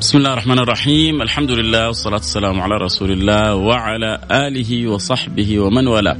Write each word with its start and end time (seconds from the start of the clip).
بسم 0.00 0.18
الله 0.18 0.32
الرحمن 0.32 0.58
الرحيم 0.58 1.22
الحمد 1.22 1.50
لله 1.50 1.86
والصلاة 1.86 2.14
والسلام 2.14 2.60
على 2.60 2.74
رسول 2.74 3.10
الله 3.10 3.54
وعلى 3.54 4.20
آله 4.30 4.88
وصحبه 4.88 5.58
ومن 5.60 5.86
والاه 5.86 6.16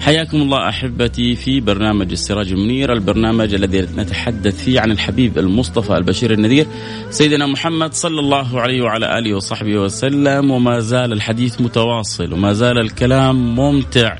حياكم 0.00 0.42
الله 0.42 0.68
احبتي 0.68 1.36
في 1.36 1.60
برنامج 1.60 2.10
السراج 2.12 2.52
المنير، 2.52 2.92
البرنامج 2.92 3.54
الذي 3.54 3.80
نتحدث 3.80 4.64
فيه 4.64 4.80
عن 4.80 4.90
الحبيب 4.90 5.38
المصطفى 5.38 5.96
البشير 5.96 6.32
النذير 6.32 6.66
سيدنا 7.10 7.46
محمد 7.46 7.94
صلى 7.94 8.20
الله 8.20 8.60
عليه 8.60 8.82
وعلى 8.82 9.18
اله 9.18 9.36
وصحبه 9.36 9.76
وسلم 9.78 10.50
وما 10.50 10.80
زال 10.80 11.12
الحديث 11.12 11.60
متواصل 11.60 12.32
وما 12.32 12.52
زال 12.52 12.78
الكلام 12.78 13.56
ممتع 13.56 14.18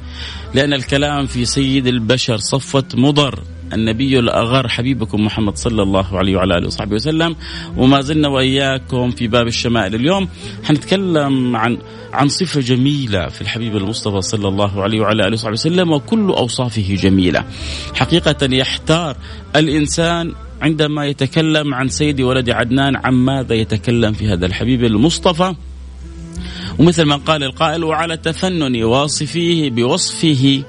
لأن 0.55 0.73
الكلام 0.73 1.27
في 1.27 1.45
سيد 1.45 1.87
البشر 1.87 2.37
صفوه 2.37 2.85
مضر 2.95 3.39
النبي 3.75 4.19
الأغر 4.19 4.69
حبيبكم 4.69 5.25
محمد 5.25 5.57
صلى 5.57 5.83
الله 5.83 6.19
عليه 6.19 6.37
وعلى 6.37 6.59
آله 6.59 6.67
وصحبه 6.67 6.95
وسلم. 6.95 7.37
وما 7.77 8.01
زلنا 8.01 8.29
وإياكم 8.29 9.11
في 9.11 9.29
باب 9.29 9.47
الشمائل 9.47 9.95
اليوم. 9.95 10.29
حنتكلم 10.65 11.57
عن 11.57 11.79
عن 12.13 12.29
صفة 12.29 12.61
جميلة 12.61 13.29
في 13.29 13.41
الحبيب 13.41 13.77
المصطفى 13.77 14.21
صلى 14.21 14.49
الله 14.49 14.83
عليه 14.83 15.01
وعلى 15.01 15.27
آله 15.27 15.33
وصحبه 15.33 15.53
وسلم 15.53 15.93
وكل 15.93 16.29
أوصافه 16.29 16.95
جميلة. 16.95 17.45
حقيقة 17.95 18.55
يحتار 18.55 19.17
الإنسان 19.57 20.33
عندما 20.63 21.07
يتكلم 21.07 21.75
عن 21.75 21.89
سيد 21.89 22.21
ولد 22.21 22.51
عدنان 22.51 22.97
عن 22.97 23.15
ماذا 23.15 23.55
يتكلم 23.55 24.13
في 24.13 24.29
هذا 24.29 24.47
الحبيب 24.47 24.85
المصطفى. 24.85 25.55
ومثل 26.79 27.03
ما 27.03 27.17
قال 27.17 27.45
القائل 27.45 27.85
وعلى 27.85 28.17
تفنن 28.17 28.83
واصفيه 28.85 29.71
بوصفه 29.71 30.63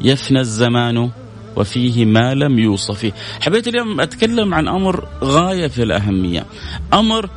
يفنى 0.00 0.40
الزمان 0.40 1.10
وفيه 1.56 2.04
ما 2.04 2.34
لم 2.34 2.58
يوصف 2.58 3.12
حبيت 3.40 3.68
اليوم 3.68 4.00
أتكلم 4.00 4.54
عن 4.54 4.68
أمر 4.68 5.08
غاية 5.22 5.66
في 5.66 5.82
الأهمية. 5.82 6.46
أمر 6.92 7.30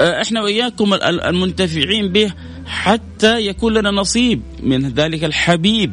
آه، 0.00 0.22
إحنا 0.22 0.42
وإياكم 0.42 0.94
المنتفعين 1.04 2.12
به 2.12 2.32
حتى 2.66 3.46
يكون 3.46 3.74
لنا 3.74 3.90
نصيب 3.90 4.42
من 4.62 4.88
ذلك 4.88 5.24
الحبيب 5.24 5.92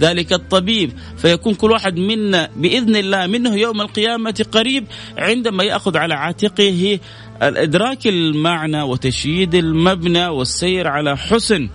ذلك 0.00 0.32
الطبيب. 0.32 0.92
فيكون 1.16 1.54
كل 1.54 1.70
واحد 1.70 1.98
منا 1.98 2.50
بإذن 2.56 2.96
الله 2.96 3.26
منه 3.26 3.54
يوم 3.54 3.80
القيامة 3.80 4.46
قريب 4.52 4.84
عندما 5.18 5.64
يأخذ 5.64 5.96
على 5.96 6.14
عاتقه 6.14 6.98
الإدراك 7.42 8.06
المعنى 8.06 8.82
وتشييد 8.82 9.54
المبنى 9.54 10.26
والسير 10.26 10.88
على 10.88 11.16
حسن. 11.16 11.68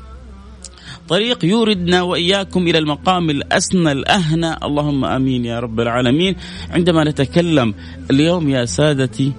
طريق 1.12 1.46
يوردنا 1.46 2.02
وإياكم 2.02 2.68
إلى 2.68 2.78
المقام 2.78 3.30
الأسنى 3.30 3.92
الأهنى. 3.92 4.56
اللهم 4.64 5.06
آمين 5.06 5.46
يا 5.46 5.60
رب 5.60 5.80
العالمين. 5.80 6.36
عندما 6.70 7.04
نتكلم 7.04 7.74
اليوم 8.12 8.50
يا 8.50 8.66
سادتي 8.66 9.32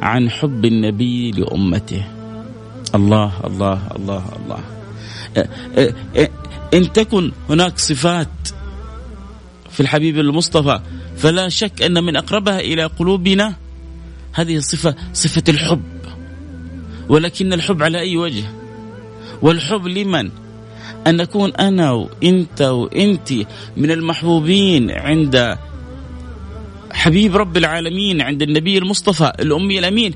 عن 0.00 0.30
حب 0.30 0.64
النبي 0.64 1.30
لأمته. 1.30 2.04
الله 2.94 3.32
الله 3.44 3.78
الله 3.96 4.24
الله. 4.40 4.60
إن 6.74 6.92
تكن 6.92 7.32
هناك 7.48 7.78
صفات 7.78 8.48
في 9.70 9.80
الحبيب 9.80 10.18
المصطفى 10.18 10.80
فلا 11.16 11.48
شك 11.48 11.82
أن 11.82 12.04
من 12.04 12.16
أقربها 12.16 12.60
إلى 12.60 12.84
قلوبنا 12.84 13.54
هذه 14.32 14.56
الصفة 14.56 14.94
صفة 15.12 15.44
الحب. 15.48 15.82
ولكن 17.08 17.52
الحب 17.52 17.82
على 17.82 18.00
أي 18.00 18.16
وجه؟ 18.16 18.44
والحب 19.42 19.86
لمن؟ 19.86 20.30
أن 21.06 21.16
نكون 21.16 21.52
أنا 21.54 21.90
وأنت 21.92 22.62
وأنت 22.62 23.32
من 23.76 23.90
المحبوبين 23.90 24.90
عند 24.90 25.58
حبيب 26.92 27.36
رب 27.36 27.56
العالمين 27.56 28.20
عند 28.20 28.42
النبي 28.42 28.78
المصطفى 28.78 29.32
الأمي 29.40 29.78
الأمين 29.78 30.14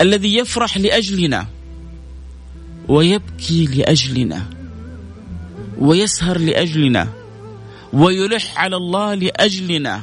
الذي 0.00 0.36
يفرح 0.36 0.78
لأجلنا 0.78 1.46
ويبكي 2.88 3.64
لأجلنا 3.64 4.42
ويسهر 5.78 6.38
لأجلنا 6.38 7.08
ويلح 7.92 8.58
على 8.58 8.76
الله 8.76 9.14
لأجلنا. 9.14 10.02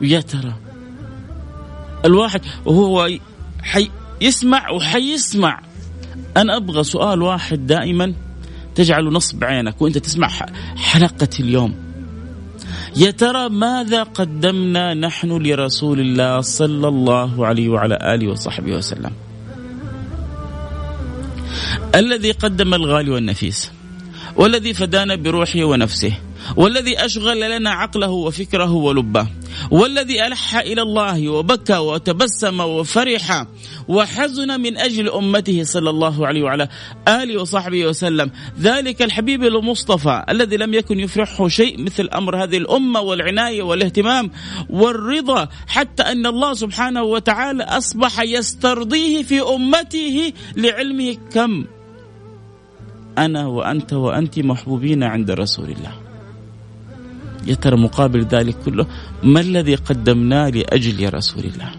يا 0.00 0.20
ترى 0.20 0.54
الواحد 2.04 2.40
وهو 2.64 3.08
حي 3.62 3.90
يسمع 4.20 4.70
وحيسمع. 4.70 5.60
أنا 6.36 6.56
أبغى 6.56 6.84
سؤال 6.84 7.22
واحد 7.22 7.66
دائما. 7.66 8.14
تجعل 8.76 9.04
نصب 9.04 9.44
عينك 9.44 9.82
وانت 9.82 9.98
تسمع 9.98 10.28
حلقة 10.76 11.28
اليوم. 11.40 11.74
يا 12.96 13.10
ترى 13.10 13.48
ماذا 13.48 14.02
قدمنا 14.02 14.94
نحن 14.94 15.42
لرسول 15.42 16.00
الله 16.00 16.40
صلى 16.40 16.88
الله 16.88 17.46
عليه 17.46 17.68
وعلى 17.68 17.98
آله 18.14 18.28
وصحبه 18.28 18.72
وسلم؟ 18.72 19.12
الذي 21.94 22.32
قدم 22.32 22.74
الغالي 22.74 23.10
والنفيس 23.10 23.70
والذي 24.36 24.74
فدانا 24.74 25.14
بروحه 25.14 25.64
ونفسه 25.64 26.12
والذي 26.56 27.04
أشغل 27.04 27.56
لنا 27.56 27.70
عقله 27.70 28.10
وفكره 28.10 28.72
ولبه 28.72 29.26
والذي 29.70 30.26
ألح 30.26 30.56
إلى 30.56 30.82
الله 30.82 31.28
وبكى 31.28 31.76
وتبسم 31.76 32.60
وفرح 32.60 33.46
وحزن 33.88 34.60
من 34.60 34.76
أجل 34.76 35.10
أمته 35.10 35.62
صلى 35.64 35.90
الله 35.90 36.26
عليه 36.26 36.42
وعلى 36.42 36.68
آله 37.08 37.40
وصحبه 37.40 37.86
وسلم. 37.86 38.30
ذلك 38.60 39.02
الحبيب 39.02 39.44
المصطفى 39.44 40.24
الذي 40.30 40.56
لم 40.56 40.74
يكن 40.74 41.00
يفرحه 41.00 41.48
شيء 41.48 41.82
مثل 41.82 42.08
أمر 42.14 42.44
هذه 42.44 42.56
الأمة 42.56 43.00
والعناية 43.00 43.62
والاهتمام 43.62 44.30
والرضا 44.70 45.48
حتى 45.66 46.02
أن 46.02 46.26
الله 46.26 46.54
سبحانه 46.54 47.02
وتعالى 47.02 47.64
أصبح 47.64 48.20
يسترضيه 48.20 49.22
في 49.22 49.40
أمته 49.40 50.32
لعلمه 50.56 51.16
كم 51.32 51.64
أنا 53.18 53.46
وأنت 53.46 53.92
وأنت 53.92 54.38
محبوبين 54.38 55.02
عند 55.02 55.30
رسول 55.30 55.70
الله. 55.70 56.05
يا 57.46 57.54
ترى 57.54 57.76
مقابل 57.76 58.24
ذلك 58.24 58.56
كله 58.64 58.86
ما 59.22 59.40
الذي 59.40 59.74
قدمناه 59.74 60.48
لأجل 60.50 61.14
رسول 61.14 61.44
الله؟ 61.44 61.70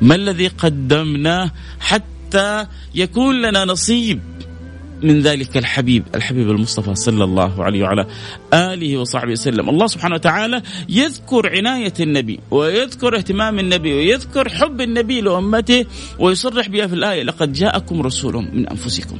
ما 0.00 0.14
الذي 0.14 0.46
قدمناه 0.48 1.50
حتى 1.80 2.66
يكون 2.94 3.42
لنا 3.42 3.64
نصيب 3.64 4.20
من 5.02 5.20
ذلك 5.20 5.56
الحبيب 5.56 6.04
الحبيب 6.14 6.50
المصطفى 6.50 6.94
صلى 6.94 7.24
الله 7.24 7.64
عليه 7.64 7.82
وعلى 7.82 8.06
آله 8.54 8.96
وصحبه 8.96 9.32
وسلم 9.32 9.68
الله 9.68 9.86
سبحانه 9.86 10.14
وتعالى 10.14 10.62
يذكر 10.88 11.50
عناية 11.56 11.92
النبي 12.00 12.40
ويذكر 12.50 13.16
اهتمام 13.16 13.58
النبي 13.58 13.92
ويذكر 13.92 14.48
حب 14.48 14.80
النبي 14.80 15.20
لأمته 15.20 15.86
ويصرح 16.18 16.68
بها 16.68 16.86
في 16.86 16.94
الآية 16.94 17.22
لقد 17.22 17.52
جاءكم 17.52 18.02
رسول 18.02 18.34
من 18.34 18.68
أنفسكم 18.68 19.18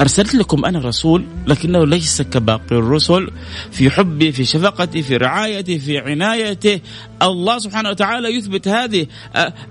أرسلت 0.00 0.34
لكم 0.34 0.64
أنا 0.64 0.78
رسول 0.78 1.24
لكنه 1.46 1.86
ليس 1.86 2.22
كباقي 2.22 2.76
الرسل 2.76 3.30
في 3.70 3.90
حبي 3.90 4.32
في 4.32 4.44
شفقتي 4.44 5.02
في 5.02 5.16
رعايتي 5.16 5.78
في 5.78 5.98
عنايته 5.98 6.80
الله 7.22 7.58
سبحانه 7.58 7.88
وتعالى 7.88 8.28
يثبت 8.28 8.68
هذه 8.68 9.06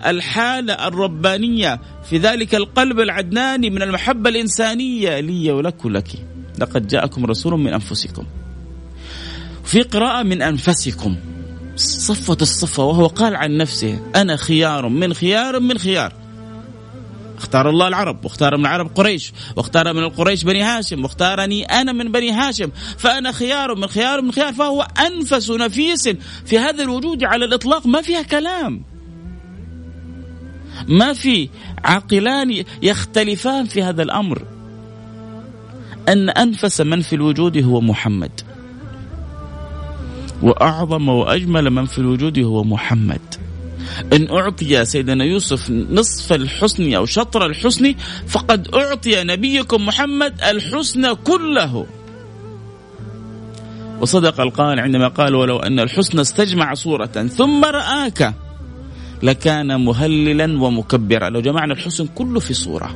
الحالة 0.05 0.73
الربانية. 0.87 1.79
في 2.09 2.17
ذلك 2.17 2.55
القلب 2.55 2.99
العدناني 2.99 3.69
من 3.69 3.81
المحبة 3.81 4.29
الإنسانية. 4.29 5.19
لي 5.19 5.51
ولك 5.51 5.85
ولك. 5.85 6.07
لقد 6.59 6.87
جاءكم 6.87 7.25
رسول 7.25 7.59
من 7.59 7.73
أنفسكم. 7.73 8.23
في 9.63 9.81
قراءة 9.81 10.23
من 10.23 10.41
أنفسكم. 10.41 11.15
صفة 11.75 12.37
الصفة 12.41 12.83
وهو 12.83 13.07
قال 13.07 13.35
عن 13.35 13.57
نفسه 13.57 13.99
أنا 14.15 14.35
خيار 14.35 14.89
من 14.89 15.13
خيار 15.13 15.59
من 15.59 15.77
خيار. 15.77 16.24
اختار 17.37 17.69
الله 17.69 17.87
العرب 17.87 18.25
واختار 18.25 18.57
من 18.57 18.65
العرب 18.65 18.91
قريش 18.95 19.33
واختار 19.55 19.93
من 19.93 20.03
القريش 20.03 20.43
بني 20.43 20.63
هاشم 20.63 21.03
واختارني 21.03 21.65
أنا 21.65 21.91
من 21.91 22.11
بني 22.11 22.31
هاشم 22.31 22.69
فأنا 22.97 23.31
خيار 23.31 23.75
من 23.75 23.87
خيار 23.87 24.21
من 24.21 24.31
خيار 24.31 24.53
فهو 24.53 24.87
أنفس 25.07 25.51
نفيس 25.51 26.09
في 26.45 26.59
هذا 26.59 26.83
الوجود 26.83 27.23
على 27.23 27.45
الإطلاق. 27.45 27.87
ما 27.87 28.01
فيها 28.01 28.21
كلام. 28.21 28.81
ما 30.87 31.13
في 31.13 31.49
عاقلان 31.83 32.63
يختلفان 32.81 33.65
في 33.65 33.83
هذا 33.83 34.03
الأمر. 34.03 34.41
أن 36.09 36.29
أنفس 36.29 36.81
من 36.81 37.01
في 37.01 37.15
الوجود 37.15 37.63
هو 37.63 37.81
محمد. 37.81 38.41
وأعظم 40.41 41.09
وأجمل 41.09 41.69
من 41.69 41.85
في 41.85 41.97
الوجود 41.97 42.39
هو 42.39 42.63
محمد. 42.63 43.44
إن 44.13 44.29
أعطي 44.29 44.85
سيدنا 44.85 45.23
يوسف 45.23 45.69
نصف 45.69 46.33
الحسن 46.33 46.93
أو 46.93 47.05
شطر 47.05 47.45
الحسن 47.45 47.95
فقد 48.27 48.75
أعطي 48.75 49.23
نبيكم 49.23 49.85
محمد 49.85 50.41
الحسن 50.43 51.13
كله. 51.13 51.85
وصدق 54.01 54.41
القائل 54.41 54.79
عندما 54.79 55.07
قال 55.07 55.35
ولو 55.35 55.59
أن 55.59 55.79
الحسن 55.79 56.19
استجمع 56.19 56.73
صورة 56.73 57.05
ثم 57.05 57.65
رآك 57.65 58.33
لكان 59.23 59.85
مهللا 59.85 60.61
ومكبرا. 60.61 61.29
لو 61.29 61.41
جمعنا 61.41 61.73
الحسن 61.73 62.07
كله 62.07 62.39
في 62.39 62.53
صورة. 62.53 62.95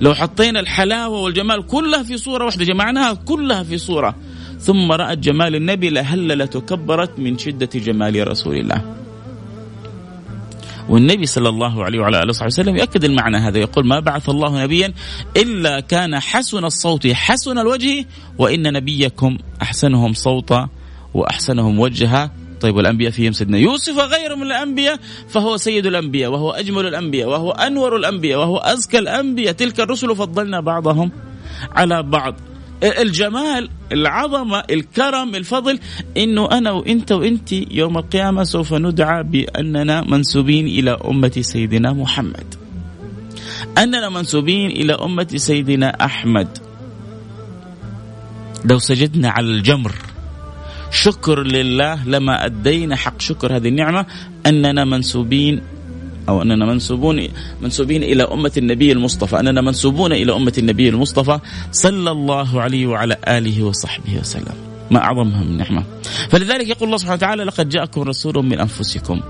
لو 0.00 0.14
حطينا 0.14 0.60
الحلاوة 0.60 1.20
والجمال 1.20 1.66
كلها 1.66 2.02
في 2.02 2.16
صورة 2.16 2.44
واحدة 2.44 2.64
جمعناها 2.64 3.14
كلها 3.14 3.62
في 3.62 3.78
صورة. 3.78 4.16
ثم 4.60 4.92
رأت 4.92 5.18
جمال 5.18 5.54
النبي 5.54 5.90
لهللت 5.90 6.56
وكبرت 6.56 7.18
من 7.18 7.38
شدة 7.38 7.70
جمال 7.74 8.28
رسول 8.28 8.56
الله. 8.56 9.03
والنبي 10.88 11.26
صلى 11.26 11.48
الله 11.48 11.84
عليه 11.84 11.98
وعلى 12.00 12.18
آله 12.18 12.28
وصحبه 12.28 12.46
وسلم 12.46 12.76
يؤكد 12.76 13.04
المعنى 13.04 13.36
هذا 13.36 13.58
يقول 13.58 13.86
ما 13.86 14.00
بعث 14.00 14.28
الله 14.28 14.62
نبيا 14.64 14.92
إلا 15.36 15.80
كان 15.80 16.20
حسن 16.20 16.64
الصوت 16.64 17.06
حسن 17.06 17.58
الوجه 17.58 18.06
وإن 18.38 18.72
نبيكم 18.72 19.38
أحسنهم 19.62 20.12
صوتا 20.12 20.68
وأحسنهم 21.14 21.80
وجها. 21.80 22.30
طيب 22.60 22.76
والأنبياء 22.76 23.10
فيهم 23.10 23.32
سيدنا 23.32 23.58
يوسف 23.58 23.96
وغيره 23.96 24.34
من 24.34 24.42
الأنبياء 24.42 24.98
فهو 25.28 25.56
سيد 25.56 25.86
الأنبياء 25.86 26.32
وهو 26.32 26.50
أجمل 26.50 26.86
الأنبياء 26.86 27.28
وهو 27.28 27.50
أنور 27.50 27.96
الأنبياء 27.96 28.38
وهو 28.38 28.56
أزكى 28.56 28.98
الأنبياء. 28.98 29.52
تلك 29.52 29.80
الرسل 29.80 30.16
فضلنا 30.16 30.60
بعضهم 30.60 31.10
على 31.72 32.02
بعض. 32.02 32.34
الجمال 32.84 33.68
العظمة 33.92 34.62
الكرم 34.70 35.34
الفضل 35.34 35.78
إنه 36.16 36.50
أنا 36.52 36.70
وإنت 36.70 37.12
وإنت 37.12 37.52
يوم 37.52 37.98
القيامة 37.98 38.44
سوف 38.44 38.74
ندعى 38.74 39.22
بأننا 39.22 40.04
منسوبين 40.08 40.66
إلى 40.66 40.90
أمة 40.90 41.32
سيدنا 41.40 41.92
محمد. 41.92 42.54
أننا 43.78 44.08
منسوبين 44.08 44.70
إلى 44.70 44.92
أمة 44.92 45.28
سيدنا 45.36 46.04
أحمد. 46.04 46.48
لو 48.64 48.78
سجدنا 48.78 49.30
على 49.30 49.46
الجمر 49.46 49.92
شكر 50.90 51.42
لله 51.42 52.08
لما 52.08 52.44
أدينا 52.44 52.96
حق 52.96 53.20
شكر 53.20 53.56
هذه 53.56 53.68
النعمة 53.68 54.06
أننا 54.46 54.84
منسوبين 54.84 55.62
أو 56.28 56.42
أننا 56.42 56.66
منسوبون 56.66 57.28
منسوبين 57.62 58.02
إلى 58.02 58.22
أمة 58.22 58.52
النبي 58.56 58.92
المصطفى، 58.92 59.40
أننا 59.40 59.60
منسوبون 59.60 60.12
إلى 60.12 60.36
أمة 60.36 60.52
النبي 60.58 60.88
المصطفى 60.88 61.38
صلى 61.72 62.10
الله 62.10 62.60
عليه 62.60 62.86
وعلى 62.86 63.16
آله 63.28 63.62
وصحبه 63.62 64.18
وسلم. 64.20 64.54
ما 64.90 64.98
اعظمها 64.98 65.44
من 65.44 65.56
نعمة. 65.56 65.84
فلذلك 66.28 66.68
يقول 66.68 66.84
الله 66.86 66.96
سبحانه 66.96 67.16
وتعالى: 67.16 67.44
لقد 67.44 67.68
جاءكم 67.68 68.02
رسول 68.02 68.44
من 68.44 68.60
أنفسكم 68.60 69.20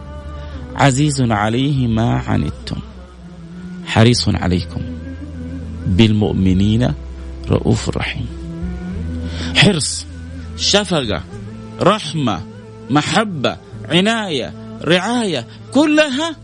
عزيز 0.76 1.22
عليه 1.22 1.86
ما 1.86 2.18
عنتم 2.18 2.76
حريص 3.86 4.28
عليكم 4.28 4.80
بالمؤمنين 5.86 6.94
رؤوف 7.50 7.88
رحيم. 7.96 8.26
حرص 9.56 10.06
شفقة 10.56 11.22
رحمة 11.80 12.40
محبة 12.90 13.56
عناية 13.88 14.52
رعاية 14.84 15.46
كلها 15.72 16.36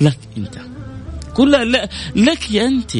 لك 0.00 0.18
أنت. 0.36 0.58
كلها 1.34 1.64
لك 2.16 2.56
أنت. 2.56 2.92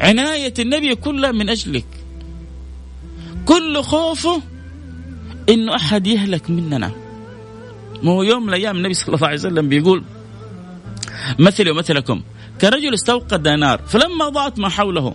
عناية 0.00 0.54
النبي 0.58 0.94
كلها 0.94 1.32
من 1.32 1.48
أجلك. 1.48 1.86
كل 3.46 3.82
خوفه 3.82 4.42
إنه 5.48 5.76
أحد 5.76 6.06
يهلك 6.06 6.50
مننا. 6.50 6.90
ما 8.02 8.12
هو 8.12 8.22
يوم 8.22 8.42
من 8.42 8.48
الأيام 8.48 8.76
النبي 8.76 8.94
صلى 8.94 9.14
الله 9.14 9.26
عليه 9.26 9.38
وسلم 9.38 9.68
بيقول 9.68 10.04
مثلي 11.38 11.70
ومثلكم. 11.70 12.22
كرجل 12.60 12.94
استوقد 12.94 13.48
نار 13.48 13.78
فلما 13.78 14.28
ضاعت 14.28 14.58
ما 14.58 14.68
حوله. 14.68 15.14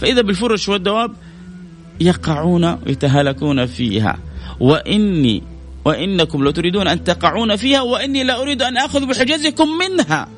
فإذا 0.00 0.22
بالفرش 0.22 0.68
والدواب 0.68 1.14
يقعون 2.00 2.64
ويتهلكون 2.64 3.66
فيها. 3.66 4.18
وإني 4.60 5.42
وإنكم 5.84 6.44
لو 6.44 6.50
تريدون 6.50 6.88
أن 6.88 7.04
تقعون 7.04 7.56
فيها 7.56 7.82
وإني 7.82 8.24
لا 8.24 8.42
أريد 8.42 8.62
أن 8.62 8.76
آخذ 8.76 9.06
بحجزكم 9.06 9.68
منها. 9.68 10.28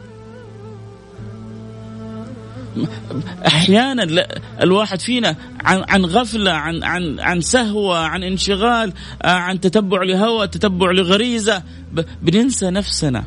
أحيانا 3.46 4.26
الواحد 4.62 5.00
فينا 5.00 5.36
عن 5.64 5.84
عن 5.88 6.04
غفلة 6.04 6.50
عن 6.50 6.82
عن 6.82 7.20
عن 7.20 7.40
سهوة 7.40 7.98
عن 7.98 8.22
انشغال 8.22 8.92
آه، 9.22 9.28
عن 9.28 9.60
تتبع 9.60 10.02
لهوى 10.02 10.46
تتبع 10.46 10.90
لغريزة. 10.90 11.62
بننسى 12.22 12.70
نفسنا. 12.70 13.24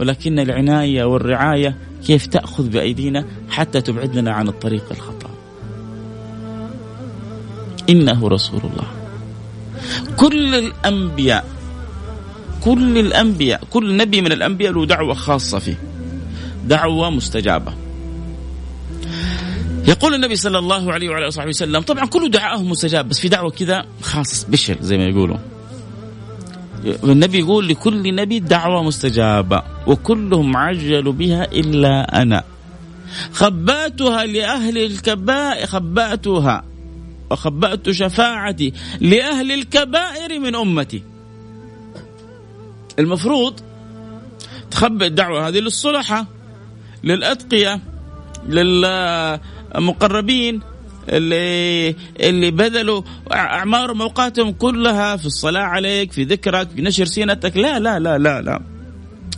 ولكن 0.00 0.38
العناية 0.38 1.04
والرعاية 1.04 1.76
كيف 2.06 2.26
تأخذ 2.26 2.68
بأيدينا 2.68 3.24
حتى 3.50 3.80
تبعدنا 3.80 4.32
عن 4.32 4.48
الطريق 4.48 4.84
الخطأ. 4.90 5.30
إنه 7.90 8.28
رسول 8.28 8.60
الله. 8.60 8.99
كل 10.16 10.54
الأنبياء 10.54 11.44
كل 12.60 12.98
الأنبياء 12.98 13.60
كل 13.70 13.96
نبي 13.96 14.20
من 14.20 14.32
الأنبياء 14.32 14.72
له 14.72 14.86
دعوة 14.86 15.14
خاصة 15.14 15.58
فيه 15.58 15.78
دعوة 16.66 17.10
مستجابة. 17.10 17.72
يقول 19.88 20.14
النبي 20.14 20.36
صلى 20.36 20.58
الله 20.58 20.92
عليه 20.92 21.08
وعلى 21.08 21.28
آله 21.28 21.48
وسلم 21.48 21.80
طبعا 21.80 22.06
كل 22.06 22.30
دعائه 22.30 22.62
مستجاب 22.62 23.08
بس 23.08 23.20
في 23.20 23.28
دعوة 23.28 23.50
كذا 23.50 23.84
خاص 24.02 24.28
سبيشل 24.28 24.76
زي 24.80 24.98
ما 24.98 25.04
يقولوا. 25.04 25.36
النبي 27.04 27.38
يقول 27.38 27.68
لكل 27.68 28.14
نبي 28.14 28.38
دعوة 28.38 28.82
مستجابة 28.82 29.62
وكلهم 29.86 30.56
عجلوا 30.56 31.12
بها 31.12 31.44
إلا 31.52 32.22
أنا. 32.22 32.44
خباتها 33.32 34.26
لأهل 34.26 34.78
الكبائر 34.78 35.66
خباتها 35.66 36.64
وخبأت 37.30 37.90
شفاعتي 37.90 38.72
لأهل 39.00 39.52
الكبائر 39.52 40.40
من 40.40 40.54
أمتي. 40.54 41.02
المفروض 42.98 43.60
تخبئ 44.70 45.06
الدعوة 45.06 45.48
هذه 45.48 45.58
للصلحة 45.58 46.26
للأتقية 47.04 47.80
للمقربين 48.48 50.60
اللي 51.08 51.94
اللي 52.20 52.50
بذلوا 52.50 53.02
اعمارهم 53.32 54.02
اوقاتهم 54.02 54.52
كلها 54.52 55.16
في 55.16 55.26
الصلاة 55.26 55.62
عليك 55.62 56.12
في 56.12 56.24
ذكرك 56.24 56.68
في 56.70 56.82
نشر 56.82 57.04
سيرتك 57.04 57.56
لا 57.56 57.78
لا 57.78 57.98
لا 57.98 58.18
لا 58.18 58.42
لا. 58.42 58.62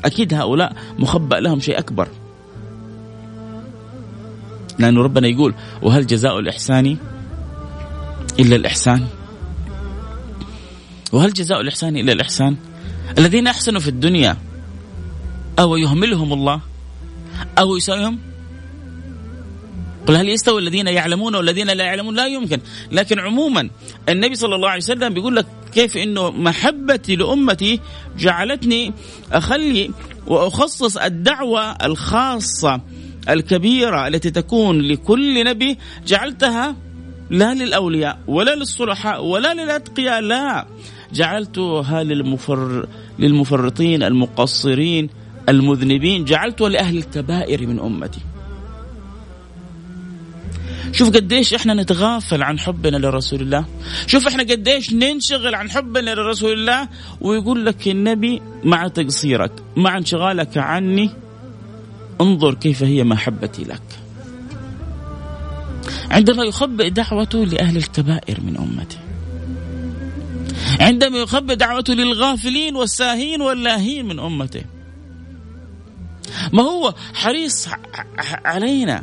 أكيد 0.05 0.35
هؤلاء 0.35 0.77
مخبأ 0.99 1.37
لهم 1.37 1.61
شيء 1.61 1.79
أكبر. 1.79 2.09
لأن 4.79 4.99
ربنا 4.99 5.29
يقول 5.29 5.55
وهل 5.83 6.07
جزاء 6.07 6.39
الإحسان 6.39 6.97
إلا 8.41 8.57
الإحسان؟ 8.57 9.07
وهل 11.13 11.33
جزاء 11.33 11.61
الإحسان 11.61 11.97
إلا 11.97 12.13
الإحسان؟ 12.13 12.57
الذين 13.19 13.47
أحسنوا 13.47 13.81
في 13.81 13.89
الدنيا 13.89 14.37
أو 15.59 15.77
يهملهم 15.77 16.33
الله 16.33 16.61
أو 17.59 17.77
يساويهم؟ 17.77 18.19
قل 20.07 20.17
هل 20.17 20.29
يستوي 20.29 20.61
الذين 20.61 20.87
يعلمون 20.87 21.35
والذين 21.35 21.67
لا 21.71 21.85
يعلمون؟ 21.85 22.15
لا 22.15 22.27
يمكن. 22.27 22.61
لكن 22.93 23.19
عموما 23.19 23.71
النبي 24.09 24.35
صلى 24.35 24.55
الله 24.55 24.69
عليه 24.69 24.83
وسلم 24.83 25.15
بيقول 25.15 25.37
لك 25.37 25.47
كيف 25.75 25.97
إنه 25.97 26.31
محبتي 26.31 27.17
لأمتي 27.17 27.81
جعلتني 28.19 28.93
أخلي 29.33 29.91
وأخصص 30.27 30.97
الدعوة 30.97 31.71
الخاصة 31.71 32.81
الكبيرة 33.29 34.09
التي 34.09 34.31
تكون 34.31 34.81
لكل 34.81 35.45
نبي 35.45 35.79
جعلتها 36.07 36.77
لا 37.33 37.55
للأولياء 37.55 38.19
ولا 38.27 38.55
للصلحاء 38.55 39.25
ولا 39.25 39.55
للأتقياء 39.55 40.21
لا. 40.21 40.67
جعلتها 41.13 42.03
للمفر 42.03 42.87
للمفرطين 43.19 44.03
المقصرين 44.03 45.09
المذنبين 45.49 46.25
جعلتها 46.25 46.69
لأهل 46.69 46.97
الكبائر 46.97 47.67
من 47.67 47.81
أمتي. 47.81 48.21
شوف 50.93 51.09
قديش 51.17 51.55
إحنا 51.55 51.75
نتغافل 51.75 52.43
عن 52.43 52.59
حبنا 52.59 52.97
لرسول 52.97 53.41
الله. 53.41 53.65
شوف 54.07 54.27
إحنا 54.27 54.43
قديش 54.43 54.93
ننشغل 54.93 55.55
عن 55.55 55.71
حبنا 55.71 56.11
لرسول 56.11 56.53
الله 56.53 56.89
ويقول 57.21 57.67
لك 57.67 57.89
النبي 57.89 58.43
مع 58.65 58.89
تقصيرك 58.89 59.53
مع 59.77 59.99
انشغالك 59.99 60.59
عني 60.59 61.11
انظر 62.21 62.55
كيف 62.55 62.83
هي 62.83 63.05
محبتي 63.05 63.65
لك. 63.65 64.02
عندما 66.11 66.45
يخبئ 66.45 66.91
دعوته 66.91 67.45
لأهل 67.47 67.77
الكبائر 67.77 68.41
من 68.41 68.57
أمته. 68.57 68.99
عندما 70.81 71.19
يخبئ 71.19 71.55
دعوته 71.55 71.95
للغافلين 71.95 72.77
والساهين 72.77 73.43
واللاهين 73.43 74.07
من 74.07 74.21
أمته. 74.21 74.63
ما 76.53 76.63
هو 76.63 76.95
حريص 77.15 77.69
علينا 78.45 79.03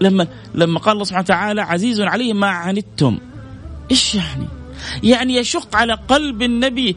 لما 0.00 0.26
لما 0.54 0.78
قال 0.78 0.92
الله 0.92 1.04
سبحانه 1.04 1.24
وتعالى 1.24 1.62
عزيز 1.62 2.00
عليه 2.00 2.32
ما 2.32 2.46
عنتم. 2.46 3.18
إيش 3.90 4.14
يعني؟ 4.14 4.46
يعني 5.02 5.36
يشق 5.36 5.76
على 5.76 5.98
قلب 6.08 6.42
النبي 6.42 6.96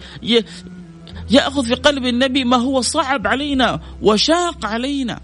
يأخذ 1.29 1.65
في 1.65 1.73
قلب 1.73 2.05
النبي 2.05 2.43
ما 2.43 2.57
هو 2.57 2.81
صعب 2.81 3.27
علينا 3.27 3.79
وشاق 4.01 4.65
علينا. 4.65 5.19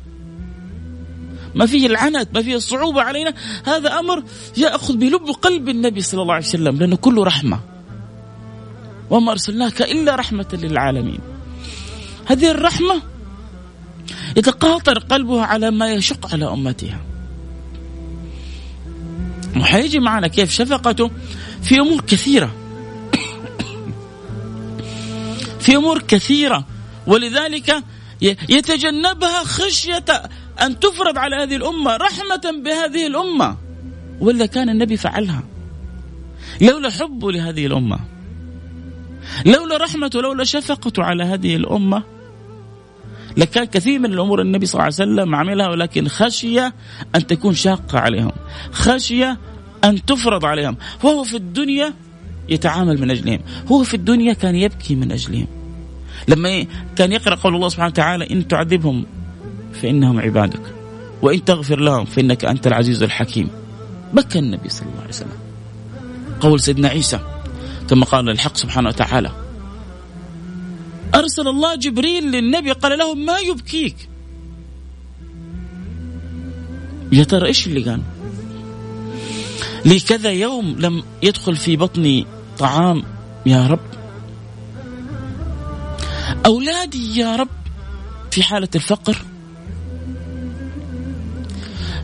ما 1.56 1.66
فيه 1.66 1.88
العنت 1.88 2.30
ما 2.34 2.42
فيه 2.42 2.56
الصعوبة 2.56 3.02
علينا. 3.02 3.34
هذا 3.66 4.00
أمر 4.00 4.24
يأخذ 4.58 4.98
بلب 4.98 5.30
قلب 5.42 5.70
النبي 5.70 6.02
صلى 6.02 6.22
الله 6.22 6.34
عليه 6.34 6.46
وسلم 6.46 6.78
لأنه 6.78 6.96
كله 6.96 7.24
رحمة. 7.24 7.60
وما 9.10 9.32
أرسلناك 9.32 9.82
إلا 9.82 10.16
رحمة 10.16 10.46
للعالمين. 10.54 11.20
هذه 12.26 12.52
الرحمة 12.52 13.02
يتقاطر 14.38 15.00
قلبها 15.00 15.46
على 15.46 15.72
ما 15.72 15.94
يشق 15.94 16.34
على 16.34 16.46
أمتها. 16.46 17.02
وحيجي 19.58 20.00
معنا 20.00 20.28
كيف 20.28 20.52
شفقته 20.52 21.12
في 21.62 21.80
أمور 21.80 22.02
كثيرة. 22.02 22.56
في 25.64 25.76
أمور 25.76 26.02
كثيرة. 26.02 26.66
ولذلك 27.08 27.84
يتجنبها 28.50 29.44
خشية 29.44 30.06
أن 30.62 30.80
تفرض 30.80 31.18
على 31.18 31.36
هذه 31.36 31.56
الأمة 31.56 31.98
رحمة 31.98 32.62
بهذه 32.64 33.08
الأمة. 33.08 33.58
ولا 34.20 34.46
كان 34.46 34.70
النبي 34.70 34.98
فعلها. 34.98 35.44
لولا 36.62 36.90
حبه 36.90 37.32
لهذه 37.32 37.66
الأمة. 37.66 38.00
لولا 39.46 39.78
رحمته 39.78 40.22
لولا 40.22 40.44
شفقته 40.44 41.04
على 41.04 41.24
هذه 41.24 41.56
الأمة. 41.56 42.04
لكان 43.38 43.66
كثير 43.66 44.00
من 44.00 44.14
الأمور 44.14 44.42
النبي 44.42 44.66
صلى 44.66 44.74
الله 44.74 44.84
عليه 44.84 45.12
وسلم 45.12 45.36
عملها 45.36 45.70
ولكن 45.70 46.08
خشية 46.08 46.74
أن 47.16 47.28
تكون 47.28 47.54
شاقة 47.54 48.00
عليهم. 48.00 48.32
خشية 48.72 49.38
أن 49.84 50.06
تفرض 50.06 50.46
عليهم. 50.46 50.78
وهو 51.04 51.24
في 51.24 51.38
الدنيا 51.38 51.94
يتعامل 52.50 53.02
من 53.02 53.12
أجلهم. 53.12 53.40
هو 53.72 53.84
في 53.84 53.94
الدنيا 53.94 54.34
كان 54.34 54.56
يبكي 54.56 54.96
من 54.96 55.12
أجلهم. 55.12 55.48
لما 56.28 56.66
كان 56.96 57.12
يقرأ 57.12 57.36
قول 57.36 57.56
الله 57.56 57.70
سبحانه 57.70 57.90
وتعالى 57.90 58.32
إن 58.32 58.48
تعذبهم 58.48 59.06
فإنهم 59.74 60.20
عبادك. 60.20 60.62
وإن 61.22 61.46
تغفر 61.46 61.80
لهم 61.80 62.06
فإنك 62.06 62.46
أنت 62.46 62.68
العزيز 62.68 63.04
الحكيم. 63.04 63.50
بكى 64.14 64.40
النبي 64.40 64.70
صلى 64.70 64.88
الله 64.88 65.00
عليه 65.00 65.10
وسلم. 65.10 65.38
قول 66.42 66.60
سيدنا 66.60 66.88
عيسى 66.88 67.20
كما 67.90 68.06
قال 68.06 68.30
الحق 68.30 68.58
سبحانه 68.58 68.90
وتعالى 68.90 69.32
أرسل 71.16 71.48
الله 71.48 71.76
جبريل 71.76 72.32
للنبي 72.32 72.72
قال 72.72 72.98
له 72.98 73.16
ما 73.16 73.40
يبكيك؟ 73.40 74.10
يا 77.12 77.24
ترى 77.24 77.48
إيش 77.48 77.68
اللي 77.68 77.90
قال؟ 77.90 78.02
لي 79.86 80.00
كذا 80.00 80.32
يوم 80.32 80.76
لم 80.80 81.04
يدخل 81.24 81.56
في 81.56 81.78
بطني 81.78 82.26
طعام 82.60 83.04
يا 83.46 83.68
رب. 83.68 83.80
أولادي 86.46 87.20
يا 87.20 87.36
رب 87.36 87.50
في 88.32 88.44
حالة 88.44 88.70
الفقر. 88.76 89.18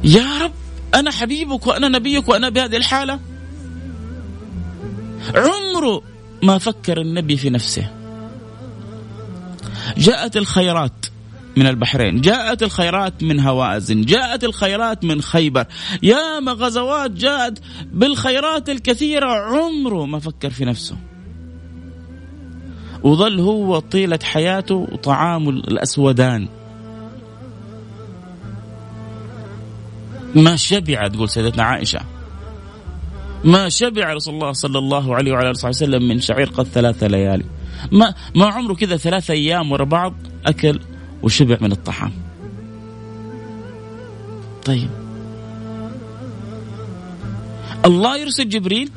يا 0.04 0.38
رب 0.42 0.52
أنا 0.96 1.12
حبيبك 1.12 1.68
وأنا 1.68 1.88
نبيك 1.88 2.30
وأنا 2.30 2.50
بهذه 2.50 2.78
الحالة؟ 2.78 3.20
عمره 5.36 6.02
ما 6.44 6.58
فكر 6.58 7.02
النبي 7.02 7.38
في 7.38 7.50
نفسه. 7.50 7.92
جاءت 9.98 10.38
الخيرات 10.38 11.06
من 11.58 11.68
البحرين 11.68 12.22
جاءت 12.22 12.64
الخيرات 12.64 13.24
من 13.24 13.40
هوازن 13.40 14.02
جاءت 14.02 14.44
الخيرات 14.44 15.04
من 15.04 15.22
خيبر. 15.22 15.66
يا 16.04 16.40
غزوات 16.40 17.12
جاءت 17.12 17.60
بالخيرات 17.92 18.70
الكثيرة 18.70 19.28
عمره 19.28 20.06
ما 20.06 20.20
فكر 20.20 20.50
في 20.50 20.66
نفسه. 20.66 20.98
وظل 23.04 23.40
هو 23.40 23.80
طيلة 23.80 24.20
حياته 24.24 24.88
طعام 25.04 25.50
الأسودان. 25.50 26.48
ما 30.36 30.56
شبع 30.56 31.08
تقول 31.08 31.30
سيدتنا 31.30 31.64
عائشة. 31.64 32.00
ما 33.44 33.70
شبع 33.70 34.14
رسول 34.14 34.34
الله 34.34 34.52
صلى 34.52 34.80
الله 34.80 35.16
عليه 35.16 35.32
وعلى 35.32 35.52
آله 35.52 35.68
وسلم 35.70 36.08
من 36.08 36.20
شعير 36.20 36.50
قد 36.50 36.66
ثلاثة 36.66 37.08
ليالي. 37.08 37.46
ما 37.92 38.14
ما 38.36 38.46
عمره 38.46 38.74
كذا 38.74 38.98
ثلاثة 38.98 39.34
أيام 39.34 39.72
ورا 39.72 39.84
بعض 39.84 40.14
أكل 40.46 40.80
وشبع 41.24 41.58
من 41.62 41.72
الطعام. 41.72 42.12
طيب. 44.66 44.90
الله 47.86 48.18
يرسل 48.18 48.50
جبريل 48.50 48.90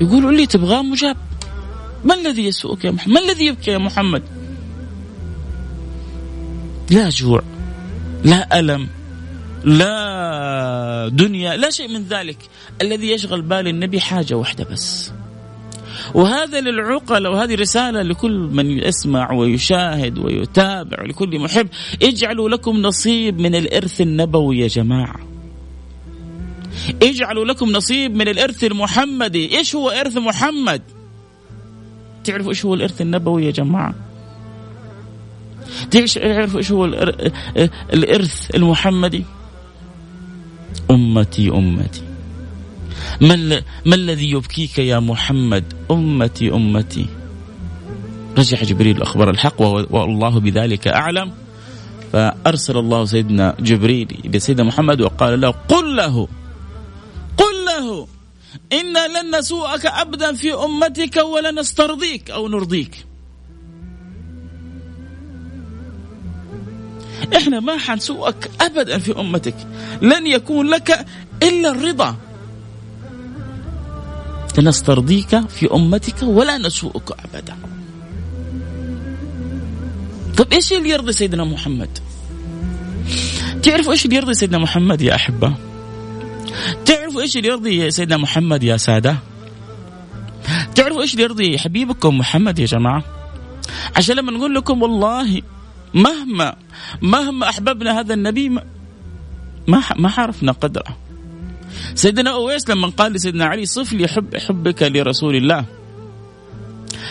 يقول 0.00 0.36
لي 0.36 0.46
تبغاه 0.46 0.82
مجاب. 0.82 1.16
ما 2.04 2.14
الذي 2.14 2.44
يسوءك 2.44 2.84
يا 2.84 2.90
محمد؟ 2.90 3.14
ما 3.14 3.20
الذي 3.20 3.46
يبكي 3.46 3.70
يا 3.70 3.78
محمد؟ 3.78 4.22
لا 6.90 7.08
جوع 7.08 7.42
لا 8.24 8.60
ألم 8.60 8.88
لا 9.64 11.08
دنيا 11.12 11.56
لا 11.56 11.70
شيء 11.70 11.88
من 11.88 12.02
ذلك. 12.02 12.38
الذي 12.82 13.10
يشغل 13.10 13.42
بال 13.42 13.68
النبي 13.68 14.00
حاجة 14.00 14.34
واحدة 14.34 14.64
بس. 14.64 15.12
وهذا 16.14 16.60
للعقل 16.60 17.26
وهذه 17.26 17.54
رسالة 17.54 18.02
لكل 18.02 18.32
من 18.32 18.70
يسمع 18.70 19.32
ويشاهد 19.32 20.18
ويتابع 20.18 21.02
ولكل 21.02 21.38
محب 21.38 21.68
اجعلوا 22.02 22.48
لكم 22.48 22.76
نصيب 22.76 23.40
من 23.40 23.54
الإرث 23.54 24.00
النبوي 24.00 24.58
يا 24.58 24.66
جماعة. 24.66 25.20
اجعلوا 27.02 27.44
لكم 27.44 27.70
نصيب 27.70 28.16
من 28.16 28.28
الإرث 28.28 28.64
المحمدي. 28.64 29.58
إيش 29.58 29.74
هو 29.74 29.90
إرث 29.90 30.16
محمد؟ 30.16 30.82
تعرفوا 32.24 32.50
إيش 32.50 32.64
هو 32.64 32.74
الإرث 32.74 33.00
النبوي 33.00 33.46
يا 33.46 33.50
جماعة؟ 33.50 33.94
تعرفوا 35.90 36.58
إيش 36.58 36.72
هو 36.72 36.84
الإرث 37.92 38.54
المحمدي؟ 38.54 39.24
أمتي 40.90 41.48
أمتي. 41.48 42.02
ما, 43.20 43.62
ما 43.86 43.94
الذي 43.94 44.30
يبكيك 44.30 44.78
يا 44.78 44.98
محمد؟ 44.98 45.64
أمتي 45.90 46.52
أمتي. 46.52 47.06
رجع 48.38 48.62
جبريل 48.62 49.02
أخبر 49.02 49.30
الحق 49.30 49.60
والله 49.90 50.40
بذلك 50.40 50.88
أعلم. 50.88 51.32
فأرسل 52.12 52.76
الله 52.78 53.04
سيدنا 53.04 53.56
جبريل 53.60 54.18
إلى 54.24 54.38
سيدنا 54.38 54.64
محمد 54.64 55.00
وقال 55.00 55.40
له 55.40 55.50
قل 55.50 55.96
له 55.96 56.28
قل 57.36 57.56
له 57.66 58.06
إنا 58.72 59.08
لن 59.08 59.38
نسوءك 59.38 59.86
أبدا 59.86 60.32
في 60.32 60.54
أمتك 60.54 61.16
ولن 61.16 61.58
نسترضيك 61.58 62.30
أو 62.30 62.48
نرضيك. 62.48 63.13
إحنا 67.36 67.60
ما 67.60 67.78
حنسوءك 67.78 68.50
ابدا 68.60 68.98
في 68.98 69.20
أمتك. 69.20 69.54
لن 70.02 70.26
يكون 70.26 70.66
لك 70.66 71.06
إلا 71.42 71.70
الرضا. 71.70 72.16
سنسترضيك 74.56 75.48
في 75.48 75.72
أمتك 75.72 76.22
ولا 76.22 76.58
نسوءك 76.58 77.10
ابدا. 77.10 77.56
طب 80.36 80.52
إيش 80.52 80.72
اللي 80.72 80.88
يرضي 80.90 81.12
سيدنا 81.12 81.44
محمد؟ 81.44 81.98
تعرفوا 83.62 83.92
إيش 83.92 84.04
اللي 84.04 84.16
يرضي 84.16 84.34
سيدنا 84.34 84.58
محمد 84.58 85.00
يا 85.00 85.14
أحبة؟ 85.14 85.54
تعرفوا 86.84 87.22
إيش 87.22 87.36
اللي 87.36 87.48
يرضي 87.48 87.90
سيدنا 87.90 88.16
محمد 88.16 88.62
يا 88.62 88.76
سادة؟ 88.76 89.16
تعرفوا 90.74 91.02
إيش 91.02 91.12
اللي 91.12 91.22
يرضي 91.22 91.58
حبيبكم 91.58 92.18
محمد 92.18 92.58
يا 92.58 92.66
جماعة؟ 92.66 93.04
عشان 93.96 94.16
لما 94.16 94.32
نقول 94.32 94.54
لكم 94.54 94.82
والله 94.82 95.42
مهما 95.94 96.56
مهما 97.02 97.48
أحببنا 97.48 98.00
هذا 98.00 98.14
النبي 98.14 98.48
ما 98.48 99.82
ما 99.96 100.10
عرفنا 100.16 100.52
قدره. 100.52 100.96
سيدنا 101.94 102.30
أويس 102.30 102.70
لما 102.70 102.88
قال 102.88 103.12
لسيدنا 103.12 103.44
علي 103.44 103.66
صف 103.66 103.92
لي 103.92 104.08
حب 104.08 104.36
حبك 104.36 104.82
لرسول 104.82 105.36
الله. 105.36 105.64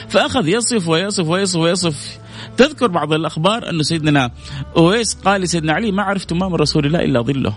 فأخذ 0.10 0.48
يصف 0.48 0.88
ويصف 0.88 1.28
ويصف 1.28 1.60
ويصف. 1.60 2.20
تذكر 2.58 2.88
بعض 2.88 3.14
الأخبار 3.14 3.70
انه 3.70 3.84
سيدنا 3.84 4.32
أويس 4.78 5.14
قال 5.14 5.42
لسيدنا 5.42 5.74
علي 5.74 5.92
ما 5.92 6.04
عرفت 6.04 6.34
ما 6.34 6.50
من 6.50 6.56
رسول 6.56 6.86
الله 6.86 7.00
إلا 7.00 7.22
ظله. 7.22 7.56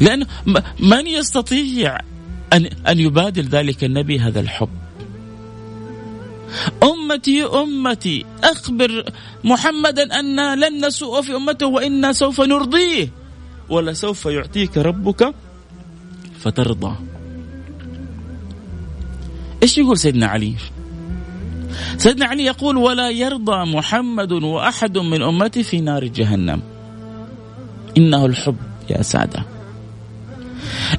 لأنه 0.00 0.26
من 0.80 1.06
يستطيع 1.06 1.98
أن 2.52 2.66
أن 2.88 3.00
يبادل 3.00 3.42
ذلك 3.42 3.84
النبي 3.84 4.18
هذا 4.20 4.40
الحب؟ 4.40 4.85
أمتي 6.82 7.44
أمتي 7.44 8.24
أخبر 8.44 9.04
محمدا 9.44 10.20
أن 10.20 10.58
لن 10.60 10.86
نسوء 10.86 11.22
في 11.22 11.36
أمته 11.36 11.66
وإنا 11.66 12.12
سوف 12.12 12.40
نرضيه. 12.40 13.08
ولسوف 13.68 14.26
يعطيك 14.26 14.78
ربك 14.78 15.34
فترضى. 16.40 16.96
إيش 19.62 19.78
يقول 19.78 19.98
سيدنا 19.98 20.26
علي؟ 20.26 20.54
سيدنا 21.96 22.26
علي 22.26 22.44
يقول 22.44 22.76
ولا 22.76 23.10
يرضى 23.10 23.64
محمد 23.72 24.32
وأحد 24.32 24.98
من 24.98 25.22
أمتي 25.22 25.62
في 25.62 25.80
نار 25.80 26.04
جهنم. 26.04 26.62
إنه 27.96 28.26
الحب 28.26 28.56
يا 28.90 29.02
سادة. 29.02 29.44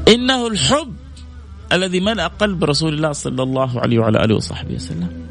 إنه 0.08 0.48
الحب 0.48 0.94
الذي 1.72 2.00
ملأ 2.00 2.28
قلب 2.28 2.64
رسول 2.64 2.94
الله 2.94 3.12
صلى 3.12 3.44
الله 3.44 3.80
عليه 3.80 4.00
وعلى 4.00 4.24
آله 4.24 4.36
وصحبه 4.36 4.76
وسلم. 4.76 5.27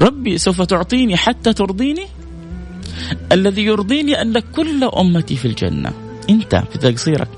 ربي 0.00 0.38
سوف 0.38 0.62
تعطيني 0.62 1.16
حتى 1.16 1.52
ترضيني؟ 1.52 2.06
الذي 3.32 3.64
يرضيني 3.64 4.22
أن 4.22 4.38
كل 4.38 4.84
أمتي 4.84 5.36
في 5.36 5.44
الجنة. 5.48 5.92
أنت 6.30 6.64
في 6.72 6.78
تقصيرك 6.78 7.28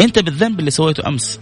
أنت 0.00 0.18
بالذنب 0.18 0.60
اللي 0.60 0.70
سويته 0.70 1.08
أمس. 1.08 1.40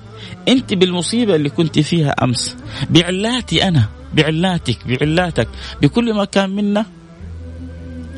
أنت 0.48 0.74
بالمصيبة 0.74 1.34
اللي 1.34 1.50
كنت 1.50 1.78
فيها 1.78 2.10
أمس. 2.10 2.56
بعلاتي 2.90 3.68
أنا. 3.68 3.88
بعلاتك. 4.14 4.78
بعلاتك. 4.86 5.48
بكل 5.82 6.14
ما 6.14 6.24
كان 6.24 6.50
منا 6.50 6.86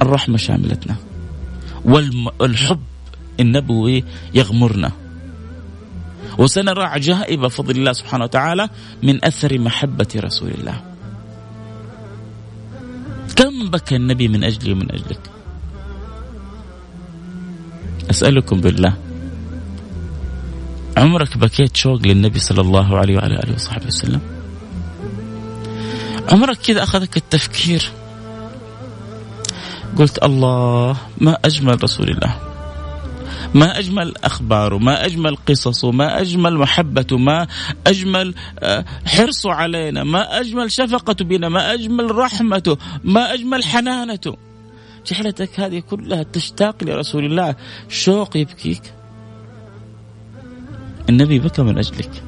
الرحمة 0.02 0.36
شاملتنا. 0.36 0.96
والحب 1.84 2.82
النبوي 3.40 4.04
يغمرنا. 4.34 4.92
وسنرى 6.38 6.84
عجائب 6.84 7.46
فضل 7.46 7.76
الله 7.76 7.92
سبحانه 7.92 8.24
وتعالى 8.24 8.68
من 9.02 9.24
أثر 9.24 9.58
محبة 9.58 10.08
رسول 10.16 10.50
الله. 10.50 10.95
كم 13.36 13.70
بكى 13.70 13.96
النبي 13.96 14.28
من 14.28 14.44
أجلي 14.44 14.72
ومن 14.72 14.92
أجلك؟ 14.92 15.30
أسألكم 18.10 18.60
بالله. 18.60 18.96
عمرك 20.96 21.38
بكيت 21.38 21.76
شوق 21.76 22.00
للنبي 22.02 22.38
صلى 22.38 22.60
الله 22.60 22.98
عليه 22.98 23.16
وعلى 23.16 23.34
آله 23.34 23.54
وصحبه 23.54 23.86
وسلم؟ 23.86 24.20
عمرك 26.32 26.58
كذا 26.58 26.82
أخذك 26.82 27.16
التفكير؟ 27.16 27.90
قلت 29.96 30.24
الله 30.24 30.96
ما 31.18 31.38
أجمل 31.44 31.82
رسول 31.84 32.08
الله. 32.08 32.45
ما 33.54 33.78
أجمل 33.78 34.14
اخباره 34.24 34.78
ما 34.78 35.06
أجمل 35.06 35.36
قصصه 35.36 35.90
ما 35.90 36.20
أجمل 36.20 36.56
محبته 36.58 37.18
ما 37.18 37.46
أجمل 37.86 38.34
آه، 38.58 38.84
حرصه 39.06 39.52
علينا 39.52 40.04
ما 40.04 40.40
أجمل 40.40 40.70
شفقته 40.70 41.24
بنا 41.24 41.48
ما 41.48 41.74
أجمل 41.74 42.14
رحمته 42.14 42.76
ما 43.04 43.34
أجمل 43.34 43.64
حنانته 43.64 44.36
جعلتك 45.06 45.60
هذه 45.60 45.78
كلها 45.78 46.22
تشتاق 46.22 46.84
لرسول 46.84 47.24
الله. 47.24 47.54
شوق 47.88 48.36
يبكيك. 48.36 48.82
النبي 51.08 51.38
بكى 51.38 51.62
من 51.62 51.78
أجلك. 51.78 52.22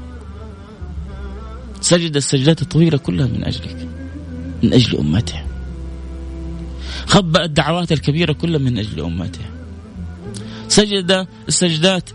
سجد 1.81 2.17
السجدات 2.17 2.63
الطويلة 2.63 2.99
كلها 2.99 3.27
من 3.27 3.45
أجلك 3.45 3.89
من 4.63 4.73
أجل 4.73 4.99
أمته. 4.99 5.43
خبأ 7.07 7.45
الدعوات 7.45 7.93
الكبيرة 7.93 8.33
كلها 8.33 8.59
من 8.59 8.79
أجل 8.79 9.01
أمته. 9.01 9.58
سجد 10.69 11.27
السجدات 11.49 12.11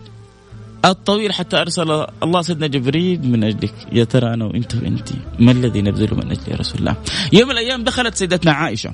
الطويل 0.84 1.32
حتى 1.32 1.60
أرسل 1.60 2.06
الله 2.22 2.42
سيدنا 2.42 2.66
جبريل 2.66 3.28
من 3.28 3.44
أجلك. 3.44 3.74
يا 3.92 4.04
ترى 4.04 4.34
أنا 4.34 4.44
وأنت 4.44 4.74
وأنت 4.74 5.08
ما 5.38 5.52
الذي 5.52 5.82
نبذله 5.82 6.16
من 6.16 6.36
يا 6.48 6.56
رسول 6.56 6.80
الله؟ 6.80 6.96
يوم 7.32 7.48
من 7.48 7.52
الأيام 7.52 7.84
دخلت 7.84 8.14
سيدتنا 8.14 8.52
عائشة 8.52 8.92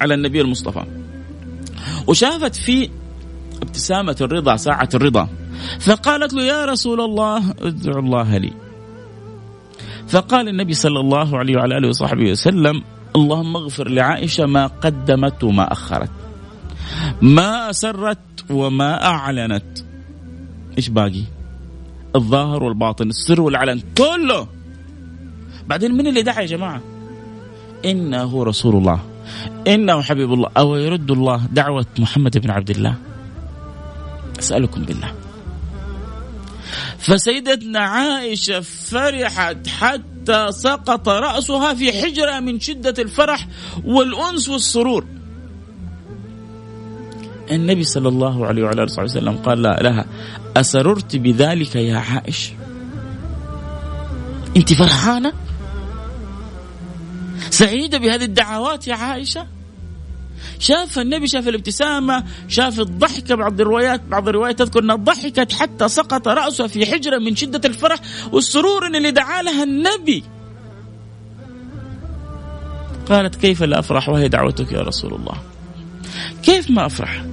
على 0.00 0.14
النبي 0.14 0.40
المصطفى 0.40 0.84
وشافت 2.06 2.54
في 2.56 2.90
ابتسامة 3.62 4.16
الرضا 4.20 4.56
ساعة 4.56 4.88
الرضا 4.94 5.28
فقالت 5.80 6.32
له 6.32 6.42
يا 6.42 6.64
رسول 6.64 7.00
الله 7.00 7.54
ادعو 7.60 7.98
الله 7.98 8.36
لي. 8.36 8.52
فقال 10.08 10.48
النبي 10.48 10.74
صلى 10.74 11.00
الله 11.00 11.38
عليه 11.38 11.56
وعلى 11.56 11.78
آله 11.78 11.88
وصحبه 11.88 12.30
وسلم 12.30 12.82
اللهم 13.16 13.56
اغفر 13.56 13.88
لعائشة 13.88 14.46
ما 14.46 14.66
قدمت 14.66 15.44
وما 15.44 15.72
أخرت. 15.72 16.10
ما 17.22 17.70
اسرت 17.70 18.18
وما 18.52 19.04
أعلنت. 19.04 19.78
إيش 20.78 20.88
باقي؟ 20.88 21.22
الظاهر 22.16 22.62
والباطن 22.62 23.08
السر 23.08 23.40
والعلن 23.40 23.82
كله. 23.98 24.48
بعدين 25.66 25.92
من 25.92 26.06
اللي 26.06 26.22
دعا 26.22 26.40
يا 26.40 26.46
جماعة؟ 26.46 26.80
إنه 27.84 28.44
رسول 28.44 28.76
الله. 28.76 29.00
إنه 29.66 30.02
حبيب 30.02 30.32
الله. 30.32 30.50
أو 30.56 30.76
يرد 30.76 31.10
الله 31.10 31.46
دعوة 31.52 31.86
محمد 31.98 32.38
بن 32.38 32.50
عبد 32.50 32.70
الله؟ 32.70 32.94
أسألكم 34.38 34.82
بالله. 34.82 35.12
فسيدتنا 36.98 37.78
عائشة 37.78 38.60
فرحت 38.60 39.66
حتى 39.66 40.46
سقط 40.50 41.08
رأسها 41.08 41.74
في 41.74 41.92
حجرة 41.92 42.40
من 42.40 42.60
شدة 42.60 42.94
الفرح 43.02 43.48
والأنس 43.84 44.48
والسرور. 44.48 45.04
النبي 47.54 47.84
صلى 47.84 48.08
الله 48.08 48.46
عليه 48.46 48.62
وعلى 48.62 48.82
آله 48.82 49.02
وسلم 49.02 49.36
قال 49.36 49.62
لها. 49.62 50.06
أسررت 50.56 51.16
بذلك 51.16 51.76
يا 51.76 51.96
عائشة؟ 51.98 52.52
أنت 54.56 54.72
فرحانة؟ 54.72 55.32
سعيدة 57.50 57.98
بهذه 57.98 58.24
الدعوات 58.24 58.88
يا 58.88 58.94
عائشة؟ 58.94 59.46
شاف 60.58 60.98
النبي 60.98 61.26
شاف 61.26 61.48
الابتسامة 61.48 62.24
شاف 62.48 62.80
الضحكة 62.80 63.34
بعض 63.34 63.60
الروايات 63.60 64.02
بعض 64.08 64.28
الروايات 64.28 64.58
تذكر 64.58 64.80
أنها 64.80 64.96
ضحكت 64.96 65.52
حتى 65.52 65.88
سقط 65.88 66.28
رأسها 66.28 66.66
في 66.66 66.86
حجرة 66.86 67.18
من 67.18 67.36
شدة 67.36 67.60
الفرح 67.64 67.98
والسرور 68.32 68.86
اللي 68.86 69.10
دعا 69.10 69.42
لها 69.42 69.64
النبي. 69.64 70.24
قالت 73.08 73.34
كيف 73.34 73.62
لا 73.62 73.78
أفرح؟ 73.78 74.08
وهي 74.08 74.28
دعوتك 74.28 74.72
يا 74.72 74.80
رسول 74.80 75.14
الله. 75.14 75.34
كيف 76.42 76.70
ما 76.70 76.86
أفرح؟ 76.86 77.24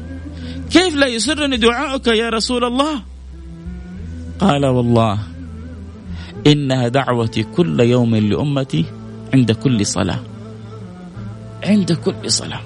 كيف 0.72 0.96
لا 0.96 1.08
يسرني 1.08 1.58
دعاؤك 1.58 2.08
يا 2.08 2.30
رسول 2.30 2.66
الله؟ 2.66 3.02
قال 4.40 4.66
والله 4.66 5.20
إنها 6.48 6.88
دعوتي 6.88 7.44
كل 7.44 7.80
يوم 7.80 8.16
لأمتي 8.16 8.86
عند 9.34 9.52
كل 9.52 9.86
صلاة. 9.86 10.20
عند 11.64 11.92
كل 11.92 12.32
صلاة. 12.32 12.62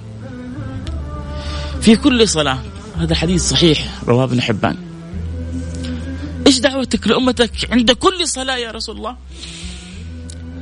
في 1.82 1.96
كل 1.96 2.28
صلاة. 2.28 2.60
هذا 2.98 3.16
حديث 3.16 3.50
صحيح 3.50 4.04
رواه 4.08 4.24
ابن 4.24 4.42
حبان. 4.42 4.78
إيش 6.48 6.60
دعوتك 6.60 7.08
لأمتك 7.08 7.52
عند 7.72 7.92
كل 7.92 8.28
صلاة 8.28 8.58
يا 8.58 8.72
رسول 8.72 8.98
الله؟ 8.98 9.18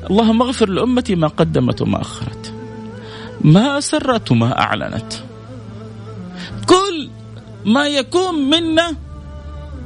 اللهم 0.10 0.41
اغفر 0.41 0.69
لأمتي 0.69 1.15
ما 1.15 1.27
قدمت 1.27 1.82
وما 1.82 2.01
أخرت. 2.01 2.54
ما 3.41 3.80
سرت 3.80 4.32
وما 4.32 4.60
أعلنت. 4.60 5.13
كل 6.65 7.10
ما 7.65 7.88
يكون 7.88 8.36
منا 8.50 8.95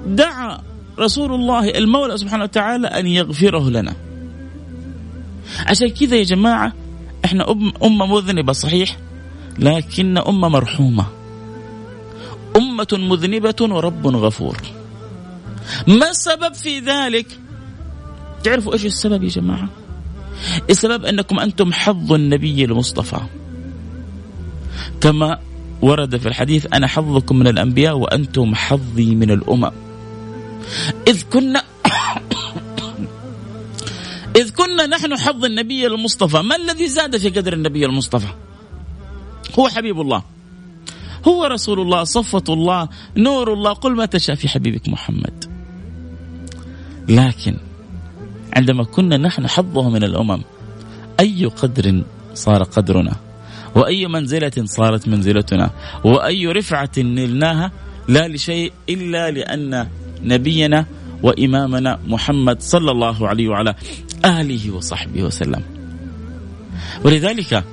دعا 0.07 0.61
رسول 0.99 1.33
الله 1.33 1.69
المولى 1.69 2.17
سبحانه 2.17 2.43
وتعالى 2.43 2.87
أن 2.87 3.07
يغفره 3.07 3.69
لنا. 3.69 3.93
عشان 5.67 5.87
كذا 5.89 6.15
يا 6.15 6.23
جماعة 6.23 6.73
إحنا 7.25 7.51
أمة 7.83 8.05
مذنبة 8.05 8.53
صحيح؟ 8.53 8.97
لكن 9.59 10.17
أمة 10.17 10.49
مرحومة. 10.49 11.05
أمة 12.55 12.87
مذنبة 12.93 13.55
ورب 13.61 14.07
غفور. 14.07 14.57
ما 15.87 16.09
السبب 16.09 16.53
في 16.53 16.79
ذلك؟ 16.79 17.27
تعرفوا 18.43 18.73
إيش 18.73 18.85
السبب 18.85 19.23
يا 19.23 19.29
جماعة؟ 19.29 19.69
السبب 20.69 21.05
أنكم 21.05 21.39
أنتم 21.39 21.73
حظ 21.73 22.13
النبي 22.13 22.65
المصطفى. 22.65 23.19
كما 25.01 25.39
ورد 25.81 26.17
في 26.17 26.27
الحديث 26.27 26.67
أنا 26.73 26.87
حظكم 26.87 27.39
من 27.39 27.47
الأنبياء 27.47 27.97
وأنتم 27.97 28.55
حظي 28.55 29.15
من 29.15 29.31
الأمم. 29.31 29.71
إذ 31.07 31.23
كنا 31.33 31.63
إذ 34.39 34.51
كنا 34.51 34.87
نحن 34.87 35.17
حظ 35.17 35.45
النبي 35.45 35.87
المصطفى. 35.87 36.41
ما 36.41 36.55
الذي 36.55 36.87
زاد 36.87 37.17
في 37.17 37.29
قدر 37.29 37.53
النبي 37.53 37.85
المصطفى؟ 37.85 38.27
هو 39.59 39.67
حبيب 39.67 40.01
الله. 40.01 40.23
هو 41.27 41.45
رسول 41.45 41.79
الله 41.79 42.03
صفة 42.03 42.43
الله 42.49 42.89
نور 43.17 43.53
الله. 43.53 43.73
قل 43.73 43.95
ما 43.95 44.05
تشاء 44.05 44.35
في 44.35 44.47
حبيبك 44.47 44.89
محمد. 44.89 45.55
لكن 47.09 47.57
عندما 48.53 48.83
كنا 48.83 49.17
نحن 49.17 49.47
حظه 49.47 49.89
من 49.89 50.03
الأمم 50.03 50.41
أي 51.19 51.45
قدر 51.45 52.03
صار 52.33 52.63
قدرنا؟ 52.63 53.24
وأي 53.75 54.07
منزلة 54.07 54.51
صارت 54.65 55.07
منزلتنا 55.07 55.71
وأي 56.03 56.47
رفعة 56.47 56.91
نلناها 56.97 57.71
لا 58.07 58.27
لشيء 58.27 58.71
إلا 58.89 59.31
لأن 59.31 59.87
نبينا 60.23 60.85
وإمامنا 61.23 61.99
محمد 62.07 62.61
صلى 62.61 62.91
الله 62.91 63.27
عليه 63.27 63.47
وعلى 63.47 63.75
آله 64.25 64.71
وصحبه 64.71 65.23
وسلم. 65.23 65.61
ولذلك 67.03 67.63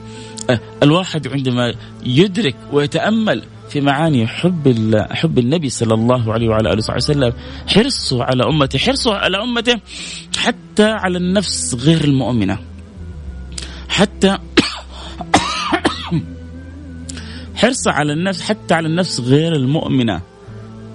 آه، 0.50 0.60
الواحد 0.82 1.28
عندما 1.28 1.74
يدرك 2.06 2.56
ويتأمل 2.72 3.42
في 3.70 3.80
معاني 3.80 4.26
حب 4.26 4.94
حب 5.10 5.38
النبي 5.38 5.68
صلى 5.68 5.94
الله 5.94 6.32
عليه 6.32 6.48
وعلى 6.48 6.68
آله 6.68 6.78
وصحبه 6.78 6.96
وسلم 6.96 7.32
حرصه 7.66 8.24
على 8.24 8.44
أمته 8.44 8.78
حرصه 8.78 9.14
على 9.14 9.42
أمته 9.42 9.80
حتى 10.36 10.84
على 10.84 11.18
النفس 11.18 11.74
غير 11.74 12.04
المؤمنة 12.04 12.58
حتى 13.88 14.38
حرصه 17.62 17.90
على 17.90 18.12
النفس 18.12 18.42
حتى 18.42 18.74
على 18.74 18.88
النفس 18.88 19.20
غير 19.20 19.52
المؤمنة. 19.52 20.20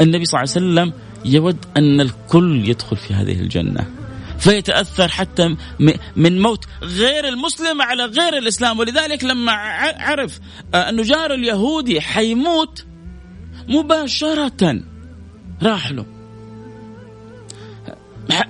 النبي 0.02 0.26
صلى 0.26 0.44
الله 0.44 0.54
عليه 0.56 0.66
وسلم 0.66 0.94
يود 1.26 1.58
أن 1.78 2.02
الكل 2.02 2.70
يدخل 2.70 2.98
في 2.98 3.14
هذه 3.14 3.40
الجنة. 3.40 3.88
فيتأثر 4.40 5.08
حتى 5.08 5.56
من 6.16 6.42
موت 6.42 6.66
غير 6.84 7.28
المسلم 7.28 7.82
على 7.82 8.06
غير 8.06 8.38
الإسلام. 8.38 8.80
ولذلك 8.80 9.24
لما 9.24 9.52
عرف 9.98 10.40
آه، 10.74 10.90
أنه 10.90 11.04
جار 11.04 11.34
اليهودي 11.34 12.02
حيموت 12.02 12.86
مباشرة 13.70 14.82
راح 15.64 15.92
له. 15.92 16.06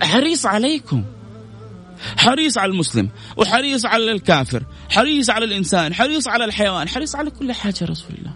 حريص 0.01 0.45
عليكم. 0.45 1.03
حريص 2.17 2.57
على 2.57 2.71
المسلم 2.71 3.10
وحريص 3.38 3.86
على 3.86 4.12
الكافر 4.12 4.63
حريص 4.89 5.29
على 5.29 5.45
الإنسان 5.45 5.93
حريص 5.93 6.27
على 6.27 6.45
الحيوان 6.45 6.89
حريص 6.89 7.15
على 7.15 7.29
كل 7.29 7.53
حاجة 7.53 7.77
رسول 7.81 8.12
الله. 8.19 8.33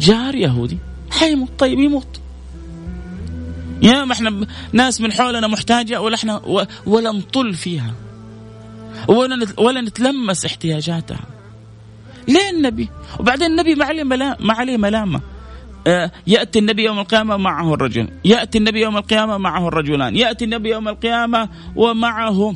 جار 0.00 0.34
يهودي 0.34 0.78
حيموت 1.10 1.50
طيب 1.58 1.78
يموت. 1.78 2.20
يا 3.82 4.04
ما 4.04 4.12
إحنا 4.12 4.46
ناس 4.72 5.00
من 5.00 5.12
حولنا 5.12 5.46
محتاجة 5.46 6.00
ولا 6.00 6.14
إحنا 6.14 6.66
ولا 6.86 7.12
نطل 7.12 7.54
فيها. 7.54 7.94
ولا 9.08 9.46
ولا 9.58 9.80
نتلمس 9.80 10.44
احتياجاتها. 10.44 11.20
ليه 12.28 12.50
النبي؟ 12.50 12.88
وبعدين 13.20 13.50
النبي 13.50 13.74
ما 13.74 13.84
عليه 13.84 14.04
ما 14.40 14.54
عليه 14.54 14.76
ملامة. 14.76 15.20
آه، 15.88 16.10
يأتي 16.26 16.58
النبي 16.58 16.84
يوم 16.84 16.98
القيامة 16.98 17.36
معه 17.36 17.74
الرجل. 17.74 18.08
يأتي 18.24 18.58
النبي 18.58 18.80
يوم 18.80 18.96
القيامة 18.96 19.38
معه 19.38 19.68
الرجلان. 19.68 20.16
يأتي 20.16 20.44
النبي 20.44 20.70
يوم 20.70 20.88
القيامة 20.88 21.48
ومعه 21.76 22.54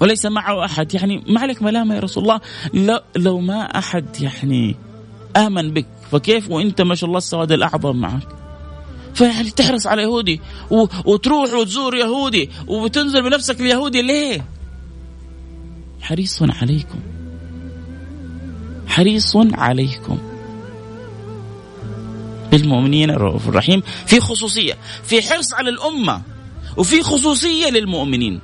وليس 0.00 0.26
معه 0.26 0.64
أحد. 0.64 0.94
يعني 0.94 1.24
ما 1.28 1.40
عليك 1.40 1.62
ملامة 1.62 1.94
يا 1.94 2.00
رسول 2.00 2.22
الله؟ 2.22 2.40
لو, 2.74 3.00
لو 3.16 3.40
ما 3.40 3.78
أحد 3.78 4.20
يعني 4.20 4.76
آمن 5.36 5.70
بك 5.70 5.86
فكيف 6.10 6.50
وإنت 6.50 6.80
ما 6.82 6.94
شاء 6.94 7.08
الله 7.08 7.18
السواد 7.18 7.52
الأعظم 7.52 7.96
معك؟ 7.96 8.28
فيعني 9.14 9.50
تحرص 9.50 9.86
على 9.86 10.02
يهودي 10.02 10.40
وتروح 11.04 11.54
وتزور 11.54 11.96
يهودي 11.96 12.50
وتنزل 12.66 13.22
بنفسك 13.22 13.60
اليهودي. 13.60 14.02
ليه؟ 14.02 14.44
حريص 16.00 16.42
عليكم. 16.42 16.98
حريص 18.86 19.36
عليكم. 19.36 20.35
بالمؤمنين 22.50 23.10
الرؤوف 23.10 23.48
الرحيم 23.48 23.82
في 24.06 24.20
خصوصية 24.20 24.78
في 25.04 25.22
حرص 25.22 25.54
على 25.54 25.70
الأمة 25.70 26.22
وفي 26.76 27.02
خصوصية 27.02 27.70
للمؤمنين. 27.70 28.40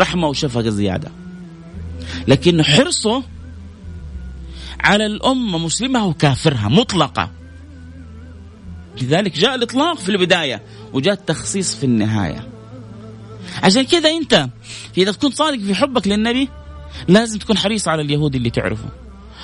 رحمة 0.00 0.28
وشفقة 0.28 0.70
زيادة. 0.70 1.10
لكن 2.28 2.62
حرصه 2.62 3.22
على 4.80 5.06
الأمة 5.06 5.58
مسلمها 5.58 6.04
وكافرها 6.04 6.68
مطلقة. 6.68 7.30
لذلك 9.02 9.38
جاء 9.38 9.54
الإطلاق 9.54 9.98
في 9.98 10.08
البداية 10.08 10.62
وجاء 10.92 11.14
التخصيص 11.14 11.74
في 11.74 11.84
النهاية. 11.84 12.48
عشان 13.62 13.82
كذا 13.82 14.10
أنت 14.10 14.48
إذا 14.98 15.12
كنت 15.12 15.34
صادق 15.34 15.58
في 15.58 15.74
حبك 15.74 16.08
للنبي 16.08 16.48
لازم 17.08 17.38
تكون 17.38 17.58
حريص 17.58 17.88
على 17.88 18.02
اليهودي 18.02 18.38
اللي 18.38 18.50
تعرفه. 18.50 18.88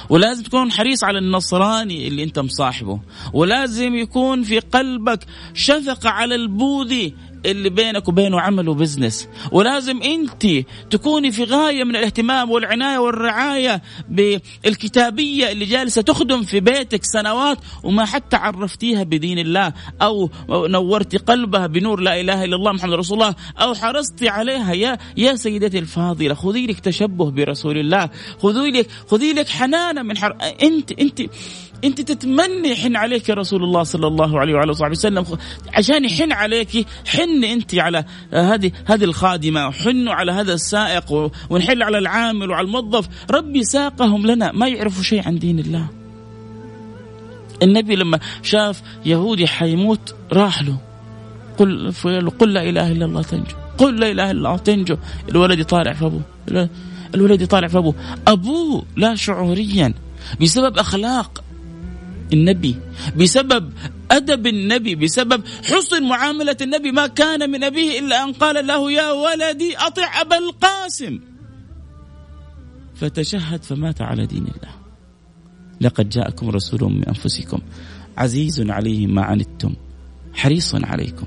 ولازم 0.08 0.42
تكون 0.42 0.72
حريص 0.72 1.04
على 1.04 1.18
النصراني 1.18 2.08
اللي 2.08 2.22
انت 2.22 2.38
مصاحبه. 2.38 3.00
ولازم 3.32 3.94
يكون 3.94 4.42
في 4.42 4.58
قلبك 4.58 5.26
شفقة 5.54 6.10
على 6.10 6.34
البوذي 6.34 7.14
اللي 7.44 7.70
بينك 7.70 8.08
وبينه 8.08 8.40
عمل 8.40 8.68
وبزنس. 8.68 9.28
ولازم 9.52 10.02
انت 10.02 10.46
تكوني 10.90 11.32
في 11.32 11.44
غاية 11.44 11.84
من 11.84 11.96
الاهتمام 11.96 12.50
والعناية 12.50 12.98
والرعاية 12.98 13.82
بالكتابية 14.08 15.52
اللي 15.52 15.64
جالسة 15.64 16.02
تخدم 16.02 16.42
في 16.42 16.60
بيتك 16.60 17.04
سنوات 17.04 17.58
وما 17.82 18.04
حتى 18.04 18.36
عرفتيها 18.36 19.02
بدين 19.02 19.38
الله 19.38 19.72
أو 20.02 20.30
نورتي 20.50 21.16
قلبها 21.16 21.66
بنور 21.66 22.00
لا 22.00 22.20
إله 22.20 22.44
إلا 22.44 22.56
الله 22.56 22.72
محمد 22.72 22.92
رسول 22.92 23.22
الله 23.22 23.34
أو 23.60 23.74
حرصتي 23.74 24.28
عليها. 24.28 24.72
يا 24.72 24.98
يا 25.16 25.36
سيدتي 25.36 25.78
الفاضلة 25.78 26.34
خذي 26.34 26.66
لك 26.66 26.80
تشبه 26.80 27.30
برسول 27.30 27.78
الله. 27.78 28.10
خذي 28.42 28.70
لك 28.70 28.88
خذي 29.10 29.32
لك 29.32 29.48
حنانة 29.48 30.02
من 30.02 30.18
حر... 30.18 30.36
انت 30.62 30.92
انت 30.92 31.22
انت 31.84 32.00
تتمني 32.00 32.68
يحن 32.68 32.96
عليك 32.96 33.30
رسول 33.30 33.64
الله 33.64 33.82
صلى 33.82 34.06
الله 34.06 34.40
عليه 34.40 34.54
وعلى 34.54 34.70
وصحبه 34.70 34.90
وسلم. 34.90 35.24
عشان 35.74 36.04
يحن 36.04 36.32
عليك 36.32 36.86
حن 37.06 37.44
انت 37.44 37.74
على 37.74 38.04
هذه 38.32 38.72
هذه 38.84 39.04
الخادمة 39.04 39.68
وحنوا 39.68 40.14
على 40.14 40.32
هذا 40.32 40.54
السائق 40.54 41.30
ونحل 41.50 41.82
على 41.82 41.98
العامل 41.98 42.50
وعلى 42.50 42.66
الموظف. 42.66 43.08
ربي 43.30 43.64
ساقهم 43.64 44.26
لنا 44.26 44.52
ما 44.52 44.68
يعرفوا 44.68 45.02
شيء 45.02 45.26
عن 45.26 45.38
دين 45.38 45.58
الله. 45.58 45.88
النبي 47.62 47.96
لما 47.96 48.18
شاف 48.42 48.82
يهودي 49.06 49.46
حيموت 49.46 50.14
راح 50.32 50.62
له. 50.62 50.76
قل 51.58 51.92
قل 52.38 52.52
لا 52.52 52.62
إله 52.62 52.92
إلا 52.92 53.04
الله 53.04 53.22
تنجو. 53.22 53.56
قل 53.78 54.00
لا 54.00 54.10
إله 54.10 54.30
إلا 54.30 54.38
الله 54.38 54.56
تنجو. 54.56 54.96
الولد 55.28 55.58
يطالع 55.58 55.92
في 55.92 56.06
أبوه. 56.06 56.22
الولد 57.14 57.42
يطالع 57.42 57.68
في 57.68 57.78
أبوه. 57.78 57.94
أبوه 58.28 58.84
لا 58.96 59.14
شعوريا 59.14 59.94
بسبب 60.40 60.78
أخلاق. 60.78 61.43
النبي 62.34 62.76
بسبب 63.16 63.72
أدب 64.10 64.46
النبي 64.46 64.94
بسبب 64.94 65.40
حسن 65.64 66.02
معاملة 66.02 66.56
النبي 66.60 66.92
ما 66.92 67.06
كان 67.06 67.50
من 67.50 67.64
أبيه 67.64 67.98
إلا 67.98 68.24
أن 68.24 68.32
قال 68.32 68.66
له 68.66 68.92
يا 68.92 69.10
ولدي 69.10 69.76
أطع 69.76 70.20
أبا 70.20 70.38
القاسم. 70.38 71.20
فتشهد 72.94 73.62
فمات 73.62 74.02
على 74.02 74.26
دين 74.26 74.46
الله. 74.46 74.74
لقد 75.80 76.08
جاءكم 76.08 76.50
رسول 76.50 76.92
من 76.92 77.04
أنفسكم 77.04 77.60
عزيز 78.18 78.70
عليه 78.70 79.06
ما 79.06 79.22
عنتم 79.22 79.74
حريص 80.34 80.74
عليكم. 80.74 81.26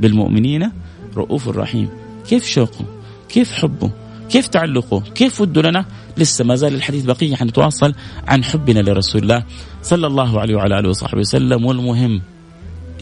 بالمؤمنين 0.00 0.72
رؤوف 1.16 1.48
رحيم. 1.48 1.88
كيف 2.28 2.44
شوقه؟ 2.46 2.84
كيف 3.28 3.52
حبه؟ 3.52 3.90
كيف 4.30 4.46
تعلقه؟ 4.46 5.00
كيف 5.00 5.40
وده 5.40 5.62
لنا؟ 5.62 5.84
لسه 6.16 6.44
ما 6.44 6.54
زال 6.54 6.74
الحديث 6.74 7.04
بقية 7.04 7.36
حنتواصل 7.36 7.94
عن 8.26 8.44
حبنا 8.44 8.80
لرسول 8.80 9.22
الله 9.22 9.44
صلى 9.82 10.06
الله 10.06 10.40
عليه 10.40 10.56
وعلى 10.56 10.78
آله 10.78 10.88
وصحبه 10.88 11.20
وسلم. 11.20 11.64
والمهم 11.64 12.22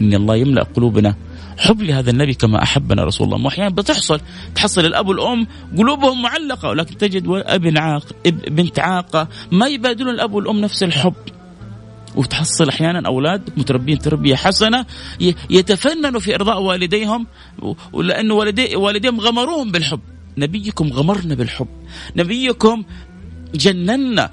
إن 0.00 0.14
الله 0.14 0.36
يملأ 0.36 0.62
قلوبنا. 0.62 1.14
حب 1.58 1.82
لهذا 1.82 2.10
النبي 2.10 2.34
كما 2.34 2.62
أحبنا 2.62 3.04
رسول 3.04 3.26
الله. 3.26 3.44
وأحيانا 3.44 3.70
بتحصل 3.70 4.20
تحصل 4.54 4.84
الأب 4.84 5.08
والأم 5.08 5.46
قلوبهم 5.78 6.22
معلقة 6.22 6.68
ولكن 6.68 6.96
تجد 6.96 7.24
ابن 7.28 7.78
عاق 7.78 8.04
بنت 8.48 8.78
عاقة 8.78 9.28
ما 9.52 9.66
يبادلون 9.66 10.14
الأب 10.14 10.34
والأم 10.34 10.60
نفس 10.60 10.82
الحب. 10.82 11.14
وتحصل 12.16 12.68
أحيانا 12.68 13.08
أولاد 13.08 13.50
متربين 13.56 13.98
تربية 13.98 14.34
حسنة 14.34 14.86
يتفننوا 15.50 16.20
في 16.20 16.34
إرضاء 16.34 16.62
والديهم 16.62 17.26
ولأنه 17.92 18.34
والدي 18.34 18.76
والديهم 18.76 19.20
غمروهم 19.20 19.70
بالحب. 19.70 20.00
نبيكم 20.38 20.88
غمرنا 20.92 21.34
بالحب. 21.34 21.68
نبيكم 22.16 22.84
جننا 23.54 24.30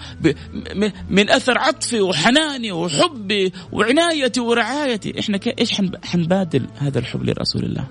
من 1.09 1.29
أثر 1.29 1.57
عطفي 1.57 2.01
وحناني 2.01 2.71
وحبي 2.71 3.53
وعنايتي 3.71 4.39
ورعايتي 4.39 5.19
إحنا 5.19 5.39
إيش 5.59 5.81
حنبادل 6.03 6.65
هذا 6.77 6.99
الحب 6.99 7.23
لرسول 7.23 7.63
الله؟ 7.63 7.87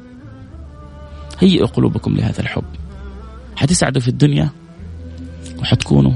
هيئوا 1.38 1.66
قلوبكم 1.66 2.16
لهذا 2.16 2.40
الحب. 2.40 2.64
حتسعدوا 3.56 4.02
في 4.02 4.08
الدنيا 4.08 4.50
وحتكونوا 5.58 6.12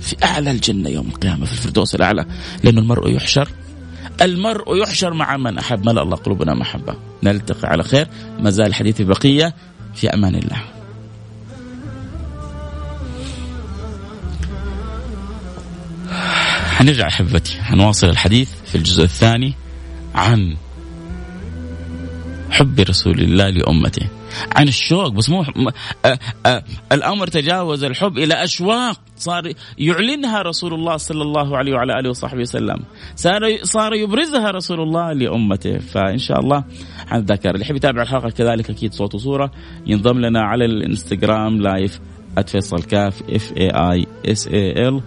في 0.00 0.16
أعلى 0.24 0.50
الجنة 0.50 0.88
يوم 0.88 1.08
القيامة 1.08 1.44
في 1.44 1.52
الفردوس 1.52 1.94
الأعلى 1.94 2.26
لأن 2.64 2.78
المرء 2.78 3.10
يحشر. 3.10 3.48
المرء 4.22 4.76
يحشر 4.76 5.14
مع 5.14 5.36
من 5.36 5.58
أحب. 5.58 5.86
ملا 5.86 6.02
الله 6.02 6.16
قلوبنا 6.16 6.54
محبة. 6.54 6.96
نلتقي 7.22 7.68
على 7.68 7.82
خير. 7.82 8.08
ما 8.40 8.50
زال 8.50 8.66
الحديث 8.66 9.02
بقية. 9.02 9.54
في 9.94 10.14
أمان 10.14 10.34
الله. 10.34 10.62
حنرجع 16.82 17.08
أحبتي 17.08 17.62
حنواصل 17.62 18.08
الحديث 18.08 18.50
في 18.64 18.74
الجزء 18.74 19.02
الثاني 19.04 19.54
عن 20.14 20.56
حب 22.50 22.80
رسول 22.80 23.20
الله 23.20 23.48
لأمته. 23.50 24.06
عن 24.56 24.68
الشوق 24.68 25.08
بس 25.08 25.30
مو 25.30 25.44
آه، 26.04 26.18
آه، 26.46 26.64
الأمر 26.92 27.26
تجاوز 27.26 27.84
الحب 27.84 28.18
إلى 28.18 28.34
أشواق. 28.34 29.00
صار 29.16 29.52
يعلنها 29.78 30.42
رسول 30.42 30.74
الله 30.74 30.96
صلى 30.96 31.22
الله 31.22 31.56
عليه 31.56 31.72
وعلى 31.72 31.98
آله 31.98 32.10
وصحبه 32.10 32.40
وسلم. 32.40 32.78
صار 33.16 33.40
صار 33.62 33.94
يبرزها 33.94 34.50
رسول 34.50 34.80
الله 34.80 35.12
لأمته. 35.12 35.78
فإن 35.78 36.18
شاء 36.18 36.40
الله 36.40 36.64
الذاكره 37.12 37.50
اللي 37.50 37.62
يحب 37.62 37.76
يتابع 37.76 38.02
الحلقة 38.02 38.30
كذلك 38.30 38.70
أكيد 38.70 38.94
صوت 38.94 39.14
وصورة. 39.14 39.50
ينضم 39.86 40.18
لنا 40.18 40.40
على 40.42 40.64
الانستغرام 40.64 41.60
live 41.60 42.00
@فيصل 42.46 42.82
كاف 42.82 43.22
F 43.30 43.52
A 43.56 43.70
I 43.70 44.06
S 44.26 44.48
A 44.48 44.88
L 44.88 45.02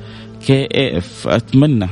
كي 0.48 0.98
اف 0.98 1.28
اتمنى 1.28 1.88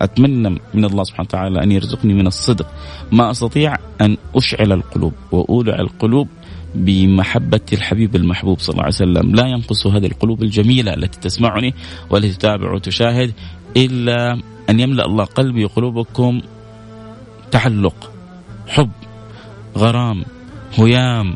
أتمنى 0.00 0.60
من 0.74 0.84
الله 0.84 1.04
سبحانه 1.04 1.26
وتعالى 1.28 1.62
أن 1.62 1.72
يرزقني 1.72 2.14
من 2.14 2.26
الصدق. 2.26 2.66
ما 3.12 3.30
أستطيع 3.30 3.76
أن 4.00 4.16
أشعل 4.34 4.72
القلوب 4.72 5.12
وأولع 5.32 5.74
القلوب 5.74 6.28
بمحبة 6.74 7.60
الحبيب 7.72 8.16
المحبوب 8.16 8.58
صلى 8.58 8.72
الله 8.72 8.84
عليه 8.84 8.94
وسلم. 8.94 9.34
لا 9.34 9.46
ينقص 9.46 9.86
هذه 9.86 10.06
القلوب 10.06 10.42
الجميلة 10.42 10.94
التي 10.94 11.20
تسمعني 11.20 11.74
والتي 12.10 12.32
تتابع 12.32 12.72
وتشاهد 12.74 13.32
إلا 13.76 14.40
أن 14.70 14.80
يملأ 14.80 15.06
الله 15.06 15.24
قلبي 15.24 15.64
وقلوبكم 15.64 16.40
تعلق 17.50 18.12
حب 18.68 18.90
غرام 19.76 20.24
هيام 20.74 21.34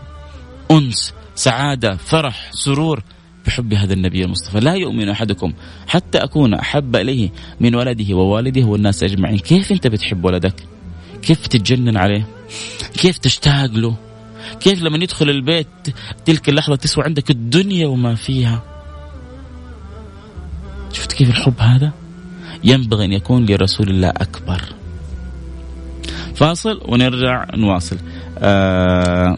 أنس 0.70 1.14
سعادة 1.35 1.96
فرح 1.96 2.50
سرور 2.52 3.02
بحب 3.46 3.74
هذا 3.74 3.92
النبي 3.92 4.24
المصطفى. 4.24 4.61
لا 4.61 4.74
يؤمن 4.74 5.09
أحدكم 5.09 5.52
حتى 5.87 6.18
أكون 6.18 6.54
أحب 6.54 6.96
إليه 6.96 7.30
من 7.61 7.74
ولده 7.74 8.14
ووالده 8.14 8.64
والناس 8.66 9.02
أجمعين. 9.02 9.38
كيف 9.38 9.72
أنت 9.72 9.87
بتحب 9.87 10.24
ولدك؟ 10.24 10.54
كيف 11.22 11.46
تتجنن 11.46 11.96
عليه؟ 11.96 12.26
كيف 12.98 13.18
تشتاق 13.18 13.70
له 13.70 13.96
كيف 14.61 14.83
لما 14.83 14.96
يدخل 14.96 15.30
البيت 15.30 15.66
تلك 16.24 16.48
اللحظة 16.48 16.76
تسوى 16.76 17.04
عندك 17.04 17.30
الدنيا 17.30 17.87
وما 17.87 18.14
فيها؟ 18.14 18.62
شفت 20.92 21.12
كيف 21.12 21.28
الحب 21.28 21.54
هذا؟ 21.59 21.92
ينبغي 22.64 23.04
أن 23.04 23.12
يكون 23.12 23.46
لرسول 23.46 23.90
الله 23.90 24.09
أكبر. 24.09 24.62
فاصل 26.35 26.80
ونرجع 26.88 27.46
نواصل. 27.54 27.98
آه 28.38 29.37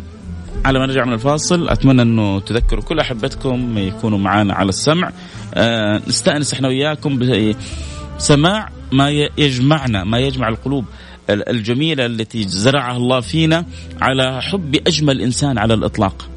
على 0.66 0.78
ما 0.78 0.86
نرجع 0.86 1.04
من 1.04 1.12
الفاصل 1.12 1.68
أتمنى 1.68 2.02
أنه 2.02 2.40
تذكروا 2.40 2.82
كل 2.82 3.00
أحبتكم 3.00 3.78
يكونوا 3.78 4.18
معنا 4.18 4.54
على 4.54 4.68
السمع 4.68 5.12
آه 5.54 6.02
نستأنس 6.08 6.54
إحنا 6.54 6.68
وياكم 6.68 7.18
بسماع 8.18 8.68
ما 8.92 9.10
يجمعنا 9.38 10.04
ما 10.04 10.18
يجمع 10.18 10.48
القلوب 10.48 10.84
الجميلة 11.30 12.06
التي 12.06 12.48
زرعها 12.48 12.96
الله 12.96 13.20
فينا 13.20 13.64
على 14.00 14.42
حب 14.42 14.74
أجمل 14.86 15.20
إنسان 15.20 15.58
على 15.58 15.74
الإطلاق. 15.74 16.28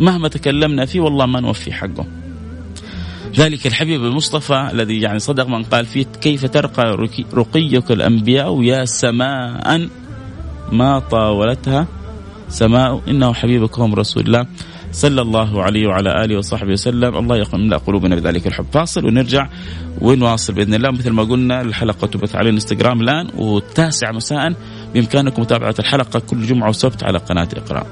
مهما 0.00 0.28
تكلمنا 0.28 0.86
فيه 0.86 1.00
والله 1.00 1.26
ما 1.26 1.40
نوفي 1.40 1.72
حقه. 1.72 2.06
ذلك 3.36 3.66
الحبيب 3.66 4.04
المصطفى 4.04 4.68
الذي 4.72 5.00
يعني 5.00 5.18
صدق 5.18 5.46
من 5.46 5.62
قال 5.62 5.86
فيه 5.86 6.06
كيف 6.20 6.46
ترقى 6.46 6.82
رقيك 7.34 7.90
الأنبياء 7.90 8.62
يا 8.62 8.84
سماء 8.84 9.88
ما 10.72 10.98
طاولتها 10.98 11.86
سماء 12.48 13.00
إنه 13.08 13.32
حبيبكم 13.32 13.94
رسول 13.94 14.22
الله 14.22 14.46
صلى 14.92 15.22
الله 15.22 15.62
عليه 15.62 15.86
وعلى 15.86 16.24
آله 16.24 16.38
وصحبه 16.38 16.72
وسلم. 16.72 17.16
الله 17.16 17.36
يملا 17.36 17.76
قلوبنا 17.76 18.16
بذلك 18.16 18.46
الحب. 18.46 18.66
فاصل 18.72 19.06
ونرجع 19.06 19.48
ونواصل 20.00 20.52
بإذن 20.52 20.74
الله. 20.74 20.90
مثل 20.90 21.10
ما 21.10 21.22
قلنا 21.22 21.60
الحلقة 21.60 22.06
تبث 22.06 22.36
على 22.36 22.48
الإنستغرام 22.48 23.00
الآن 23.00 23.30
والتاسع 23.38 24.12
مساء. 24.12 24.54
بإمكانكم 24.94 25.42
متابعة 25.42 25.74
الحلقة 25.78 26.20
كل 26.20 26.42
جمعة 26.42 26.68
وسبت 26.68 27.04
على 27.04 27.18
قناة 27.18 27.48
إقرأ. 27.56 27.86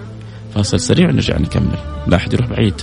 فاصل 0.54 0.80
سريع 0.80 1.08
ونرجع 1.08 1.38
نكمل. 1.38 1.78
لا 2.06 2.16
أحد 2.16 2.32
يروح 2.32 2.48
بعيد. 2.48 2.82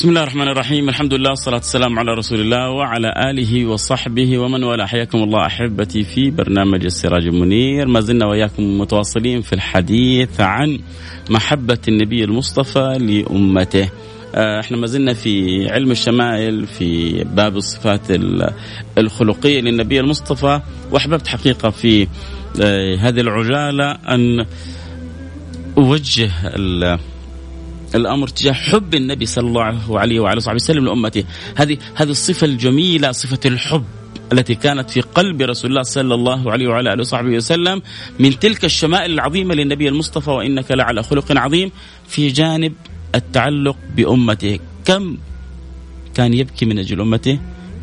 بسم 0.00 0.08
الله 0.08 0.22
الرحمن 0.22 0.48
الرحيم 0.48 0.88
الحمد 0.88 1.14
لله 1.14 1.30
والصلاة 1.30 1.56
والسلام 1.56 1.98
على 1.98 2.12
رسول 2.12 2.40
الله 2.40 2.70
وعلى 2.70 3.12
آله 3.30 3.66
وصحبه 3.66 4.38
ومن 4.38 4.64
والاه 4.64 4.86
حياكم 4.86 5.18
الله 5.18 5.46
أحبتي 5.46 6.04
في 6.04 6.30
برنامج 6.30 6.84
السراج 6.84 7.26
المنير 7.26 7.88
ما 7.88 8.00
زلنا 8.00 8.26
وإياكم 8.26 8.78
متواصلين 8.78 9.40
في 9.40 9.52
الحديث 9.52 10.40
عن 10.40 10.78
محبة 11.30 11.78
النبي 11.88 12.24
المصطفى 12.24 12.98
لأمته 13.00 13.90
إحنا 14.34 14.76
ما 14.76 14.86
زلنا 14.86 15.14
في 15.14 15.66
علم 15.70 15.90
الشمائل 15.90 16.66
في 16.66 17.24
باب 17.24 17.56
الصفات 17.56 18.00
الخلقية 18.98 19.60
للنبي 19.60 20.00
المصطفى 20.00 20.60
وأحببت 20.90 21.26
حقيقة 21.26 21.70
في 21.70 22.08
هذه 23.00 23.20
العجالة 23.20 23.90
أن 23.90 24.46
أوجه 25.78 26.30
الأمر 27.94 28.28
تجاه 28.28 28.52
حب 28.52 28.94
النبي 28.94 29.26
صلى 29.26 29.48
الله 29.48 30.00
عليه 30.00 30.20
وعلى 30.20 30.40
صحبه 30.40 30.54
وسلم 30.54 30.84
لأمته. 30.84 31.24
هذه 31.56 31.78
هذه 31.94 32.10
الصفة 32.10 32.46
الجميلة 32.46 33.12
صفة 33.12 33.40
الحب 33.46 33.84
التي 34.32 34.54
كانت 34.54 34.90
في 34.90 35.00
قلب 35.00 35.42
رسول 35.42 35.70
الله 35.70 35.82
صلى 35.82 36.14
الله 36.14 36.52
عليه 36.52 36.68
وعلى 36.68 36.92
آله 36.92 37.00
وصحبه 37.00 37.36
وسلم 37.36 37.82
من 38.18 38.38
تلك 38.38 38.64
الشمائل 38.64 39.10
العظيمة 39.12 39.54
للنبي 39.54 39.88
المصطفى 39.88 40.30
وإنك 40.30 40.70
لعلى 40.70 41.02
خلق 41.02 41.38
عظيم 41.38 41.70
في 42.08 42.28
جانب 42.28 42.72
التعلق 43.14 43.76
بأمته. 43.96 44.58
كم 44.84 45.16
كان 46.14 46.34
يبكي 46.34 46.66
من 46.66 46.78
أجل 46.78 47.00
أمته؟ 47.00 47.38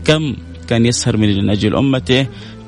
كم 0.05 0.35
كان 0.67 0.85
يسهر 0.85 1.17
من 1.17 1.49
أجل 1.49 1.75
أمته؟ 1.75 2.27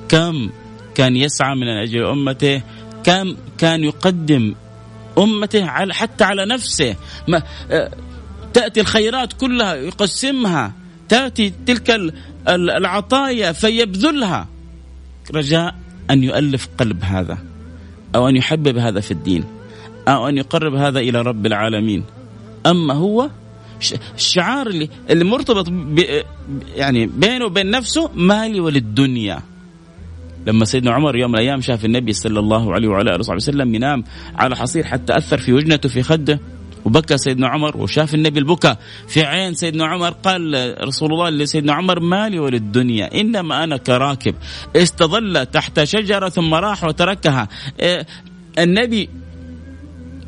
كم 0.10 0.50
كان 0.96 1.16
يسعى 1.16 1.56
من 1.56 1.68
أجل 1.68 2.06
أمته؟ 2.06 2.62
كم 3.04 3.36
كان 3.58 3.84
يقدم 3.84 4.56
أمته 5.18 5.66
على 5.66 5.94
حتى 5.94 6.24
على 6.24 6.46
نفسه. 6.46 6.96
ما 7.28 7.44
آه، 7.72 7.92
تأتي 8.54 8.82
الخيرات 8.82 9.34
كلها 9.34 9.76
يقسمها. 9.76 10.74
تأتي 11.10 11.54
تلك 11.66 12.14
العطايا 12.48 13.52
فيبذلها. 13.52 14.48
رجاء 15.36 15.76
أن 16.10 16.24
يؤلف 16.24 16.68
قلب 16.78 17.04
هذا 17.04 17.38
أو 18.16 18.30
أن 18.30 18.36
يحبب 18.36 18.78
هذا 18.78 19.00
في 19.00 19.12
الدين 19.12 19.44
أو 20.08 20.30
أن 20.30 20.38
يقرب 20.38 20.76
هذا 20.76 21.00
إلى 21.00 21.22
رب 21.22 21.46
العالمين. 21.46 22.04
أما 22.66 22.94
هو 22.94 23.30
الشعار 24.16 24.68
اللي 24.68 24.90
اللي 25.10 25.24
مرتبط 25.24 25.68
يعني 26.76 27.06
بينه 27.06 27.46
وبين 27.46 27.72
نفسه 27.72 28.10
مالي 28.16 28.60
وللدنيا. 28.60 29.40
لما 30.50 30.66
سيدنا 30.66 30.92
عمر 30.92 31.16
يوم 31.16 31.32
من 31.32 31.36
الأيام 31.38 31.62
شاف 31.62 31.86
النبي 31.86 32.14
صلى 32.14 32.40
الله 32.40 32.74
عليه 32.74 32.88
وعلى 32.88 33.10
آله 33.10 33.20
وصحبه 33.20 33.36
وسلم 33.36 33.76
ينام 33.76 34.04
على 34.36 34.56
حصير 34.56 34.84
حتى 34.84 35.18
أثر 35.18 35.38
في 35.38 35.54
وجنته 35.54 35.90
في 35.90 36.04
خده 36.04 36.40
وبكى 36.86 37.18
سيدنا 37.18 37.48
عمر 37.48 37.78
وشاف 37.78 38.14
النبي 38.14 38.40
البكاء 38.40 38.78
في 39.08 39.24
عين 39.24 39.54
سيدنا 39.54 39.86
عمر 39.86 40.10
قال 40.10 40.76
رسول 40.88 41.14
الله 41.14 41.30
لسيدنا 41.30 41.74
عمر 41.74 42.00
مالي 42.00 42.40
وللدنيا 42.40 43.22
إنما 43.22 43.64
أنا 43.64 43.78
كراكب. 43.78 44.36
استظل 44.76 45.46
تحت 45.46 45.84
شجرة 45.84 46.30
ثم 46.30 46.54
راح 46.54 46.84
وتركها. 46.84 47.48
إيه، 47.80 48.06
النبي 48.60 49.10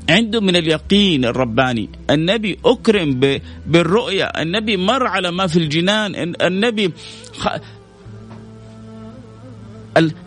عنده 0.09 0.41
من 0.41 0.55
اليقين 0.55 1.25
الرباني 1.25 1.89
النبي 2.09 2.57
أكرم 2.65 3.39
بالرؤية 3.67 4.23
النبي 4.23 4.77
مر 4.77 5.07
على 5.07 5.31
ما 5.31 5.47
في 5.47 5.57
الجنان 5.57 6.35
النبي 6.41 6.91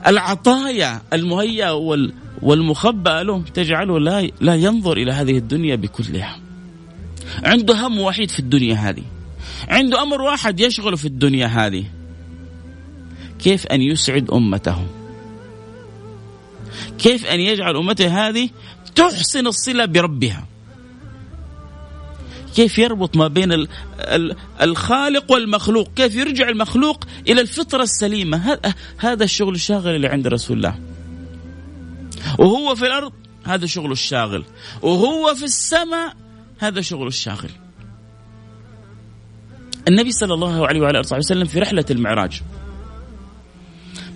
العطايا 0.06 1.02
المهيئة 1.12 1.72
والمخبأة 2.42 3.22
له 3.22 3.42
تجعله 3.54 4.00
لا 4.00 4.30
لا 4.40 4.54
ينظر 4.54 4.96
إلى 4.96 5.12
هذه 5.12 5.36
الدنيا 5.38 5.76
بكلها. 5.76 6.38
عنده 7.44 7.86
هم 7.86 8.00
وحيد 8.00 8.30
في 8.30 8.38
الدنيا 8.38 8.74
هذه. 8.74 9.02
عنده 9.68 10.02
أمر 10.02 10.22
واحد 10.22 10.60
يشغله 10.60 10.96
في 10.96 11.04
الدنيا 11.04 11.46
هذه. 11.46 11.84
كيف 13.38 13.66
أن 13.66 13.82
يسعد 13.82 14.30
أمته؟ 14.30 14.86
كيف 16.98 17.26
أن 17.26 17.40
يجعل 17.40 17.76
أمته 17.76 18.28
هذه 18.28 18.50
تحسن 18.94 19.46
الصلة 19.46 19.84
بربها؟ 19.84 20.46
كيف 22.54 22.78
يربط 22.78 23.16
ما 23.16 23.28
بين 23.28 23.66
الخالق 24.62 25.32
والمخلوق؟ 25.32 25.88
كيف 25.96 26.14
يرجع 26.16 26.48
المخلوق 26.48 27.04
إلى 27.28 27.40
الفطرة 27.40 27.82
السليمة؟ 27.82 28.58
هذا 28.98 29.24
الشغل 29.24 29.54
الشاغل 29.54 29.96
اللي 29.96 30.08
عند 30.08 30.26
رسول 30.26 30.56
الله. 30.56 30.78
وهو 32.38 32.74
في 32.74 32.86
الأرض 32.86 33.12
هذا 33.44 33.66
شغله 33.66 33.92
الشاغل. 33.92 34.44
وهو 34.82 35.34
في 35.34 35.44
السماء 35.44 36.16
هذا 36.58 36.80
شغله 36.80 37.08
الشاغل. 37.08 37.50
النبي 39.88 40.12
صلى 40.12 40.34
الله 40.34 40.66
عليه 40.66 40.80
وعلى 40.80 41.00
آله 41.00 41.16
وسلم 41.16 41.44
في 41.44 41.58
رحلة 41.58 41.84
المعراج. 41.90 42.42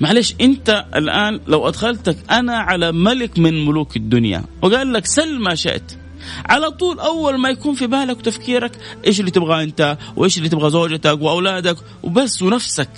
معلش 0.01 0.35
أنت 0.41 0.87
الآن 0.95 1.41
لو 1.47 1.69
أدخلتك 1.69 2.17
أنا 2.31 2.57
على 2.57 2.93
ملك 2.93 3.39
من 3.39 3.67
ملوك 3.67 3.97
الدنيا 3.97 4.45
وقال 4.63 4.93
لك 4.93 5.07
سل 5.07 5.39
ما 5.39 5.55
شئت. 5.55 5.98
على 6.47 6.71
طول 6.71 7.01
أول 7.01 7.39
ما 7.39 7.49
يكون 7.49 7.75
في 7.75 7.87
بالك 7.87 8.19
وتفكيرك 8.19 8.73
إيش 9.07 9.21
اللي 9.21 9.31
تبغاه 9.31 9.63
أنت 9.63 9.99
وإيش 10.17 10.39
اللي 10.39 10.49
تبغى 10.49 10.71
زوجتك 10.71 11.19
وأولادك 11.23 11.77
وبس 12.03 12.43
ونفسك. 12.43 12.91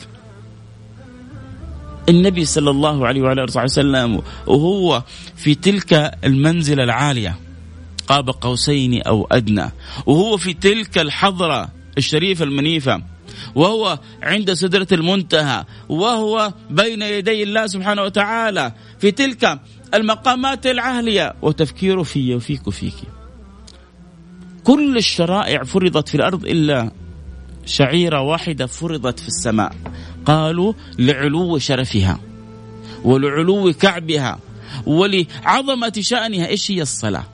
النبي 2.09 2.45
صلى 2.45 2.71
الله 2.71 3.07
عليه 3.07 3.23
وعلى 3.23 3.45
آله 3.45 3.65
وسلم 3.65 4.23
وهو 4.47 5.03
في 5.37 5.55
تلك 5.55 6.19
المنزلة 6.25 6.85
العالية 6.85 7.37
قاب 8.09 8.31
قوسين 8.31 9.03
أو 9.03 9.29
أدنى. 9.33 9.71
وهو 10.07 10.37
في 10.37 10.53
تلك 10.53 10.99
الحضرة 10.99 11.69
الشريفة 11.99 12.45
المنيفة. 12.45 13.03
وهو 13.55 13.99
عند 14.23 14.53
سدرة 14.53 14.87
المنتهى. 14.93 15.65
وهو 15.89 16.53
بين 16.71 17.03
يدي 17.03 17.43
الله 17.43 17.67
سبحانه 17.67 18.03
وتعالى 18.03 18.73
في 18.99 19.11
تلك 19.11 19.61
المقامات 19.95 20.67
العالية. 20.67 21.35
وتفكيره 21.43 22.03
في 22.03 22.35
وفيك 22.35 22.67
وفيك. 22.67 22.95
كل 24.65 24.97
الشرائع 24.97 25.65
فرضت 25.65 26.09
في 26.09 26.15
الأرض 26.15 26.45
إلا 26.45 26.91
شعيرة 27.67 28.21
واحدة 28.21 28.67
فرضت 28.67 29.21
في 29.21 29.29
السماء. 29.29 29.75
قالوا 30.27 30.73
لعلو 30.99 31.59
شرفها 31.59 32.19
ولعلو 33.05 33.73
كعبها 33.73 34.39
ولعظمة 34.87 35.93
شأنها. 36.01 36.47
إيش 36.47 36.71
هي 36.71 36.83
الصلاة؟ 36.83 37.25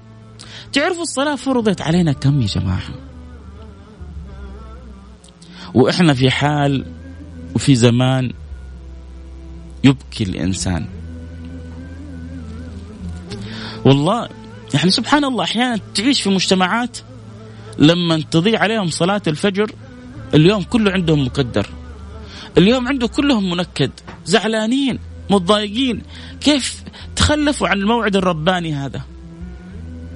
تعرفوا 0.72 1.02
الصلاة 1.02 1.36
فرضت 1.36 1.80
علينا 1.80 2.12
كم 2.12 2.42
يا 2.42 2.46
جماعة؟ 2.46 2.82
وإحنا 5.74 6.14
في 6.14 6.30
حال 6.30 6.86
وفي 7.54 7.74
زمان 7.74 8.32
يبكي 9.84 10.24
الإنسان. 10.24 10.86
والله 13.84 14.28
يعني 14.74 14.90
سبحان 14.90 15.24
الله 15.24 15.44
أحيانا 15.44 15.80
تعيش 15.94 16.22
في 16.22 16.30
مجتمعات 16.30 16.98
لما 17.78 18.22
تضيع 18.30 18.60
عليهم 18.60 18.90
صلاة 18.90 19.22
الفجر 19.26 19.70
اليوم 20.34 20.62
كله 20.62 20.90
عندهم 20.90 21.26
مكدر 21.26 21.66
اليوم 22.58 22.88
عنده 22.88 23.08
كلهم 23.08 23.50
منكد 23.50 23.90
زعلانين 24.24 24.98
متضايقين. 25.30 26.02
كيف 26.40 26.82
تخلفوا 27.16 27.68
عن 27.68 27.78
الموعد 27.78 28.16
الرباني 28.16 28.74
هذا؟ 28.74 29.02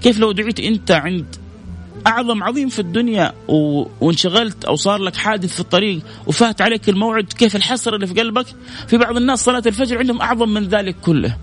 كيف 0.02 0.18
لو 0.18 0.32
دعيت 0.32 0.60
أنت 0.60 0.90
عند 0.90 1.36
أعظم 2.06 2.42
عظيم 2.42 2.68
في 2.68 2.78
الدنيا 2.78 3.32
و... 3.48 3.86
وانشغلت 4.00 4.64
أو 4.64 4.76
صار 4.76 4.98
لك 4.98 5.16
حادث 5.16 5.54
في 5.54 5.60
الطريق 5.60 6.00
وفات 6.26 6.62
عليك 6.62 6.88
الموعد 6.88 7.32
كيف 7.32 7.56
الحسرة 7.56 7.94
اللي 7.94 8.06
في 8.06 8.14
قلبك؟ 8.14 8.46
في 8.88 8.96
بعض 8.98 9.16
الناس 9.16 9.44
صلاة 9.44 9.62
الفجر 9.66 9.98
عندهم 9.98 10.20
أعظم 10.20 10.48
من 10.48 10.64
ذلك 10.68 10.96
كله. 11.00 11.36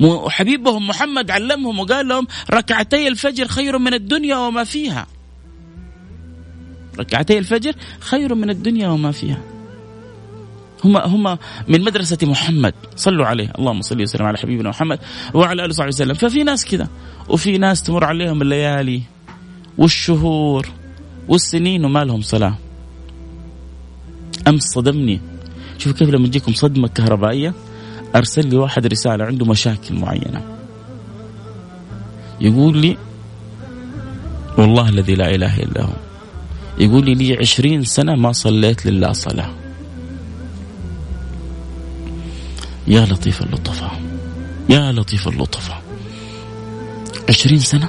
وحبيبهم 0.00 0.88
محمد 0.88 1.30
علمهم 1.30 1.78
وقال 1.78 2.08
لهم 2.08 2.26
ركعتي 2.50 3.08
الفجر 3.08 3.48
خير 3.48 3.78
من 3.78 3.94
الدنيا 3.94 4.36
وما 4.36 4.64
فيها. 4.64 5.06
ركعتي 6.98 7.38
الفجر 7.38 7.72
خير 8.00 8.34
من 8.34 8.50
الدنيا 8.50 8.88
وما 8.88 9.12
فيها. 9.12 9.38
هم 10.84 10.96
هم 10.96 11.38
من 11.68 11.80
مدرسة 11.84 12.18
محمد. 12.22 12.74
صلوا 12.96 13.26
عليه. 13.26 13.52
اللهم 13.58 13.82
صل 13.82 14.02
وسلم 14.02 14.26
على 14.26 14.38
حبيبنا 14.38 14.68
محمد 14.68 14.98
وعلى 15.34 15.64
آله 15.64 15.68
وصحبه 15.68 15.88
وسلم. 15.88 16.14
ففي 16.14 16.42
ناس 16.44 16.64
كذا 16.64 16.88
وفي 17.28 17.58
ناس 17.58 17.82
تمر 17.82 18.04
عليهم 18.04 18.42
الليالي 18.42 19.02
والشهور 19.78 20.68
والسنين 21.28 21.84
وما 21.84 22.04
لهم 22.04 22.22
صلاة. 22.22 22.54
أمس 24.48 24.62
صدمني. 24.62 25.20
شوفوا 25.78 25.98
كيف 25.98 26.08
لما 26.08 26.26
تجيكم 26.26 26.52
صدمة 26.52 26.88
كهربائية 26.88 27.54
أرسل 28.16 28.48
لي 28.48 28.56
واحد 28.56 28.86
رسالة 28.86 29.24
عنده 29.24 29.46
مشاكل 29.46 29.94
معينة. 29.94 30.42
يقول 32.40 32.78
لي 32.78 32.96
والله 34.58 34.88
الذي 34.88 35.14
لا 35.14 35.34
إله 35.34 35.58
إلا 35.62 35.82
هو. 35.82 36.11
يقول 36.78 37.04
لي 37.04 37.14
لي 37.14 37.36
عشرين 37.36 37.84
سنة 37.84 38.14
ما 38.14 38.32
صليت 38.32 38.86
لله 38.86 39.12
صلاة. 39.12 39.54
يا 42.86 43.06
لطيف 43.06 43.42
اللطفة 43.42 43.90
يا 44.68 44.92
لطيف 44.92 45.28
اللطفة 45.28 45.74
عشرين 47.28 47.58
سنة؟ 47.58 47.88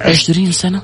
عشرين 0.00 0.52
سنة؟ 0.52 0.82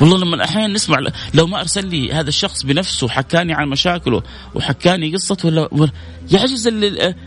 والله 0.00 0.18
لما 0.18 0.44
أحيانا 0.44 0.74
نسمع 0.74 0.98
لو 1.34 1.46
ما 1.46 1.60
أرسل 1.60 1.86
لي 1.86 2.12
هذا 2.12 2.28
الشخص 2.28 2.62
بنفسه 2.62 3.08
حكاني 3.08 3.54
عن 3.54 3.68
مشاكله 3.68 4.22
وحكاني 4.54 5.14
قصته 5.14 5.48
ولا 5.48 5.90
يعجز 6.32 6.66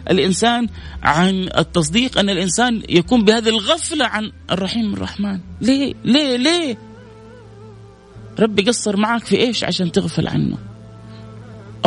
الإنسان 0.09 0.67
عن 1.03 1.49
التصديق 1.57 2.19
أن 2.19 2.29
الإنسان 2.29 2.83
يكون 2.89 3.25
بهذه 3.25 3.49
الغفلة 3.49 4.05
عن 4.05 4.31
الرحيم 4.51 4.93
الرحمن. 4.93 5.39
ليه؟ 5.61 5.93
ليه؟ 6.05 6.37
ليه؟ 6.37 6.77
ربي 8.39 8.61
قصر 8.61 8.97
معك 8.97 9.25
في 9.25 9.37
إيش 9.37 9.63
عشان 9.63 9.91
تغفل 9.91 10.27
عنه. 10.27 10.57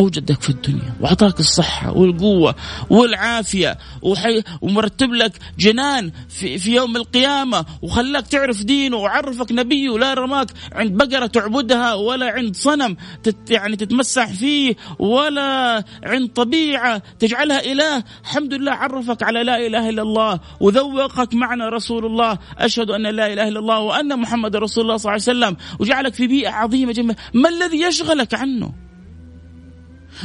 أوجدك 0.01 0.43
في 0.43 0.51
الدنيا 0.51 0.95
وأعطاك 1.01 1.41
الصحة 1.41 1.93
والقوة 1.93 2.55
والعافية 2.91 3.79
وحي 4.03 4.43
ومرتب 4.61 5.13
لك 5.13 5.33
جنان 5.59 6.13
في, 6.29 6.59
في 6.59 6.75
يوم 6.75 6.97
القيامة 6.97 7.65
وخلاك 7.83 8.27
تعرف 8.27 8.63
دينه 8.63 8.97
وعرفك 8.97 9.53
نبيه 9.53 9.91
ولا 9.91 10.15
رماك 10.15 10.51
عند 10.73 10.93
بقرة 10.93 11.27
تعبدها 11.27 11.95
ولا 11.95 12.31
عند 12.31 12.57
صنم 12.57 12.97
تت 13.23 13.51
يعني 13.51 13.77
تتمسح 13.77 14.27
فيه 14.27 14.77
ولا 14.99 15.85
عند 16.03 16.29
طبيعة 16.29 17.03
تجعلها 17.19 17.73
إله. 17.73 18.05
الحمد 18.23 18.55
لله 18.55 18.73
عرفك 18.73 19.23
على 19.23 19.43
لا 19.43 19.67
إله 19.67 19.89
إلا 19.89 20.03
الله 20.03 20.41
وذوقك 20.61 21.35
معنى 21.35 21.65
رسول 21.65 22.07
الله. 22.07 22.39
أشهد 22.59 22.91
أن 22.91 23.03
لا 23.03 23.33
إله 23.33 23.49
إلا 23.49 23.59
الله 23.59 23.79
وأن 23.79 24.19
محمد 24.19 24.57
رسول 24.57 24.85
الله 24.85 24.97
صلى 24.97 25.13
الله 25.13 25.23
عليه 25.29 25.39
وسلم. 25.39 25.57
وجعلك 25.79 26.15
في 26.15 26.27
بيئة 26.27 26.51
عظيمة 26.51 26.93
جميلة. 26.93 27.17
ما 27.35 27.49
الذي 27.49 27.83
يشغلك 27.83 28.35
عنه؟ 28.35 28.90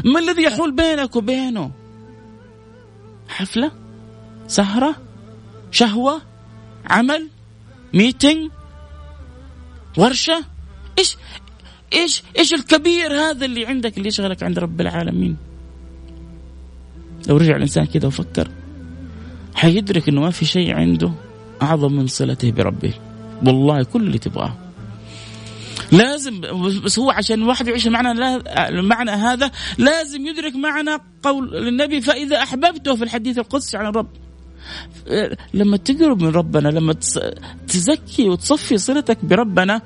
ما 0.06 0.20
الذي 0.20 0.44
يحول 0.44 0.72
بينك 0.72 1.16
وبينه؟ 1.16 1.72
حفلة؟ 3.28 3.72
سهرة؟ 4.48 4.96
شهوة؟ 5.72 6.22
عمل؟ 6.86 7.30
ميتنج 7.94 8.52
ورشة؟ 9.98 10.44
إيش 11.00 11.18
إيش 11.94 12.24
إيش 12.38 12.54
الكبير 12.54 13.14
هذا 13.14 13.46
اللي 13.46 13.66
عندك 13.66 13.98
اللي 13.98 14.08
يشغلك 14.08 14.44
عند 14.44 14.60
رب 14.60 14.82
العالمين؟ 14.82 15.38
لو 17.28 17.38
رجع 17.38 17.56
الإنسان 17.56 17.86
كذا 17.86 18.08
وفكر 18.08 18.52
حيدرك 19.56 20.10
إنه 20.10 20.22
ما 20.22 20.30
في 20.30 20.46
شيء 20.46 20.76
عنده 20.76 21.12
أعظم 21.62 21.94
من 21.94 22.08
صلته 22.08 22.52
بربه. 22.52 22.94
والله 23.46 23.84
كل 23.84 24.02
اللي 24.02 24.18
تبغاه. 24.18 24.65
لازم 25.92 26.42
بس 26.84 27.00
هو 27.00 27.12
عشان 27.12 27.42
الواحد 27.42 27.68
يعيش 27.68 27.88
المعنى 27.88 28.12
المعنى 28.70 29.12
هذا 29.12 29.52
لازم 29.78 30.26
يدرك 30.26 30.56
معنى 30.56 30.92
قول 31.24 31.68
النبي 31.68 32.02
فإذا 32.02 32.44
أحببته 32.44 32.96
في 32.96 33.04
الحديث 33.04 33.38
القدسي 33.38 33.78
عن 33.78 33.86
الرب. 33.86 34.08
لما 35.54 35.78
تقرب 35.78 36.24
من 36.24 36.30
ربنا 36.30 36.70
لما 36.70 36.94
تزكي 37.68 38.30
وتصفي 38.30 38.78
صلتك 38.78 39.26
بربنا 39.26 39.82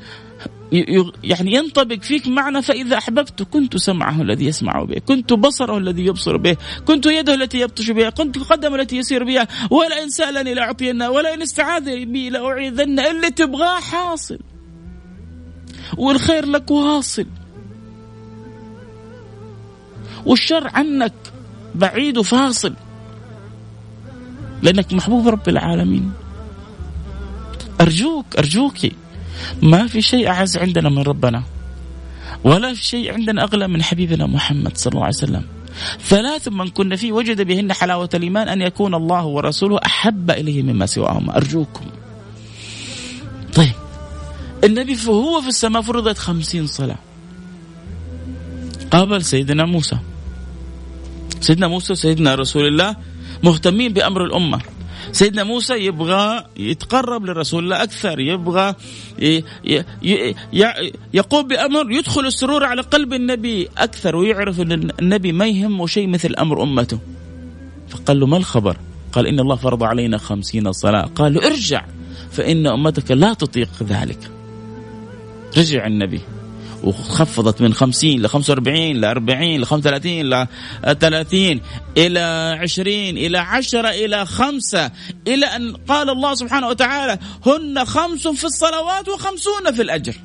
يعني 1.23 1.53
ينطبق 1.53 2.01
فيك 2.01 2.27
معنى 2.27 2.61
فإذا 2.61 2.97
أحببت 2.97 3.43
كنت 3.43 3.77
سمعه 3.77 4.21
الذي 4.21 4.45
يسمع 4.45 4.83
به 4.83 4.99
كنت 4.99 5.33
بصره 5.33 5.77
الذي 5.77 6.05
يبصر 6.05 6.37
به 6.37 6.57
كنت 6.85 7.05
يده 7.05 7.33
التي 7.33 7.59
يبطش 7.59 7.91
بها 7.91 8.09
كنت 8.09 8.37
قدمه 8.37 8.75
التي 8.75 8.97
يسير 8.97 9.23
بها 9.23 9.47
ولئن 9.69 10.09
سألني 10.09 10.53
لأعطينه 10.53 11.09
ولئن 11.09 11.41
استعاذ 11.41 12.05
بي 12.05 12.29
لأعيذن 12.29 12.99
اللي 12.99 13.29
تبغاه 13.29 13.79
حاصل. 13.79 14.39
والخير 15.97 16.45
لك 16.45 16.71
واصل. 16.71 17.25
والشر 20.25 20.67
عنك 20.73 21.13
بعيد 21.75 22.17
وفاصل. 22.17 22.73
لأنك 24.61 24.93
محبوب 24.93 25.27
رب 25.27 25.49
العالمين. 25.49 26.11
أرجوك 27.81 28.25
أرجوك. 28.37 28.77
ما 29.61 29.87
في 29.87 30.01
شيء 30.01 30.27
أعز 30.27 30.57
عندنا 30.57 30.89
من 30.89 31.01
ربنا. 31.01 31.43
ولا 32.43 32.73
في 32.73 32.83
شيء 32.83 33.13
عندنا 33.13 33.43
أغلى 33.43 33.67
من 33.67 33.83
حبيبنا 33.83 34.25
محمد 34.27 34.77
صلى 34.77 34.91
الله 34.91 35.05
عليه 35.05 35.15
وسلم. 35.15 35.43
ثلاث 36.01 36.47
من 36.47 36.67
كن 36.67 36.95
فيه 36.95 37.11
وجد 37.11 37.41
بهن 37.41 37.73
حلاوة 37.73 38.09
الإيمان 38.13 38.47
أن 38.47 38.61
يكون 38.61 38.95
الله 38.95 39.25
ورسوله 39.25 39.79
أحب 39.85 40.31
إليه 40.31 40.63
مما 40.63 40.85
سواهما. 40.85 41.37
أرجوكم. 41.37 41.85
طيب. 43.55 43.88
النبي 44.63 44.95
فهو 44.95 45.41
في 45.41 45.47
السماء 45.47 45.81
فرضت 45.81 46.17
خمسين 46.17 46.67
صلاة. 46.67 46.99
قابل 48.91 49.23
سيدنا 49.23 49.65
موسى. 49.65 49.97
سيدنا 51.41 51.67
موسى 51.67 51.95
سيدنا 51.95 52.35
رسول 52.35 52.67
الله 52.67 52.95
مهتمين 53.43 53.93
بأمر 53.93 54.23
الأمة. 54.25 54.61
سيدنا 55.11 55.43
موسى 55.43 55.73
يبغى 55.73 56.45
يتقرب 56.57 57.25
للرسول 57.25 57.63
الله 57.63 57.83
أكثر 57.83 58.19
يبغى 58.19 58.75
يقوم 61.13 61.47
بأمر 61.47 61.91
يدخل 61.91 62.25
السرور 62.25 62.63
على 62.63 62.81
قلب 62.81 63.13
النبي 63.13 63.69
أكثر 63.77 64.15
ويعرف 64.15 64.61
أن 64.61 64.91
النبي 64.99 65.31
ما 65.31 65.47
يهمه 65.47 65.87
شيء 65.87 66.07
مثل 66.07 66.35
أمر 66.35 66.63
أمته. 66.63 66.99
فقال 67.89 68.19
له 68.19 68.27
ما 68.27 68.37
الخبر؟ 68.37 68.77
قال 69.11 69.27
إن 69.27 69.39
الله 69.39 69.55
فرض 69.55 69.83
علينا 69.83 70.17
خمسين 70.17 70.71
صلاة. 70.71 71.05
قال 71.15 71.33
له 71.33 71.47
ارجع 71.47 71.85
فإن 72.31 72.67
أمتك 72.67 73.11
لا 73.11 73.33
تطيق 73.33 73.69
ذلك. 73.83 74.31
رجع 75.57 75.87
النبي. 75.87 76.21
وخفضت 76.83 77.61
من 77.61 77.73
50 77.73 78.21
ل 78.21 78.29
45 78.29 79.01
ل 79.01 79.05
40 79.05 79.61
ل 79.61 79.65
35 79.65 80.29
ل 80.29 80.47
30 80.99 81.61
إلى 81.97 82.57
20 82.61 82.97
إلى 82.97 83.37
10 83.37 83.89
إلى 83.89 84.25
5 84.25 84.91
إلى 85.27 85.45
أن 85.45 85.75
قال 85.75 86.09
الله 86.09 86.35
سبحانه 86.35 86.67
وتعالى 86.67 87.19
هن 87.45 87.85
خمس 87.85 88.27
في 88.27 88.43
الصلوات 88.43 89.09
وخمسون 89.09 89.71
في 89.71 89.81
الأجر. 89.81 90.15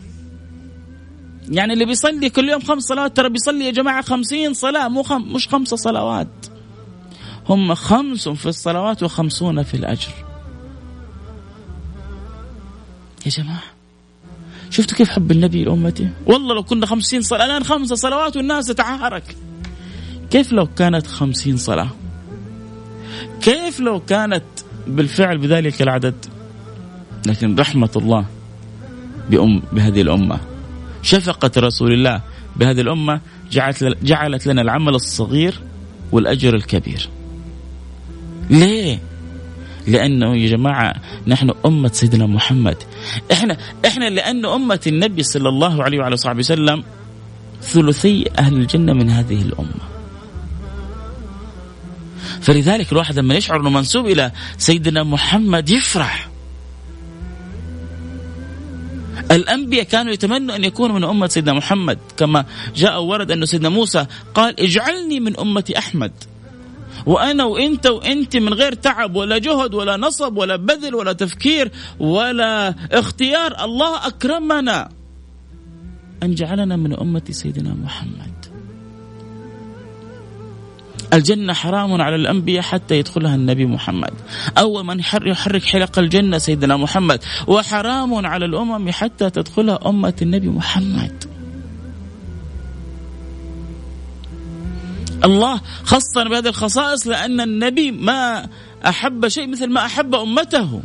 يعني 1.49 1.72
اللي 1.72 1.87
بيصلي 1.87 2.31
كل 2.31 2.49
يوم 2.49 2.61
خمس 2.61 2.83
صلوات 2.83 3.16
ترى 3.16 3.29
بيصلي 3.29 3.64
يا 3.64 3.70
جماعة 3.70 4.03
خمسين 4.03 4.55
صلاة 4.55 4.89
مو 4.89 5.03
خم 5.03 5.22
مش 5.22 5.49
خمسة 5.49 5.77
صلوات. 5.77 6.47
هم 7.49 7.75
خمس 7.75 8.29
في 8.29 8.47
الصلوات 8.47 9.03
وخمسون 9.03 9.62
في 9.62 9.75
الأجر. 9.75 10.12
يا 13.27 13.31
جماعة. 13.31 13.74
شفتوا 14.75 14.97
كيف 14.97 15.09
حب 15.09 15.31
النبي 15.31 15.64
لأمته 15.64 16.09
والله 16.27 16.55
لو 16.55 16.62
كنا 16.62 16.87
خمسين 16.87 17.22
صلاة 17.22 17.45
الآن 17.45 17.64
خمسة 17.64 17.95
صلوات 17.95 18.37
والناس 18.37 18.66
تتعارك 18.66 19.37
كيف 20.31 20.53
لو 20.53 20.66
كانت 20.66 21.07
خمسين 21.07 21.57
صلاة؟ 21.57 21.89
كيف 23.41 23.81
لو 23.81 24.01
كانت 24.01 24.45
بالفعل 24.87 25.39
بذلك 25.39 25.83
العدد؟ 25.83 26.14
لكن 27.27 27.57
رحمة 27.57 27.91
الله 27.97 28.25
بأم 29.31 29.62
بهذه 29.72 30.03
الأمة. 30.03 30.41
شفقة 31.03 31.51
رسول 31.59 31.93
الله 31.93 32.22
بهذه 32.57 32.81
الأمة 32.81 33.20
جعلت 33.51 33.85
جعلت 34.03 34.47
لنا 34.47 34.62
العمل 34.62 34.95
الصغير 34.95 35.61
والأجر 36.12 36.55
الكبير. 36.55 37.09
ليه؟ 38.51 38.99
لأنه 39.87 40.37
يا 40.37 40.49
جماعة 40.49 40.95
نحن 41.26 41.51
أمة 41.66 41.91
سيدنا 41.93 42.26
محمد. 42.26 42.76
إحنا 43.32 43.57
إحنا 43.87 44.05
لأنه 44.05 44.55
أمة 44.55 44.80
النبي 44.87 45.22
صلى 45.22 45.49
الله 45.49 45.82
عليه 45.82 45.99
وعلى 45.99 46.16
صحبه 46.16 46.39
وسلم 46.39 46.85
ثلثي 47.62 48.24
أهل 48.39 48.55
الجنة 48.55 48.93
من 48.93 49.11
هذه 49.11 49.43
الأمة. 49.43 49.85
فلذلك 52.41 52.93
الواحد 52.93 53.18
لما 53.18 53.35
يشعر 53.35 53.61
إنه 53.61 53.70
منسوب 53.70 54.07
إلى 54.07 54.32
سيدنا 54.59 55.03
محمد 55.03 55.70
يفرح. 55.70 56.28
الأنبياء 59.30 59.85
كانوا 59.85 60.12
يتمنوا 60.12 60.57
أن 60.57 60.64
يكونوا 60.64 60.99
من 60.99 61.05
أمة 61.05 61.26
سيدنا 61.26 61.53
محمد 61.53 61.99
كما 62.16 62.45
جاء 62.76 63.03
ورد 63.03 63.30
أن 63.30 63.47
سيدنا 63.47 63.68
موسى 63.68 64.07
قال 64.35 64.61
اجعلني 64.61 65.20
من 65.20 65.41
أمة 65.41 65.74
أحمد. 65.78 66.12
وأنا 67.07 67.45
وإنت 67.45 67.87
وإنت 67.87 68.37
من 68.37 68.55
غير 68.55 68.75
تعب 68.75 69.17
ولا 69.17 69.39
جهد 69.39 69.75
ولا 69.75 69.97
نصب 69.97 70.37
ولا 70.37 70.57
بذل 70.57 70.95
ولا 70.95 71.13
تفكير 71.13 71.73
ولا 72.01 72.75
اختيار. 72.93 73.65
الله 73.65 74.07
أكرمنا 74.07 74.89
أن 76.23 76.35
جعلنا 76.35 76.77
من 76.77 76.99
أمة 77.01 77.23
سيدنا 77.31 77.75
محمد. 77.75 78.35
الجنة 81.13 81.53
حرام 81.53 82.03
على 82.03 82.17
الأنبياء 82.17 82.63
حتى 82.63 82.99
يدخلها 82.99 83.35
النبي 83.35 83.67
محمد. 83.67 84.13
أول 84.59 84.85
من 84.85 85.01
يحرك 85.01 85.63
حلق 85.63 85.99
الجنة 85.99 86.39
سيدنا 86.39 86.77
محمد. 86.77 87.21
وحرام 87.47 88.27
على 88.27 88.45
الأمم 88.45 88.91
حتى 88.91 89.31
تدخلها 89.31 89.79
أمة 89.87 90.15
النبي 90.23 90.49
محمد. 90.49 91.34
الله 95.25 95.61
خصنا 95.85 96.29
بهذه 96.29 96.49
الخصائص 96.49 97.07
لأن 97.07 97.41
النبي 97.41 97.91
ما 97.91 98.49
أحب 98.87 99.29
شيء 99.29 99.47
مثل 99.47 99.70
ما 99.70 99.87
أحب 99.87 100.14
أمته. 100.14 100.83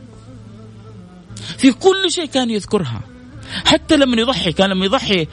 في 1.58 1.72
كل 1.72 2.12
شيء 2.12 2.26
كان 2.26 2.50
يذكرها. 2.50 3.02
حتى 3.66 3.98
لما 3.98 4.22
يضحي 4.22 4.52
كان 4.52 4.70
لما 4.70 4.86
يضحي 4.86 5.28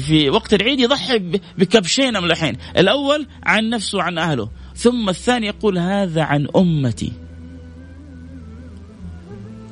في 0.00 0.30
وقت 0.30 0.54
العيد 0.54 0.80
يضحي 0.80 1.18
بكبشين 1.58 2.16
أملحين 2.16 2.56
الأول 2.76 3.26
عن 3.42 3.68
نفسه 3.68 3.98
وعن 3.98 4.18
أهله 4.18 4.50
ثم 4.76 5.08
الثاني 5.08 5.46
يقول 5.46 5.78
هذا 5.78 6.22
عن 6.22 6.48
أمتي. 6.56 7.12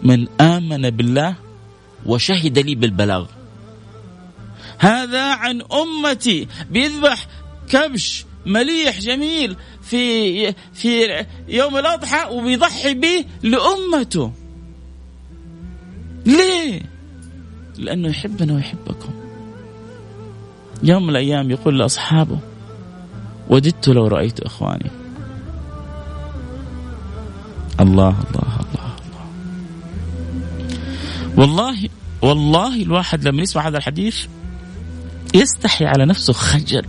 من 0.03 0.29
آمن 0.41 0.91
بالله 0.91 1.35
وشهد 2.07 2.59
لي 2.59 2.75
بالبلاغ. 2.75 3.27
هذا 4.79 5.35
عن 5.35 5.63
أمتي. 5.63 6.49
بيذبح 6.71 7.27
كبش 7.69 8.25
مليح 8.49 9.01
جميل 9.01 9.57
في 9.83 10.53
في 10.53 11.25
يوم 11.49 11.77
الأضحى 11.77 12.35
وبيضحي 12.35 12.95
به 12.95 13.25
لأمته. 13.43 14.33
ليه؟ 16.27 16.83
لأنه 17.79 18.09
يحبنا 18.09 18.55
ويحبكم. 18.55 19.13
يوم 20.83 21.03
من 21.03 21.11
الأيام 21.11 21.51
يقول 21.51 21.79
لأصحابه 21.79 22.39
وددت 23.49 23.89
لو 23.89 24.07
رأيت 24.07 24.41
إخواني. 24.41 24.91
الله 27.81 28.09
الله 28.09 28.61
الله 28.61 28.97
الله. 29.05 29.27
والله 31.37 31.89
والله 32.23 32.83
الواحد 32.83 33.29
لما 33.29 33.43
يسمع 33.43 33.69
هذا 33.69 33.79
الحديث 33.79 34.27
يستحي 35.35 35.85
على 35.85 36.07
نفسه 36.07 36.33
خجل. 36.33 36.87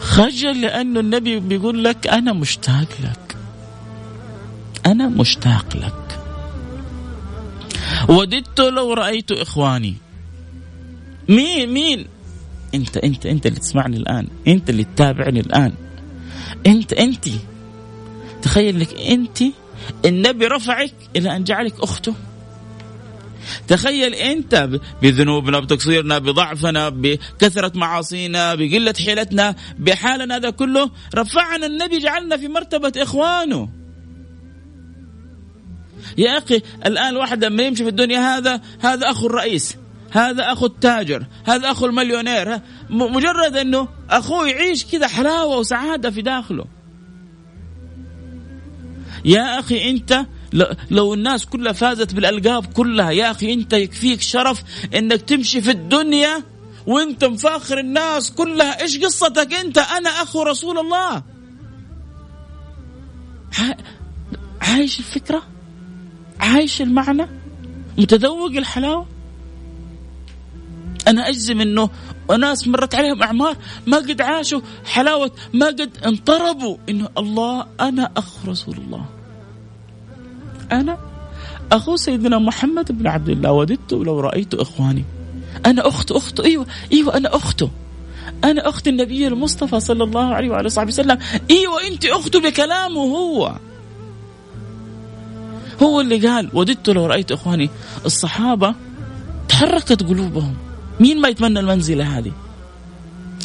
خجل 0.00 0.60
لأنه 0.60 1.00
النبي 1.00 1.40
بيقول 1.40 1.84
لك 1.84 2.06
أنا 2.06 2.32
مشتاق 2.32 2.88
لك. 3.04 3.36
أنا 4.86 5.08
مشتاق 5.08 5.76
لك. 5.76 6.18
وددت 8.08 8.60
لو 8.60 8.92
رأيت 8.92 9.32
إخواني. 9.32 9.94
مين 11.28 11.70
مين؟ 11.70 12.06
أنت 12.74 12.96
أنت 12.96 13.26
أنت 13.26 13.46
اللي 13.46 13.60
تسمعني 13.60 13.96
الآن. 13.96 14.28
أنت 14.48 14.70
اللي 14.70 14.84
تتابعني 14.84 15.40
الآن. 15.40 15.72
أنت 16.66 16.92
أنت 16.92 17.28
تخيل 18.42 18.80
لك 18.80 19.00
أنت 19.00 19.38
النبي 20.04 20.46
رفعك 20.46 20.94
إلى 21.16 21.36
أن 21.36 21.44
جعلك 21.44 21.74
أخته. 21.80 22.14
تخيل 23.68 24.14
انت 24.14 24.68
بذنوبنا 25.02 25.60
بتقصيرنا 25.60 26.18
بضعفنا 26.18 26.88
بكثرة 26.88 27.72
معاصينا 27.74 28.54
بقلة 28.54 28.94
حيلتنا 29.04 29.54
بحالنا 29.78 30.36
هذا 30.36 30.50
كله 30.50 30.90
رفعنا 31.14 31.66
النبي 31.66 31.98
جعلنا 31.98 32.36
في 32.36 32.48
مرتبة 32.48 32.92
إخوانه. 32.96 33.68
يا 36.18 36.38
أخي 36.38 36.62
الآن 36.86 37.08
الواحد 37.08 37.44
لما 37.44 37.62
يمشي 37.62 37.82
في 37.84 37.90
الدنيا 37.90 38.18
هذا 38.18 38.60
هذا 38.80 39.10
أخو 39.10 39.26
الرئيس 39.26 39.76
هذا 40.10 40.52
أخو 40.52 40.66
التاجر 40.66 41.26
هذا 41.44 41.70
أخو 41.70 41.86
المليونير 41.86 42.60
مجرد 42.90 43.56
إنه 43.56 43.88
أخوه 44.10 44.48
يعيش 44.48 44.84
كذا 44.84 45.06
حلاوة 45.08 45.58
وسعادة 45.58 46.10
في 46.10 46.22
داخله. 46.22 46.64
يا 49.24 49.58
أخي 49.58 49.90
أنت 49.90 50.26
لو 50.90 51.14
الناس 51.14 51.46
كلها 51.46 51.72
فازت 51.72 52.14
بالألقاب 52.14 52.66
كلها 52.66 53.10
يا 53.10 53.30
أخي 53.30 53.52
أنت 53.52 53.72
يكفيك 53.72 54.20
شرف 54.20 54.62
إنك 54.94 55.22
تمشي 55.22 55.60
في 55.60 55.70
الدنيا 55.70 56.42
وأنت 56.86 57.24
مفاخر 57.24 57.78
الناس 57.78 58.30
كلها. 58.30 58.80
إيش 58.82 58.98
قصتك 58.98 59.54
أنت؟ 59.54 59.78
أنا 59.78 60.10
أخو 60.10 60.42
رسول 60.42 60.78
الله. 60.78 61.22
عايش 64.60 64.98
الفكرة؟ 64.98 65.42
عايش 66.40 66.82
المعنى؟ 66.82 67.26
متذوق 67.98 68.50
الحلاوة؟ 68.50 69.06
أنا 71.08 71.28
أجزم 71.28 71.60
إنه 71.60 71.90
ناس 72.38 72.68
مرت 72.68 72.94
عليهم 72.94 73.22
أعمار 73.22 73.56
ما 73.86 73.96
قد 73.96 74.20
عاشوا 74.20 74.60
حلاوة 74.84 75.30
ما 75.54 75.66
قد 75.66 75.98
انطربوا. 76.06 76.76
إنه 76.88 77.08
الله 77.18 77.66
أنا 77.80 78.10
اخ 78.16 78.46
رسول 78.46 78.76
الله. 78.76 79.17
أنا؟ 80.72 80.98
أخو 81.72 81.96
سيدنا 81.96 82.38
محمد 82.38 82.98
بن 82.98 83.06
عبد 83.06 83.28
الله 83.28 83.52
وددت 83.52 83.92
لو 83.92 84.20
رأيت 84.20 84.54
إخواني. 84.54 85.04
أنا 85.66 85.88
أخت 85.88 86.10
أخته 86.10 86.44
أيوة 86.44 86.66
أيوة 86.92 87.16
أنا 87.16 87.36
أخته 87.36 87.70
أنا 88.44 88.68
أخت 88.68 88.88
النبي 88.88 89.26
المصطفى 89.26 89.80
صلى 89.80 90.04
الله 90.04 90.34
عليه 90.34 90.50
وعلى 90.50 90.68
صحبه 90.68 90.88
وسلم. 90.88 91.18
إيوه 91.50 91.86
أنت 91.86 92.04
اخته 92.04 92.40
بكلامه 92.40 93.00
هو. 93.00 93.56
هو 95.82 96.00
اللي 96.00 96.28
قال 96.28 96.50
وددت 96.52 96.88
لو 96.90 97.06
رأيت 97.06 97.32
إخواني. 97.32 97.70
الصحابة 98.06 98.74
تحركت 99.48 100.02
قلوبهم. 100.02 100.54
مين 101.00 101.20
ما 101.20 101.28
يتمنى 101.28 101.60
المنزلة 101.60 102.18
هذه؟ 102.18 102.32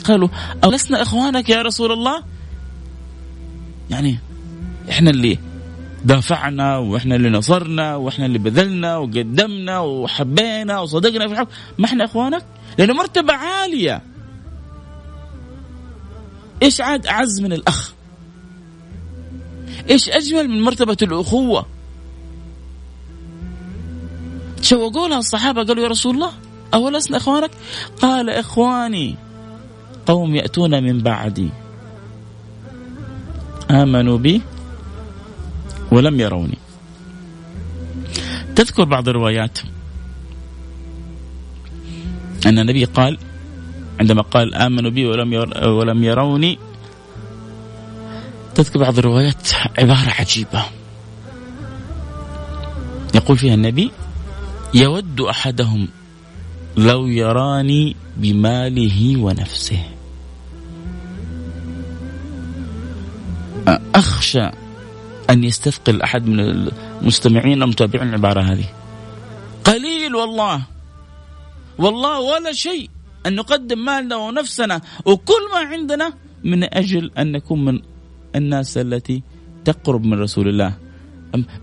قالوا 0.03 0.27
ألسنا 0.63 1.01
إخوانك 1.01 1.49
يا 1.49 1.61
رسول 1.61 1.91
الله؟ 1.91 2.23
يعني 3.89 4.19
إحنا 4.89 5.09
اللي 5.09 5.39
دافعنا 6.03 6.77
وإحنا 6.77 7.15
اللي 7.15 7.29
نصرنا 7.29 7.95
وإحنا 7.95 8.25
اللي 8.25 8.37
بذلنا 8.37 8.97
وقدمنا 8.97 9.79
وحبينا 9.79 10.79
وصدقنا 10.79 11.27
في 11.27 11.33
الحب 11.33 11.47
ما 11.77 11.85
إحنا 11.85 12.05
إخوانك؟ 12.05 12.45
لأنه 12.77 12.93
مرتبة 12.93 13.33
عالية. 13.33 14.01
إيش 16.63 16.81
عاد 16.81 17.07
أعز 17.07 17.41
من 17.41 17.53
الأخ؟ 17.53 17.93
إيش 19.89 20.09
أجمل 20.09 20.47
من 20.47 20.61
مرتبة 20.61 20.97
الأخوة؟ 21.01 21.65
تشوقوا 24.61 25.07
لها 25.07 25.19
الصحابة 25.19 25.63
قالوا 25.63 25.83
يا 25.83 25.87
رسول 25.87 26.15
الله 26.15 26.31
أولسنا 26.73 27.17
إخوانك؟ 27.17 27.51
قال 28.01 28.29
إخواني 28.29 29.15
قوم 30.05 30.35
يأتون 30.35 30.83
من 30.83 30.99
بعدي. 30.99 31.49
آمنوا 33.71 34.17
بي 34.17 34.41
ولم 35.93 36.19
يروني. 36.19 36.57
تذكر 38.55 38.83
بعض 38.83 39.09
الروايات. 39.09 39.59
أن 42.45 42.59
النبي 42.59 42.85
قال 42.85 43.17
عندما 43.99 44.21
قال 44.21 44.55
آمنوا 44.55 44.91
بي 44.91 45.05
ولم 45.05 45.33
ولم 45.65 46.03
يروني. 46.03 46.59
تذكر 48.55 48.79
بعض 48.79 48.97
الروايات 48.97 49.53
عبارة 49.77 50.09
عجيبة. 50.19 50.65
يقول 53.15 53.37
فيها 53.37 53.53
النبي 53.53 53.91
يود 54.73 55.21
أحدهم 55.21 55.87
لو 56.77 57.07
يراني 57.07 57.95
بماله 58.17 59.17
ونفسه. 59.17 59.83
أخشى 63.95 64.62
أن 65.29 65.43
يستثقل 65.43 66.01
أحد 66.01 66.27
من 66.27 66.39
المستمعين 66.39 67.63
المتابعين 67.63 68.09
العبارة 68.09 68.41
هذه. 68.41 68.65
قليل 69.63 70.15
والله. 70.15 70.61
والله 71.77 72.19
ولا 72.19 72.51
شيء 72.51 72.89
أن 73.25 73.35
نقدم 73.35 73.85
مالنا 73.85 74.15
ونفسنا 74.15 74.81
وكل 75.05 75.43
ما 75.53 75.59
عندنا 75.59 76.13
من 76.43 76.63
أجل 76.63 77.11
أن 77.17 77.31
نكون 77.31 77.65
من 77.65 77.81
الناس 78.35 78.77
التي 78.77 79.23
تقرب 79.65 80.05
من 80.05 80.19
رسول 80.19 80.47
الله. 80.47 80.77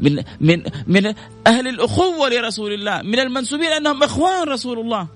من 0.00 0.24
من 0.40 0.62
من 0.86 1.14
أهل 1.46 1.68
الأخوة 1.68 2.28
لرسول 2.28 2.72
الله 2.72 3.02
من 3.02 3.18
المنسوبين 3.18 3.70
أنهم 3.70 4.02
إخوان 4.02 4.48
رسول 4.48 4.78
الله. 4.78 5.08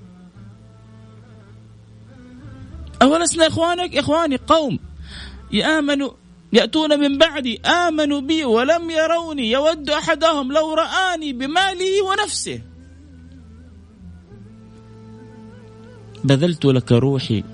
أولسنا 3.02 3.46
إخوانك؟ 3.46 3.96
إخواني 3.96 4.36
قوم. 4.36 4.78
يآمنوا 5.52 6.10
يأتون 6.54 7.00
من 7.00 7.18
بعدي 7.18 7.60
آمنوا 7.60 8.20
بي 8.20 8.44
ولم 8.44 8.90
يروني 8.90 9.50
يود 9.50 9.90
أحدهم 9.90 10.52
لو 10.52 10.74
رآني 10.74 11.32
بماله 11.32 12.02
ونفسه. 12.02 12.60
بذلت 16.24 16.64
لك 16.64 16.92
روحي 16.92 17.44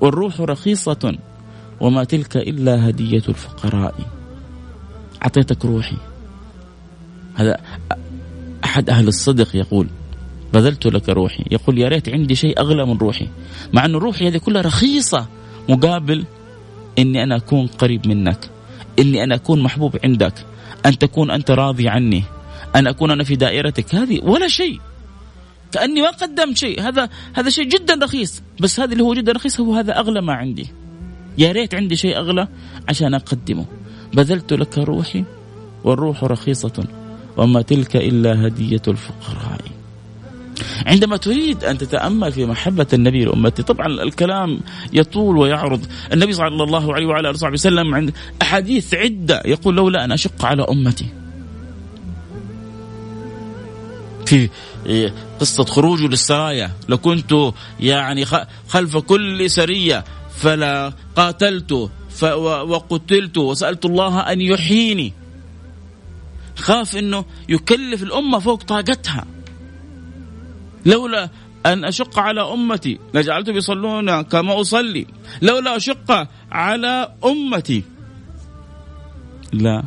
والروح 0.00 0.40
رخيصة 0.40 1.18
وما 1.80 2.04
تلك 2.04 2.36
إلا 2.36 2.88
هدية 2.88 3.22
الفقراء. 3.28 3.94
أعطيتك 5.22 5.64
روحي. 5.64 5.96
هذا 7.34 7.56
أحد 8.64 8.90
أهل 8.90 9.08
الصدق 9.08 9.56
يقول 9.56 9.88
بذلت 10.52 10.86
لك 10.86 11.08
روحي. 11.08 11.44
يقول 11.50 11.78
يا 11.78 11.88
ريت 11.88 12.08
عندي 12.08 12.34
شيء 12.34 12.60
أغلى 12.60 12.86
من 12.86 12.96
روحي. 12.98 13.28
مع 13.72 13.84
أن 13.84 13.94
روحي 13.94 14.28
هذه 14.28 14.38
كلها 14.38 14.62
رخيصة 14.62 15.26
مقابل 15.68 16.24
إني 16.98 17.22
أنا 17.22 17.36
أكون 17.36 17.66
قريب 17.66 18.06
منك. 18.06 18.50
إني 18.98 19.24
أنا 19.24 19.34
أكون 19.34 19.62
محبوب 19.62 19.96
عندك. 20.04 20.34
أن 20.86 20.98
تكون 20.98 21.30
أنت 21.30 21.50
راضي 21.50 21.88
عني. 21.88 22.24
أن 22.76 22.86
أكون 22.86 23.10
أنا 23.10 23.24
في 23.24 23.36
دائرتك. 23.36 23.94
هذه 23.94 24.20
ولا 24.22 24.48
شيء. 24.48 24.80
كأني 25.72 26.02
ما 26.02 26.10
قدمت 26.10 26.58
شيء. 26.58 26.80
هذا 26.80 27.08
هذا 27.34 27.50
شيء 27.50 27.64
جدا 27.64 27.94
رخيص. 28.04 28.42
بس 28.60 28.80
هذا 28.80 28.92
اللي 28.92 29.04
هو 29.04 29.14
جدا 29.14 29.32
رخيص 29.32 29.60
هو 29.60 29.74
هذا 29.74 29.98
أغلى 29.98 30.20
ما 30.22 30.32
عندي. 30.32 30.66
يا 31.38 31.52
ريت 31.52 31.74
عندي 31.74 31.96
شيء 31.96 32.16
أغلى 32.16 32.48
عشان 32.88 33.14
أقدمه. 33.14 33.64
بذلت 34.14 34.52
لك 34.52 34.78
روحي 34.78 35.24
والروح 35.84 36.24
رخيصة. 36.24 36.84
وما 37.36 37.62
تلك 37.62 37.96
إلا 37.96 38.46
هدية 38.46 38.82
الفقراء. 38.88 39.73
عندما 40.86 41.16
تريد 41.16 41.64
أن 41.64 41.78
تتأمل 41.78 42.32
في 42.32 42.46
محبة 42.46 42.86
النبي 42.92 43.24
لأمته 43.24 43.62
طبعا 43.62 43.86
الكلام 43.86 44.60
يطول 44.92 45.36
ويعرض. 45.36 45.86
النبي 46.12 46.32
صلى 46.32 46.46
الله 46.46 46.94
عليه 46.94 47.06
وعلى 47.06 47.28
آله 47.28 47.36
وصحبه 47.36 47.52
وسلم 47.52 47.94
عند 47.94 48.14
أحاديث 48.42 48.94
عدة 48.94 49.42
يقول 49.44 49.76
لولا 49.76 50.04
أن 50.04 50.12
أشق 50.12 50.44
على 50.44 50.62
أمتي. 50.62 51.06
في 54.26 54.48
قصة 55.40 55.64
خروجه 55.64 56.06
للسرايا 56.06 56.70
لكنت 56.88 57.52
يعني 57.80 58.24
خلف 58.68 58.96
كل 58.96 59.50
سرية 59.50 60.04
فلا 60.36 60.92
قاتلت 61.16 61.90
وقتلت 62.42 63.38
وسألت 63.38 63.84
الله 63.84 64.20
أن 64.20 64.40
يحييني. 64.40 65.12
خاف 66.56 66.96
أنه 66.96 67.24
يكلف 67.48 68.02
الأمة 68.02 68.38
فوق 68.38 68.62
طاقتها. 68.62 69.26
لولا 70.86 71.28
أن 71.66 71.84
أشق 71.84 72.18
على 72.18 72.40
أمتي 72.40 72.98
لجعلتهم 73.14 73.56
يصلون 73.56 74.22
كما 74.22 74.60
أصلي. 74.60 75.06
لولا 75.42 75.76
أشق 75.76 76.28
على 76.52 77.14
أمتي. 77.24 77.84
لا 79.52 79.82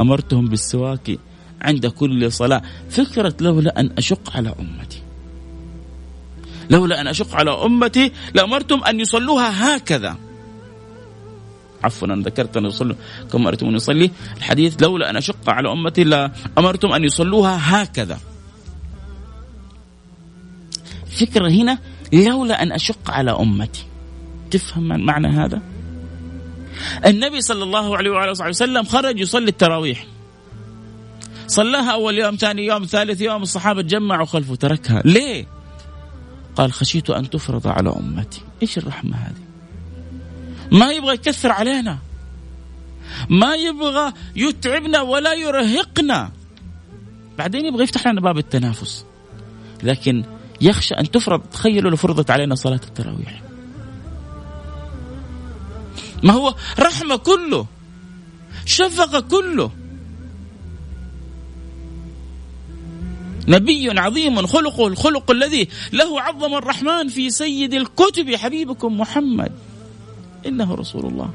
أمرتهم 0.00 0.48
بالسواك 0.48 1.18
عند 1.62 1.86
كل 1.86 2.32
صلاة. 2.32 2.62
فكرة 2.90 3.34
لولا 3.40 3.80
أن 3.80 3.90
أشق 3.98 4.36
على 4.36 4.54
أمتي. 4.60 5.02
لولا 6.70 7.00
أن 7.00 7.06
أشق 7.06 7.34
على 7.34 7.50
أمتي 7.50 8.12
لأمرتم 8.34 8.84
أن 8.84 9.00
يصلوها 9.00 9.76
هكذا. 9.76 10.16
عفوا 11.84 12.08
أنا 12.08 12.22
ذكرت 12.22 12.56
أن 12.56 12.64
يصلوا 12.64 12.96
كما 13.32 13.42
أمرتم 13.42 13.66
أن 13.66 13.74
يصلي. 13.74 14.10
الحديث 14.36 14.82
لولا 14.82 15.10
أن 15.10 15.16
أشق 15.16 15.50
على 15.50 15.72
أمتي 15.72 16.04
لأمرتم 16.04 16.92
أن 16.92 17.04
يصلوها 17.04 17.58
هكذا. 17.62 18.18
الفكرة 21.10 21.48
هنا 21.48 21.78
لولا 22.12 22.62
أن 22.62 22.72
أشق 22.72 23.10
على 23.10 23.30
أمتي. 23.30 23.86
تفهم 24.50 25.04
معنى 25.04 25.28
هذا؟ 25.28 25.62
النبي 27.06 27.40
صلى 27.40 27.64
الله 27.64 27.96
عليه 27.96 28.10
وعلى 28.10 28.30
وصحبه 28.30 28.50
وسلم 28.50 28.84
خرج 28.84 29.20
يصلي 29.20 29.48
التراويح. 29.48 30.06
صلاها 31.46 31.92
أول 31.92 32.18
يوم 32.18 32.36
ثاني 32.36 32.66
يوم 32.66 32.84
ثالث 32.84 33.20
يوم 33.20 33.42
الصحابة 33.42 33.82
تجمعوا 33.82 34.26
خلفه 34.26 34.54
تركها. 34.54 35.02
ليه؟ 35.04 35.46
قال 36.56 36.72
خشيت 36.72 37.10
أن 37.10 37.30
تفرض 37.30 37.66
على 37.66 37.90
أمتي. 37.90 38.40
إيش 38.62 38.78
الرحمة 38.78 39.16
هذه؟ 39.16 39.42
ما 40.72 40.92
يبغى 40.92 41.14
يكثر 41.14 41.52
علينا. 41.52 41.98
ما 43.30 43.54
يبغى 43.54 44.12
يتعبنا 44.36 45.00
ولا 45.00 45.34
يرهقنا. 45.34 46.30
بعدين 47.38 47.66
يبغى 47.66 47.82
يفتح 47.82 48.06
لنا 48.06 48.20
باب 48.20 48.38
التنافس. 48.38 49.04
لكن 49.82 50.24
يخشى 50.60 50.94
أن 50.94 51.10
تفرض 51.10 51.40
تخيلوا 51.40 51.90
لو 51.90 51.96
فرضت 51.96 52.30
علينا 52.30 52.54
صلاة 52.54 52.80
التراويح. 52.88 53.42
ما 56.22 56.32
هو 56.32 56.54
رحمة 56.78 57.16
كله 57.16 57.66
شفقة 58.66 59.20
كله. 59.20 59.70
نبي 63.48 64.00
عظيم 64.00 64.46
خلقه 64.46 64.86
الخلق 64.86 65.30
الذي 65.30 65.68
له 65.92 66.20
عظم 66.20 66.54
الرحمن 66.54 67.08
في 67.08 67.30
سيد 67.30 67.74
الكتب. 67.74 68.34
حبيبكم 68.34 69.00
محمد 69.00 69.52
إنه 70.46 70.74
رسول 70.74 71.06
الله. 71.06 71.30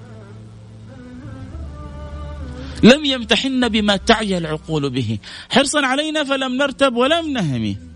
لم 2.84 3.06
يمتحن 3.06 3.70
بما 3.70 3.96
تعي 3.98 4.38
العقول 4.38 4.90
به. 4.90 5.20
حرصا 5.50 5.86
علينا 5.86 6.24
فلم 6.24 6.56
نرتب 6.56 6.96
ولم 6.96 7.30
نهمي. 7.30 7.95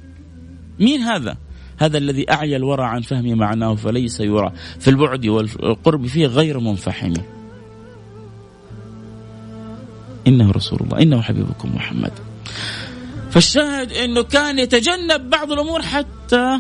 مين 0.80 1.02
هذا؟ 1.02 1.38
هذا 1.78 1.98
الذي 1.98 2.32
أعيا 2.32 2.58
الورى 2.58 2.84
عن 2.84 3.02
فهم 3.02 3.38
معناه 3.38 3.76
فليس 3.76 4.20
يرى. 4.20 4.52
في 4.80 4.90
البعد 4.90 5.26
والقرب 5.28 6.08
فيه 6.08 6.28
غير 6.28 6.60
منفحم. 6.60 7.14
إنه 10.28 10.52
رسول 10.52 10.80
الله 10.82 11.02
إنه 11.02 11.22
حبيبكم 11.22 11.76
محمد. 11.76 12.12
فالشاهد 13.32 13.92
أنه 13.92 14.24
كان 14.24 14.60
يتجنب 14.60 15.30
بعض 15.30 15.52
الأمور 15.52 15.82
حتى 15.82 16.60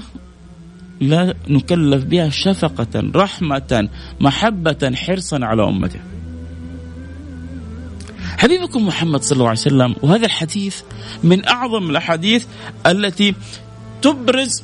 لا 1.01 1.33
نكلف 1.47 2.03
بها 2.03 2.29
شفقة 2.29 3.11
رحمة 3.15 3.89
محبة 4.19 4.91
حرصا 4.95 5.39
على 5.45 5.63
أمته. 5.63 5.99
حبيبكم 8.37 8.87
محمد 8.87 9.21
صلى 9.21 9.35
الله 9.35 9.49
عليه 9.49 9.59
وسلم 9.59 9.95
وهذا 10.01 10.25
الحديث 10.25 10.81
من 11.23 11.47
أعظم 11.47 11.89
الأحاديث 11.89 12.45
التي 12.85 13.35
تبرز 14.01 14.63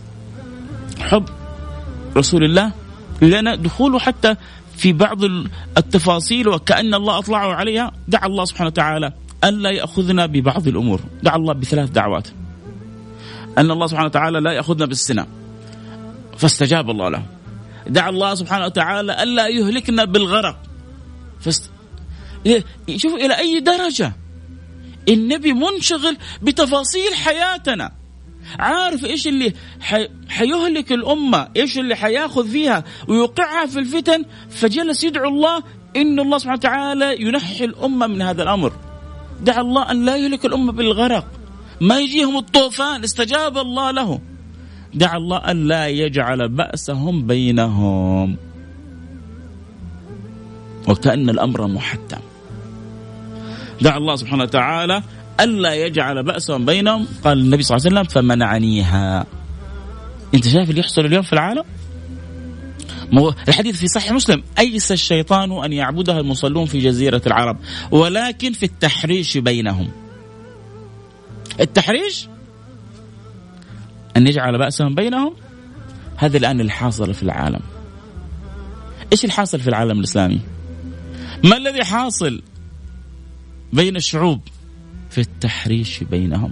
حب 0.99 1.25
رسول 2.17 2.43
الله 2.43 2.71
لنا 3.21 3.55
دخوله 3.55 3.99
حتى 3.99 4.35
في 4.77 4.93
بعض 4.93 5.23
التفاصيل 5.77 6.47
وكأن 6.47 6.93
الله 6.93 7.17
أطلعه 7.17 7.53
عليها. 7.53 7.91
دعا 8.07 8.25
الله 8.25 8.45
سبحانه 8.45 8.67
وتعالى 8.67 9.13
ألا 9.43 9.69
يأخذنا 9.71 10.25
ببعض 10.25 10.67
الأمور. 10.67 10.99
دعا 11.23 11.35
الله 11.35 11.53
بثلاث 11.53 11.89
دعوات. 11.89 12.27
أن 13.57 13.71
الله 13.71 13.87
سبحانه 13.87 14.05
وتعالى 14.05 14.39
لا 14.39 14.51
يأخذنا 14.51 14.85
بالسنة 14.85 15.27
فاستجاب 16.37 16.89
الله 16.89 17.09
له. 17.09 17.23
دعا 17.87 18.09
الله 18.09 18.35
سبحانه 18.35 18.65
وتعالى 18.65 19.23
ألا 19.23 19.47
يهلكنا 19.47 20.05
بالغرق. 20.05 20.57
فاست... 21.39 21.69
شوف 22.95 23.13
إلى 23.13 23.37
أي 23.37 23.59
درجة. 23.59 24.13
النبي 25.09 25.53
منشغل 25.53 26.17
بتفاصيل 26.41 27.15
حياتنا. 27.15 27.91
عارف 28.59 29.05
إيش 29.05 29.27
اللي 29.27 29.53
حي... 29.79 30.07
حيهلك 30.29 30.91
الأمة، 30.91 31.47
إيش 31.55 31.77
اللي 31.77 31.95
حياخذ 31.95 32.47
فيها 32.47 32.83
ويوقعها 33.07 33.65
في 33.65 33.79
الفتن، 33.79 34.25
فجلس 34.49 35.03
يدعو 35.03 35.29
الله 35.29 35.63
إن 35.95 36.19
الله 36.19 36.37
سبحانه 36.37 36.57
وتعالى 36.57 37.21
ينحي 37.21 37.65
الأمة 37.65 38.07
من 38.07 38.21
هذا 38.21 38.43
الأمر. 38.43 38.73
دعا 39.41 39.61
الله 39.61 39.91
أن 39.91 40.05
لا 40.05 40.15
يهلك 40.15 40.45
الأمة 40.45 40.71
بالغرق. 40.71 41.27
ما 41.81 41.99
يجيهم 41.99 42.37
الطوفان، 42.37 43.03
استجاب 43.03 43.57
الله 43.57 43.91
له. 43.91 44.19
دعا 44.93 45.17
الله 45.17 45.37
أن 45.37 45.67
لا 45.67 45.87
يجعل 45.87 46.49
بأسهم 46.49 47.27
بينهم. 47.27 48.37
وكأن 50.87 51.29
الأمر 51.29 51.67
محتم. 51.67 52.21
دعا 53.81 53.97
الله 53.97 54.15
سبحانه 54.15 54.43
وتعالى 54.43 55.03
ألا 55.39 55.73
يجعل 55.75 56.23
بأسهم 56.23 56.65
بينهم 56.65 57.07
قال 57.23 57.39
النبي 57.39 57.63
صلى 57.63 57.77
الله 57.77 57.87
عليه 57.87 57.99
وسلم 57.99 58.13
فمنعنيها. 58.13 59.25
أنت 60.33 60.47
شايف 60.47 60.69
اللي 60.69 60.81
يحصل 60.81 61.05
اليوم 61.05 61.23
في 61.23 61.33
العالم؟ 61.33 61.63
الحديث 63.47 63.79
في 63.79 63.87
صحيح 63.87 64.11
مسلم 64.11 64.43
أيس 64.59 64.91
الشيطان 64.91 65.63
أن 65.63 65.73
يعبدها 65.73 66.19
المصلون 66.19 66.65
في 66.65 66.79
جزيرة 66.79 67.21
العرب 67.27 67.57
ولكن 67.91 68.53
في 68.53 68.63
التحريش 68.63 69.37
بينهم. 69.37 69.91
التحريش؟ 71.59 72.27
أن 74.17 74.27
يجعل 74.27 74.57
بأسهم 74.57 74.95
بينهم؟ 74.95 75.33
هذا 76.17 76.37
الآن 76.37 76.61
الحاصل 76.61 77.13
في 77.13 77.23
العالم. 77.23 77.61
إيش 79.11 79.25
الحاصل 79.25 79.59
في 79.59 79.67
العالم 79.67 79.99
الإسلامي؟ 79.99 80.41
ما 81.43 81.57
الذي 81.57 81.83
حاصل 81.83 82.41
بين 83.73 83.95
الشعوب؟ 83.95 84.41
في 85.15 85.21
التحريش 85.21 86.03
بينهم. 86.03 86.51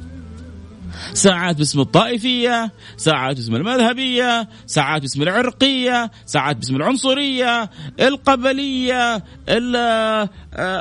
ساعات 1.14 1.58
باسم 1.58 1.80
الطائفية 1.80 2.72
ساعات 2.98 3.36
باسم 3.36 3.56
المذهبية 3.56 4.50
ساعات 4.66 5.02
باسم 5.02 5.22
العرقية 5.22 6.12
ساعات 6.26 6.56
باسم 6.56 6.76
العنصرية 6.76 7.70
القبلية 8.00 9.24
آه، 9.50 10.30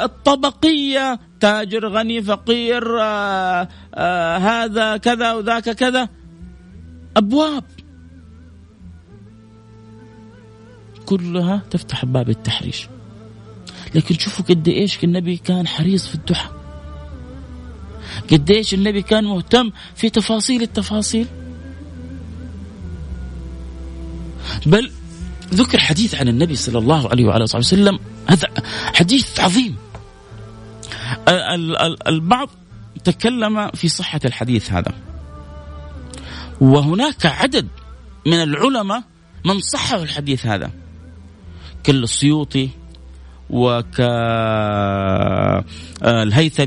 الطبقية 0.04 1.20
تاجر 1.40 1.88
غني 1.88 2.22
فقير 2.22 3.00
آه، 3.00 3.68
آه، 3.94 4.36
هذا 4.36 4.96
كذا 4.96 5.32
وذاك 5.32 5.70
كذا. 5.70 6.08
أبواب. 7.16 7.64
كلها 11.06 11.62
تفتح 11.70 12.04
باب 12.04 12.30
التحريش. 12.30 12.88
لكن 13.94 14.14
شوفوا 14.14 14.44
قد 14.44 14.68
إيش 14.68 15.04
النبي 15.04 15.36
كان 15.36 15.66
حريص 15.66 16.06
في 16.06 16.14
الدحى. 16.14 16.61
قديش 18.32 18.74
النبي 18.74 19.02
كان 19.02 19.24
مهتم 19.24 19.72
في 19.94 20.10
تفاصيل 20.10 20.62
التفاصيل. 20.62 21.26
بل 24.66 24.90
ذكر 25.54 25.78
حديث 25.78 26.14
عن 26.14 26.28
النبي 26.28 26.56
صلى 26.56 26.78
الله 26.78 27.08
عليه 27.08 27.24
وعلى 27.24 27.44
آله 27.44 27.56
وسلم. 27.56 27.98
هذا 28.28 28.48
حديث 28.94 29.40
عظيم. 29.40 29.76
البعض 32.08 32.48
تكلم 33.04 33.70
في 33.70 33.88
صحة 33.88 34.20
الحديث 34.24 34.72
هذا. 34.72 34.94
وهناك 36.60 37.26
عدد 37.26 37.68
من 38.26 38.42
العلماء 38.42 39.02
من 39.44 39.60
صححوا 39.60 40.02
الحديث 40.02 40.46
هذا. 40.46 40.70
كالسيوطي 41.84 42.68
وكالهيثمي 43.53 43.96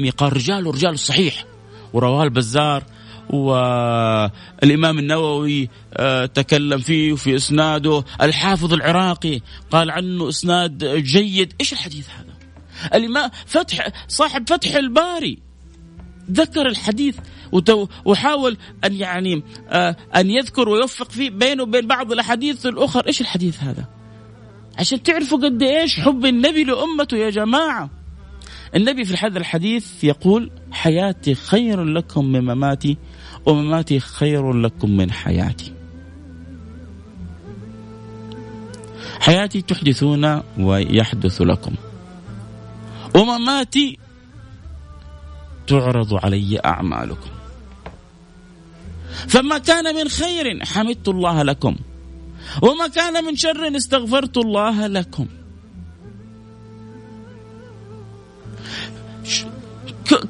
قال 0.10 0.34
رجال 0.34 0.68
رجال 0.68 0.94
الصحيح 0.94 1.46
ورواه 1.94 2.24
البزار 2.24 2.84
والإمام 3.30 5.00
النووي 5.00 5.70
آه، 5.94 6.26
تكلم 6.26 6.80
فيه 6.80 7.14
وفي 7.14 7.36
إسناده. 7.36 8.04
الحافظ 8.22 8.74
العراقي 8.74 9.42
قال 9.72 9.92
عنه 9.92 10.30
إسناد 10.30 10.86
جيد. 10.86 11.54
إيش 11.62 11.74
الحديث 11.74 12.08
هذا؟ 12.10 12.36
الإمام 12.94 13.30
فتح 13.46 13.88
صاحب 14.08 14.50
فتح 14.50 14.76
الباري 14.76 15.38
ذكر 16.32 16.68
الحديث 16.68 17.18
وحاول 18.06 18.58
أن 18.86 18.94
يعني 18.94 19.44
آه، 19.70 19.96
أن 20.16 20.30
يذكر 20.30 20.70
ويوفق 20.70 21.12
فيه 21.12 21.30
بينه 21.30 21.64
وبين 21.64 21.88
بعض 21.88 22.12
الأحاديث 22.12 22.66
الأخرى. 22.66 23.08
إيش 23.08 23.22
الحديث 23.22 23.64
هذا؟ 23.64 23.86
عشان 24.80 25.04
تعرفوا 25.04 25.38
قد 25.38 25.64
إيش 25.64 26.00
حب 26.00 26.26
النبي 26.26 26.64
لأمته 26.64 27.18
يا 27.18 27.30
جماعة. 27.30 27.90
النبي 28.76 29.06
في 29.06 29.26
هذا 29.26 29.40
الحديث 29.40 30.04
يقول 30.04 30.52
حياتي 30.72 31.36
خير 31.36 31.84
لكم 31.84 32.26
من 32.26 32.42
مماتي 32.42 32.98
ومماتي 33.46 34.00
خير 34.00 34.54
لكم 34.54 34.98
من 34.98 35.12
حياتي. 35.12 35.74
حياتي 39.20 39.62
تحدثون 39.62 40.42
ويحدث 40.60 41.42
لكم. 41.42 41.76
ومماتي 43.16 43.98
تعرض 45.68 46.14
علي 46.14 46.60
أعمالكم. 46.66 47.30
فما 49.28 49.58
كان 49.58 49.96
من 49.96 50.10
خير 50.10 50.66
حمدت 50.66 51.08
الله 51.08 51.44
لكم. 51.44 51.76
وما 52.62 52.88
كان 52.88 53.24
من 53.24 53.36
شر 53.36 53.78
استغفرت 53.78 54.38
الله 54.38 54.88
لكم. 54.88 55.28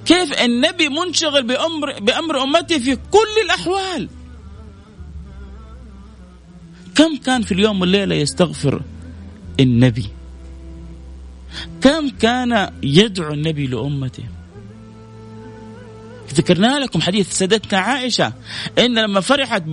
كيف 0.06 0.42
النبي 0.42 0.90
منشغل 0.90 1.44
بأمر 1.44 2.00
بأمر 2.00 2.44
أمته 2.44 2.80
في 2.80 2.96
كل 2.96 3.36
الأحوال؟ 3.46 4.10
كم 6.96 7.18
كان 7.18 7.42
في 7.42 7.52
اليوم 7.52 7.82
والليلة 7.82 8.16
يستغفر 8.16 8.82
النبي؟ 9.60 10.06
كم 11.82 12.10
كان 12.10 12.72
يدعو 12.84 13.34
النبي 13.34 13.68
لأمته؟ 13.68 14.24
ذكرنا 16.34 16.80
لكم 16.80 17.02
حديث 17.02 17.32
سيدتنا 17.32 17.80
عائشة 17.80 18.34
إن 18.80 19.00
لما 19.00 19.22
فرحت 19.22 19.64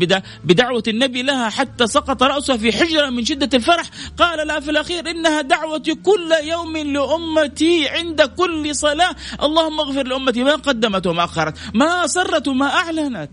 بدعوة 0.44 0.82
النبي 0.88 1.22
لها 1.22 1.48
حتى 1.48 1.86
سقط 1.86 2.22
رأسها 2.22 2.56
في 2.56 2.72
حجرة 2.72 3.10
من 3.10 3.24
شدة 3.24 3.58
الفرح 3.58 3.90
قال 4.18 4.46
لها 4.46 4.60
في 4.60 4.70
الأخير 4.70 5.10
إنها 5.10 5.40
دعوتي 5.40 5.94
كل 5.94 6.32
يوم 6.42 6.76
لأمتي 6.76 7.88
عند 7.88 8.22
كل 8.22 8.76
صلاة 8.76 9.14
اللهم 9.42 9.80
اغفر 9.80 10.06
لأمتي 10.06 10.44
ما 10.44 10.54
قدمت 10.54 11.06
وما 11.06 11.24
أخرت 11.24 11.54
ما 11.74 12.04
أسرت 12.04 12.48
وما 12.48 12.66
أعلنت. 12.66 13.30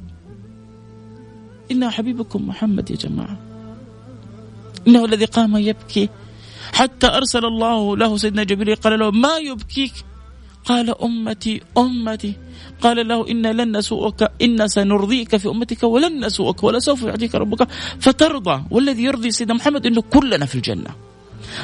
إنه 1.72 1.89
حبيبكم 1.89 2.47
محمد 2.47 2.91
يا 2.91 2.95
جماعة. 2.95 3.38
إنه 4.88 5.05
الذي 5.05 5.26
قام 5.26 5.57
يبكي. 5.57 6.09
حتى 6.74 7.07
أرسل 7.07 7.45
الله 7.45 7.97
له 7.97 8.17
سيدنا 8.17 8.43
جبريل 8.43 8.76
قال 8.76 8.99
له 8.99 9.11
ما 9.11 9.38
يبكيك؟ 9.38 9.93
قال 10.70 11.01
أمتي 11.01 11.61
أمتي. 11.78 12.34
قال 12.82 13.07
له 13.07 13.32
إن 13.32 13.41
لن 13.41 13.78
نسوءك 13.78 14.32
إن 14.41 14.67
سنرضيك 14.67 15.38
في 15.38 15.47
أمتك 15.49 15.84
ولن 15.84 16.26
نسوءك 16.26 16.63
ولسوف 16.63 17.03
يعطيك 17.03 17.36
ربك 17.36 17.67
فترضى. 17.99 18.63
والذي 18.72 19.03
يرضي 19.03 19.32
سيدنا 19.32 19.53
محمد 19.53 19.86
إنه 19.86 20.01
كلنا 20.01 20.45
في 20.45 20.55
الجنة. 20.55 20.95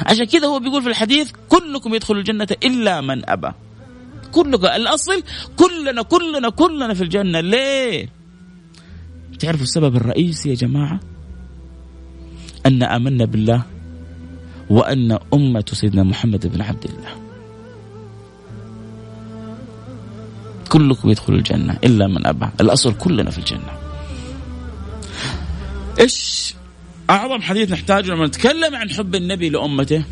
عشان 0.06 0.24
كذا 0.24 0.46
هو 0.46 0.58
بيقول 0.58 0.82
في 0.82 0.88
الحديث 0.88 1.30
كلكم 1.48 1.94
يدخل 1.94 2.16
الجنة 2.16 2.46
إلا 2.64 3.00
من 3.00 3.30
أبى. 3.30 3.50
كلكم 4.32 4.66
الأصل 4.66 5.22
كلنا 5.56 6.02
كلنا 6.02 6.50
كلنا 6.50 6.94
في 6.94 7.02
الجنة. 7.02 7.40
ليه؟ 7.40 8.08
تعرفوا 9.38 9.62
السبب 9.62 9.96
الرئيسي 9.96 10.48
يا 10.50 10.54
جماعة؟ 10.54 11.00
أن 12.66 12.82
آمنا 12.82 13.24
بالله 13.24 13.62
وأن 14.70 15.18
أمة 15.34 15.64
سيدنا 15.72 16.02
محمد 16.02 16.46
بن 16.46 16.62
عبد 16.62 16.84
الله. 16.84 17.25
كلكم 20.68 21.10
يدخل 21.10 21.34
الجنة 21.34 21.78
إلا 21.84 22.06
من 22.06 22.26
أبى. 22.26 22.46
الأصل 22.60 22.94
كلنا 22.94 23.30
في 23.30 23.38
الجنة. 23.38 23.72
إيش 26.00 26.54
أعظم 27.10 27.42
حديث 27.42 27.72
نحتاجه 27.72 28.10
لما 28.10 28.26
نتكلم 28.26 28.76
عن 28.76 28.90
حب 28.90 29.14
النبي 29.14 29.48
لأمته؟ 29.48 30.04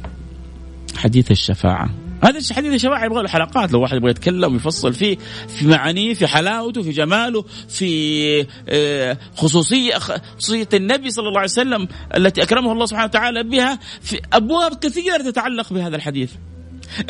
حديث 0.97 1.31
الشفاعة. 1.31 1.91
هذا 2.25 2.55
حديث 2.55 2.75
الشفاعة 2.75 3.05
يبغى 3.05 3.23
له 3.23 3.29
حلقات 3.29 3.73
لو 3.73 3.81
واحد 3.81 3.97
يبغى 3.97 4.11
يتكلم 4.11 4.53
ويفصل 4.53 4.95
فيه 4.95 5.17
في 5.49 5.67
معانيه 5.67 6.15
في 6.15 6.27
حلاوته 6.27 6.83
في 6.83 6.91
جماله 6.91 7.45
في 7.69 8.47
آه، 8.69 9.19
خصوصية 9.37 9.95
خصوصية 9.95 10.69
النبي 10.75 11.11
صلى 11.11 11.29
الله 11.29 11.41
عليه 11.41 11.51
وسلم 11.51 11.89
التي 12.17 12.43
أكرمه 12.43 12.73
الله 12.73 12.87
سبحانه 12.87 13.07
وتعالى 13.07 13.43
بها 13.43 13.79
في 14.01 14.21
أبواب 14.33 14.75
كثيرة 14.75 15.17
تتعلق 15.17 15.73
بهذا 15.73 15.97
الحديث. 15.97 16.33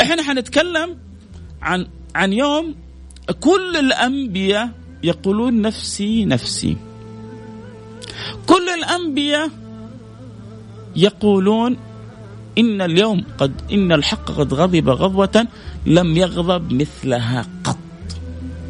إحنا 0.01 0.23
حنتكلم 0.23 0.97
عن 1.63 1.87
عن 2.15 2.33
يوم 2.33 2.75
كل 3.33 3.77
الأنبياء 3.77 4.71
يقولون 5.03 5.63
نفسي 5.63 6.25
نفسي. 6.25 6.77
كل 8.47 8.69
الأنبياء 8.69 9.51
يقولون 10.97 11.77
إن 12.59 12.81
اليوم 12.81 13.25
قد 13.39 13.53
إن 13.73 13.93
الحق 13.93 14.31
قد 14.31 14.55
غضب 14.55 14.89
غضبة 14.89 15.47
لم 15.87 16.17
يغضب 16.17 16.73
مثلها 16.73 17.47
قط. 17.65 17.77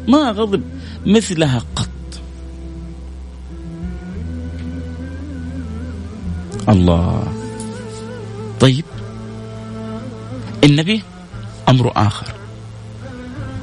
ما 0.07 0.31
غضب 0.31 0.63
مثلها 1.05 1.61
قط. 1.75 1.89
الله. 6.69 7.33
طيب. 8.59 8.85
النبي 10.63 11.01
أمر 11.69 11.91
آخر. 11.95 12.44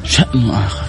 شأنه 0.04 0.66
آخر. 0.66 0.86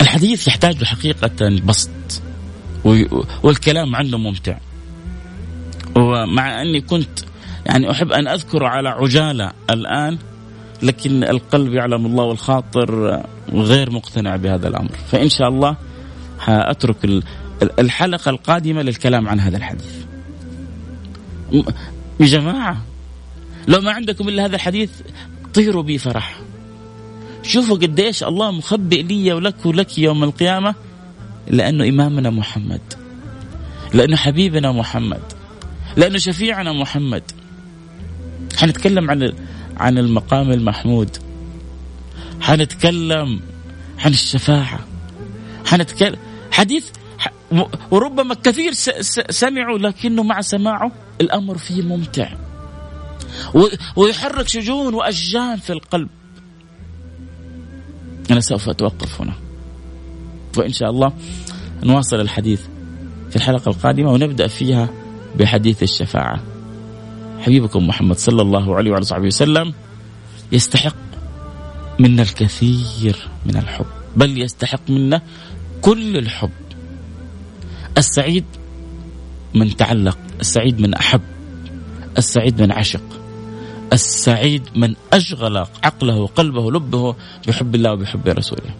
الحديث 0.00 0.48
يحتاج 0.48 0.84
حقيقة 0.84 1.60
بسط 1.64 1.90
والكلام 3.42 3.96
عنه 3.96 4.18
ممتع. 4.18 4.58
ومع 5.96 6.62
أني 6.62 6.80
كنت 6.80 7.18
يعني 7.66 7.90
أحب 7.90 8.12
أن 8.12 8.28
أذكر 8.28 8.64
على 8.64 8.88
عجالة 8.88 9.52
الآن 9.70 10.18
لكن 10.82 11.24
القلب 11.24 11.74
يعلم 11.74 12.06
الله 12.06 12.24
والخاطر 12.24 13.22
غير 13.52 13.90
مقتنع 13.90 14.36
بهذا 14.36 14.68
الأمر. 14.68 14.90
فإن 15.12 15.28
شاء 15.28 15.48
الله 15.48 15.76
حأترك 16.38 17.22
الحلقة 17.78 18.30
القادمة 18.30 18.82
للكلام 18.82 19.28
عن 19.28 19.40
هذا 19.40 19.56
الحديث. 19.56 19.92
يا 22.20 22.26
جماعة 22.26 22.82
لو 23.68 23.80
ما 23.80 23.92
عندكم 23.92 24.28
إلا 24.28 24.44
هذا 24.44 24.56
الحديث 24.56 24.90
طيروا 25.58 25.82
بي 25.82 25.98
فرح. 25.98 26.40
شوفوا 27.42 27.76
قديش 27.76 28.22
الله 28.22 28.50
مخبئ 28.50 29.02
لي 29.02 29.32
ولك 29.32 29.66
ولك 29.66 29.98
يوم 29.98 30.24
القيامة 30.24 30.74
لأنه 31.50 31.88
إمامنا 31.88 32.30
محمد 32.30 32.80
لأنه 33.94 34.16
حبيبنا 34.16 34.72
محمد 34.72 35.22
لأنه 35.96 36.18
شفيعنا 36.18 36.72
محمد. 36.72 37.22
حنتكلم 38.56 39.10
عن 39.10 39.32
عن 39.76 39.98
المقام 39.98 40.50
المحمود. 40.50 41.16
حنتكلم 42.40 43.40
عن 43.98 44.10
الشفاعة. 44.10 44.80
حنتكلم 45.66 46.16
حديث 46.50 46.90
وربما 47.90 48.34
كثير 48.34 48.72
سمعوا 49.30 49.78
لكنه 49.78 50.22
مع 50.22 50.40
سماعه 50.40 50.92
الأمر 51.20 51.58
فيه 51.58 51.82
ممتع. 51.82 52.47
ويحرك 53.96 54.48
شجون 54.48 54.94
وأشجان 54.94 55.56
في 55.56 55.70
القلب. 55.70 56.08
أنا 58.30 58.40
سوف 58.40 58.68
أتوقف 58.68 59.20
هنا. 59.20 59.34
وإن 60.56 60.72
شاء 60.72 60.90
الله 60.90 61.12
نواصل 61.82 62.20
الحديث 62.20 62.60
في 63.30 63.36
الحلقة 63.36 63.68
القادمة 63.68 64.12
ونبدأ 64.12 64.46
فيها 64.46 64.88
بحديث 65.36 65.82
الشفاعة. 65.82 66.42
حبيبكم 67.38 67.86
محمد 67.86 68.16
صلى 68.16 68.42
الله 68.42 68.76
عليه 68.76 68.90
وعلى 68.90 69.04
صحبه 69.04 69.26
وسلم. 69.26 69.74
يستحق 70.52 70.96
منا 71.98 72.22
الكثير 72.22 73.28
من 73.46 73.56
الحب. 73.56 73.86
بل 74.16 74.42
يستحق 74.42 74.90
منا 74.90 75.22
كل 75.82 76.16
الحب. 76.16 76.50
السعيد 77.98 78.44
من 79.54 79.76
تعلق 79.76 80.18
السعيد 80.40 80.80
من 80.80 80.94
أحب 80.94 81.20
السعيد 82.18 82.62
من 82.62 82.72
عشق. 82.72 83.17
السعيد 83.92 84.62
من 84.76 84.94
أشغل 85.12 85.56
عقله 85.56 86.16
وقلبه 86.16 86.72
لبه 86.72 87.16
بحب 87.48 87.74
الله 87.74 87.92
وبحب 87.92 88.28
رسوله. 88.28 88.74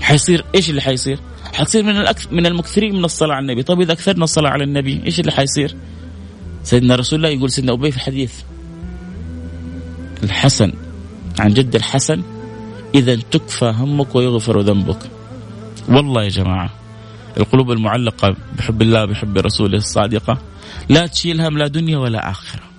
حيصير 0.00 0.44
إيش 0.54 0.70
اللي 0.70 0.80
حيصير؟ 0.80 1.18
حتصير 1.52 1.82
من 1.82 1.96
الأكثر 1.96 2.34
من 2.34 2.46
المكثرين 2.46 2.96
من 2.96 3.04
الصلاة 3.04 3.34
على 3.34 3.42
النبي. 3.42 3.62
طيب 3.62 3.80
إذا 3.80 3.92
أكثرنا 3.92 4.24
الصلاة 4.24 4.50
على 4.50 4.64
النبي 4.64 5.02
إيش 5.06 5.20
اللي 5.20 5.32
حيصير؟ 5.32 5.76
سيدنا 6.64 6.94
رسول 6.96 7.16
الله 7.16 7.28
يقول 7.28 7.50
سيدنا 7.50 7.72
أبي 7.72 7.90
في 7.90 7.96
الحديث 7.96 8.32
الحسن 10.22 10.72
عن 11.38 11.54
جد 11.54 11.74
الحسن 11.76 12.22
إذا 12.94 13.16
تكفى 13.16 13.74
همك 13.76 14.14
ويغفر 14.14 14.60
ذنبك. 14.60 14.98
والله 15.88 16.24
يا 16.24 16.28
جماعة 16.28 16.70
القلوب 17.36 17.70
المعلقة 17.70 18.36
بحب 18.58 18.82
الله 18.82 19.04
بحب 19.04 19.38
رسوله 19.38 19.76
الصادقة 19.76 20.38
لا 20.88 21.06
تشيل 21.06 21.40
هم 21.40 21.58
لا 21.58 21.66
دنيا 21.66 21.98
ولا 21.98 22.30
آخرة. 22.30 22.69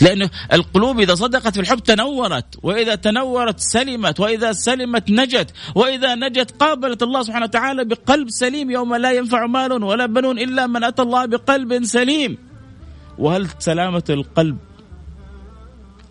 لأن 0.00 0.28
القلوب 0.52 1.00
إذا 1.00 1.14
صدقت 1.14 1.54
في 1.54 1.60
الحب 1.60 1.78
تنورت 1.78 2.58
وإذا 2.62 2.94
تنورت 2.94 3.60
سلمت 3.60 4.20
وإذا 4.20 4.52
سلمت 4.52 5.10
نجت 5.10 5.52
وإذا 5.74 6.14
نجت 6.14 6.50
قابلت 6.60 7.02
الله 7.02 7.22
سبحانه 7.22 7.44
وتعالى 7.44 7.84
بقلب 7.84 8.30
سليم 8.30 8.70
يوم 8.70 8.94
لا 8.94 9.12
ينفع 9.12 9.46
مال 9.46 9.72
ولا 9.72 10.06
بنون 10.06 10.38
إلا 10.38 10.66
من 10.66 10.84
أتى 10.84 11.02
الله 11.02 11.26
بقلب 11.26 11.84
سليم. 11.84 12.38
وهل 13.18 13.48
سلامة 13.58 14.04
القلب 14.10 14.58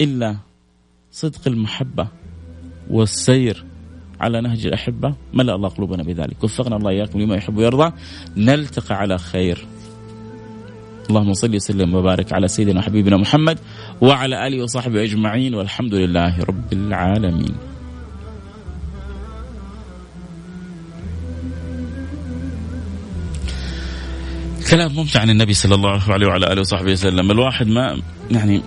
إلا 0.01 0.37
صدق 1.11 1.47
المحبة 1.47 2.07
والسير 2.89 3.65
على 4.19 4.41
نهج 4.41 4.67
الأحبة؟ 4.67 5.15
ملأ 5.33 5.55
الله 5.55 5.69
قلوبنا 5.69 6.03
بذلك. 6.03 6.43
وفقنا 6.43 6.75
الله 6.75 6.91
إياكم 6.91 7.21
لما 7.21 7.35
يحب 7.35 7.57
ويرضى. 7.57 7.93
نلتقي 8.37 8.95
على 8.95 9.17
خير. 9.17 9.67
اللهم 11.09 11.33
صل 11.33 11.55
وسلم 11.55 11.95
وبارك 11.95 12.33
على 12.33 12.47
سيدنا 12.47 12.79
وحبيبنا 12.79 13.17
محمد 13.17 13.59
وعلى 14.01 14.47
آله 14.47 14.63
وصحبه 14.63 15.03
أجمعين 15.03 15.55
والحمد 15.55 15.93
لله 15.93 16.39
رب 16.39 16.73
العالمين. 16.73 17.55
كلام 24.69 24.95
ممتع 24.95 25.19
عن 25.19 25.29
النبي 25.29 25.53
صلى 25.53 25.75
الله 25.75 26.11
عليه 26.11 26.27
وعلى 26.27 26.53
آله 26.53 26.61
وصحبه 26.61 26.91
وسلم، 26.91 27.31
الواحد 27.31 27.67
ما 27.67 28.01
يعني 28.31 28.61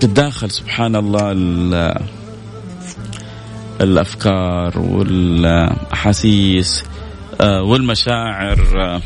تتداخل 0.00 0.50
سبحان 0.50 0.96
الله 0.96 1.32
الأفكار 3.80 4.78
والأحاسيس 4.78 6.84
آه، 7.40 7.62
والمشاعر 7.62 8.58
آه، 8.76 9.00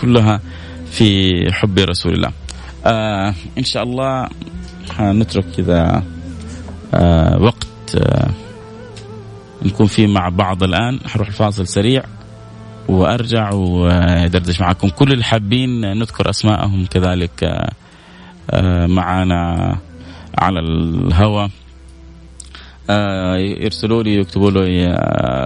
كلها 0.00 0.40
في 0.92 1.32
حب 1.52 1.78
رسول 1.78 2.12
الله. 2.12 2.32
آه 2.86 3.34
إن 3.58 3.64
شاء 3.64 3.82
الله 3.82 4.28
حنترك 4.90 5.44
كذا 5.56 6.02
آه 6.94 7.38
وقت 7.40 7.96
آه 7.96 8.30
نكون 9.62 9.86
فيه 9.86 10.06
مع 10.06 10.28
بعض 10.28 10.62
الآن. 10.62 11.00
حروح 11.06 11.28
الفاصل 11.28 11.66
سريع 11.66 12.02
وأرجع 12.88 13.50
ودردش 13.52 14.60
معكم. 14.60 14.88
كل 14.88 15.12
اللي 15.12 15.24
حابين 15.24 15.80
نذكر 15.80 16.30
أسماءهم 16.30 16.86
كذلك 16.86 17.44
آه، 17.44 17.72
آه، 18.50 18.86
معنا 18.86 19.76
على 20.38 20.60
الهواء. 20.60 21.50
آه، 22.90 23.36
يرسلوا 23.36 24.02
لي 24.02 24.16
يكتبوا 24.16 24.50
لي 24.50 24.96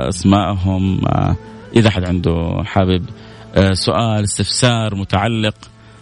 أسماءهم. 0.09 1.01
إذا 1.77 1.91
حد 1.91 2.05
عنده 2.05 2.63
حابب 2.65 3.05
سؤال 3.73 4.25
استفسار 4.25 4.95
متعلق. 4.95 5.55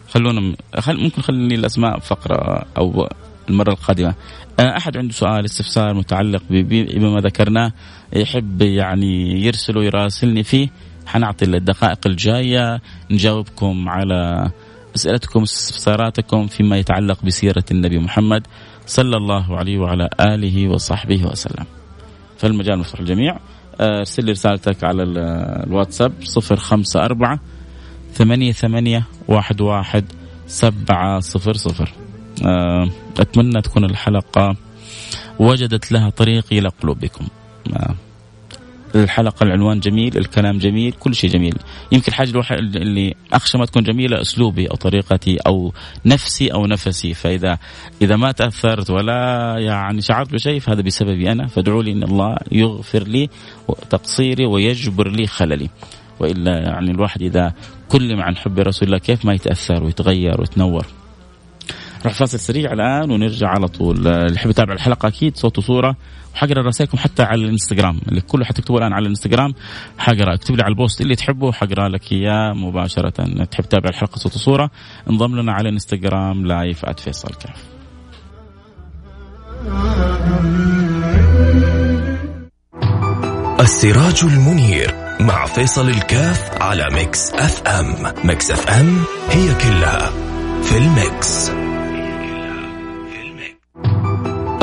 خلونا 0.09 0.57
خل 0.79 0.97
ممكن 1.01 1.23
خليني 1.23 1.55
الأسماء 1.55 1.99
فقره 1.99 2.65
أو 2.79 3.09
المرة 3.51 3.71
القادمة. 3.71 4.15
آه، 4.61 4.77
أحد 4.77 4.97
عنده 4.97 5.13
سؤال 5.13 5.45
استفسار 5.45 5.95
متعلق 5.95 6.43
بما 6.51 7.21
ذكرناه 7.21 7.73
يحب 8.13 8.63
يعني 8.63 9.45
يرسل 9.45 9.79
ويراسلني 9.79 10.43
فيه. 10.43 10.69
حنعطي 11.07 11.45
الدقائق 11.45 11.99
الجاية 12.07 12.81
نجاوبكم 13.11 13.89
على 13.89 14.51
أسئلتكم 14.97 15.41
واستفساراتكم 15.41 16.47
فيما 16.47 16.77
يتعلق 16.79 17.25
بسيرة 17.25 17.65
النبي 17.71 17.99
محمد 17.99 18.47
صلى 18.87 19.17
الله 19.17 19.57
عليه 19.57 19.79
وعلى 19.79 20.09
آله 20.21 20.69
وصحبه 20.69 21.27
وسلم. 21.27 21.67
فالمجال 22.39 22.79
مفتوح 22.79 23.01
للجميع 23.01 23.39
ارسل 23.81 24.25
لي 24.25 24.33
رسالتك 24.33 24.85
على 24.85 25.03
الواتساب 25.03 26.13
صفر 26.23 26.57
خمسة 26.57 27.05
أربعة 27.05 27.41
ثمانية 28.13 28.53
ثمانية 28.53 29.05
واحد 29.29 29.61
واحد 29.61 30.05
سبعة 30.47 31.21
صفر 31.21 31.55
صفر. 31.55 31.93
آه، 32.47 32.91
أتمنى 33.19 33.63
تكون 33.63 33.85
الحلقة 33.85 34.57
وجدت 35.39 35.93
لها 35.93 36.11
طريق 36.11 36.47
إلى 36.53 36.69
قلوبكم. 36.69 37.29
آه، 37.77 37.95
الحلقة 38.95 39.45
العنوان 39.45 39.81
جميل 39.81 40.19
الكلام 40.19 40.59
جميل 40.59 40.93
كل 40.93 41.15
شيء 41.15 41.31
جميل. 41.31 41.55
يمكن 41.93 42.05
الحاجة 42.09 42.31
الوحيدة 42.31 42.81
اللي 42.81 43.15
اخشى 43.33 43.59
ما 43.59 43.67
تكون 43.67 43.83
جميلة 43.83 44.21
أسلوبي 44.21 44.67
أو 44.67 44.77
طريقتي 44.77 45.37
أو 45.47 45.73
نفسي 46.07 46.49
أو 46.49 46.67
نفسي. 46.67 47.15
فإذا 47.15 47.59
إذا 48.03 48.17
ما 48.17 48.33
تأثرت 48.33 48.91
ولا 48.91 49.55
يعني 49.59 50.01
شعرت 50.01 50.33
بشيء 50.33 50.61
فهذا 50.61 50.83
بسببي 50.83 51.33
أنا. 51.33 51.47
فادعوا 51.47 51.83
لي 51.83 51.93
إن 51.93 52.03
الله 52.03 52.37
يغفر 52.53 53.03
لي 53.03 53.29
تقصيري 53.91 54.47
ويجبر 54.47 55.09
لي 55.09 55.27
خللي. 55.27 55.69
وإلا 56.21 56.59
يعني 56.59 56.91
الواحد 56.91 57.23
إذا 57.23 57.53
كلم 57.89 58.21
عن 58.21 58.37
حب 58.37 58.59
رسول 58.59 58.89
الله 58.89 58.99
كيف 58.99 59.25
ما 59.25 59.35
يتأثر 59.35 59.85
ويتغير 59.85 60.41
ويتنور. 60.41 60.87
راح 62.05 62.15
فاصل 62.15 62.41
سريع 62.41 62.73
الآن 62.73 63.11
ونرجع 63.11 63.49
على 63.49 63.69
طول. 63.69 64.09
اللي 64.09 64.35
يحب 64.35 64.51
يتابع 64.51 64.73
الحلقة 64.73 65.09
أكيد 65.09 65.37
صوت 65.37 65.59
وصورة 65.59 65.97
وحقرأ 66.35 66.63
رسائلكم 66.63 66.99
حتى 66.99 67.23
على 67.23 67.45
الإنستغرام. 67.45 68.01
اللي 68.09 68.21
كله 68.21 68.45
حتكتبوا 68.45 68.79
الآن 68.79 68.93
على 68.93 69.03
الإنستغرام 69.03 69.55
حقرأ 69.99 70.35
اكتب 70.35 70.57
لي 70.57 70.63
على 70.63 70.71
ال 70.71 70.77
post 70.77 71.01
اللي 71.01 71.17
تحبه 71.17 71.53
حقرأ 71.53 71.89
لك 71.89 72.13
إياه 72.13 72.53
مباشرة. 72.53 73.45
تحب 73.45 73.65
تتابع 73.65 73.89
الحلقة 73.89 74.17
صوت 74.17 74.35
وصورة 74.35 74.71
انضم 75.11 75.37
لنا 75.37 75.53
على 75.53 75.69
الإنستغرام 75.69 76.47
live 76.47 76.85
@فيصل 76.87 77.29
كاف 77.29 77.65
السراج 83.61 84.21
المنير 84.25 84.95
مع 85.21 85.47
فيصل 85.47 85.89
الكاف 85.89 86.63
على 86.63 86.89
Mix 86.93 87.33
FM. 87.33 88.13
Mix 88.25 88.51
FM 88.51 88.97
هي 89.31 89.55
كلها 89.55 90.11
في 90.63 90.79
ال 90.79 90.96
Mix. 90.96 91.64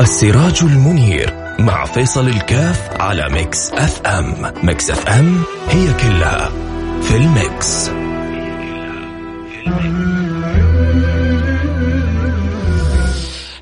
السراج 0.02 0.60
المنير 0.64 1.34
مع 1.60 1.86
فيصل 1.86 2.28
الكاف 2.28 3.02
على 3.02 3.30
Mix 3.30 3.72
FM. 3.72 4.54
Mix 4.64 4.90
FM 4.90 5.44
هي 5.70 5.94
كلها 5.94 6.50
في 7.02 7.16
ال 7.18 7.32
Mix. 7.32 7.90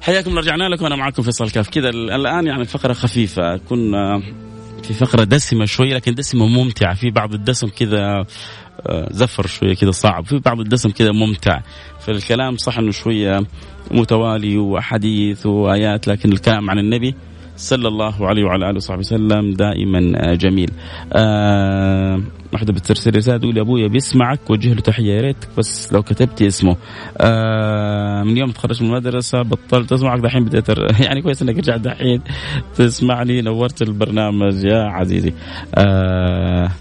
حياكم 0.01 0.37
رجعنا 0.37 0.63
لكم. 0.69 0.85
أنا 0.85 0.95
معكم 0.95 1.23
فيصل 1.23 1.49
كاف. 1.49 1.69
كذا 1.69 1.89
الآن 1.89 2.47
يعني 2.47 2.65
فقرة 2.65 2.93
خفيفة. 2.93 3.57
كنا 3.57 4.21
في 4.83 4.93
فقرة 4.93 5.23
دسمة 5.23 5.65
شوية 5.65 5.93
لكن 5.93 6.13
دسمة 6.13 6.45
ممتعة. 6.45 6.93
في 6.93 7.11
بعض 7.11 7.33
الدسم 7.33 7.67
كذا 7.67 8.25
آه، 8.87 9.07
زفر 9.11 9.47
شوية 9.47 9.75
كذا 9.75 9.91
صعب. 9.91 10.25
في 10.25 10.39
بعض 10.39 10.59
الدسم 10.59 10.89
كذا 10.89 11.11
ممتع. 11.11 11.61
فالكلام 12.09 12.57
صح 12.57 12.77
إنه 12.77 12.91
شوية 12.91 13.39
متوالي 13.91 14.57
وحديث 14.57 15.45
وآيات 15.45 16.07
لكن 16.07 16.31
الكلام 16.31 16.69
عن 16.69 16.79
النبي 16.79 17.15
صلى 17.57 17.87
الله 17.87 18.27
عليه 18.27 18.43
وعلى 18.43 18.69
آله 18.69 18.75
وصحبه 18.75 18.99
وسلم 18.99 19.53
دائما 19.53 20.33
جميل. 20.33 20.71
آه 21.13 22.21
واحدة 22.53 22.73
بترسل 22.73 23.15
رساله 23.15 23.37
تقول 23.37 23.59
أبويا 23.59 23.87
بيسمعك 23.87 24.49
وجه 24.49 24.73
له 24.73 24.81
تحية 24.81 25.13
يا 25.13 25.21
ريتك 25.21 25.47
بس 25.57 25.93
لو 25.93 26.03
كتبتي 26.03 26.47
اسمه. 26.47 26.75
آه 27.17 28.23
من 28.23 28.37
يوم 28.37 28.51
تخرجت 28.51 28.81
من 28.81 28.87
المدرسة 28.87 29.41
بطلت 29.41 29.91
أسمعك 29.93 30.19
دحين 30.19 30.45
بديت 30.45 30.69
يعني 31.05 31.21
كويس 31.21 31.41
إنك 31.41 31.57
رجعت 31.57 31.79
دحين 31.79 32.21
تسمعني 32.75 33.41
نورت 33.41 33.81
البرنامج 33.81 34.63
يا 34.63 34.83
عزيزي. 34.83 35.33
آه 35.75 36.71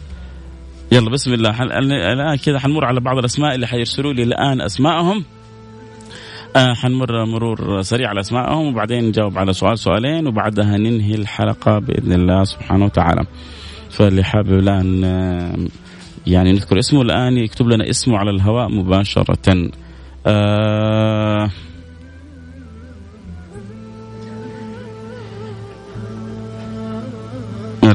يلا 0.92 1.10
بسم 1.10 1.32
الله 1.32 1.62
الان 1.62 2.36
كذا 2.36 2.58
حنمر 2.58 2.84
على 2.84 3.00
بعض 3.00 3.18
الأسماء 3.18 3.54
اللي 3.54 3.66
حيرسلوا 3.66 4.12
لي 4.12 4.22
الآن 4.22 4.60
اسمائهم 4.60 5.24
آه 6.56 6.74
حنمر 6.74 7.24
مرور 7.24 7.82
سريع 7.82 8.08
على 8.08 8.20
اسمائهم 8.20 8.66
وبعدين 8.66 9.04
نجاوب 9.04 9.38
على 9.38 9.52
سؤال 9.52 9.78
سؤالين 9.78 10.26
وبعدها 10.26 10.76
ننهي 10.76 11.14
الحلقة 11.14 11.78
بإذن 11.78 12.12
الله 12.12 12.44
سبحانه 12.44 12.84
وتعالى. 12.84 13.26
فاللي 13.90 14.24
حابب 14.24 14.58
الآن 14.58 15.04
آه، 15.04 15.56
يعني 16.26 16.52
نذكر 16.52 16.78
اسمه 16.78 17.02
الآن 17.02 17.36
يكتب 17.36 17.68
لنا 17.68 17.90
اسمه 17.90 18.18
على 18.18 18.30
الهواء 18.30 18.68
مباشرة. 18.68 19.70
آه 20.26 21.50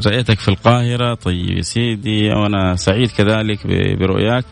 رأيتك 0.08 0.39
في 0.39 0.47
القاهرة. 0.47 1.14
طيب 1.14 1.58
يا 1.58 1.62
سيدي 1.62 2.30
وأنا 2.30 2.76
سعيد 2.76 3.12
كذلك 3.12 3.68
برؤياك. 3.99 4.45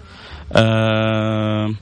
آه 0.53 1.73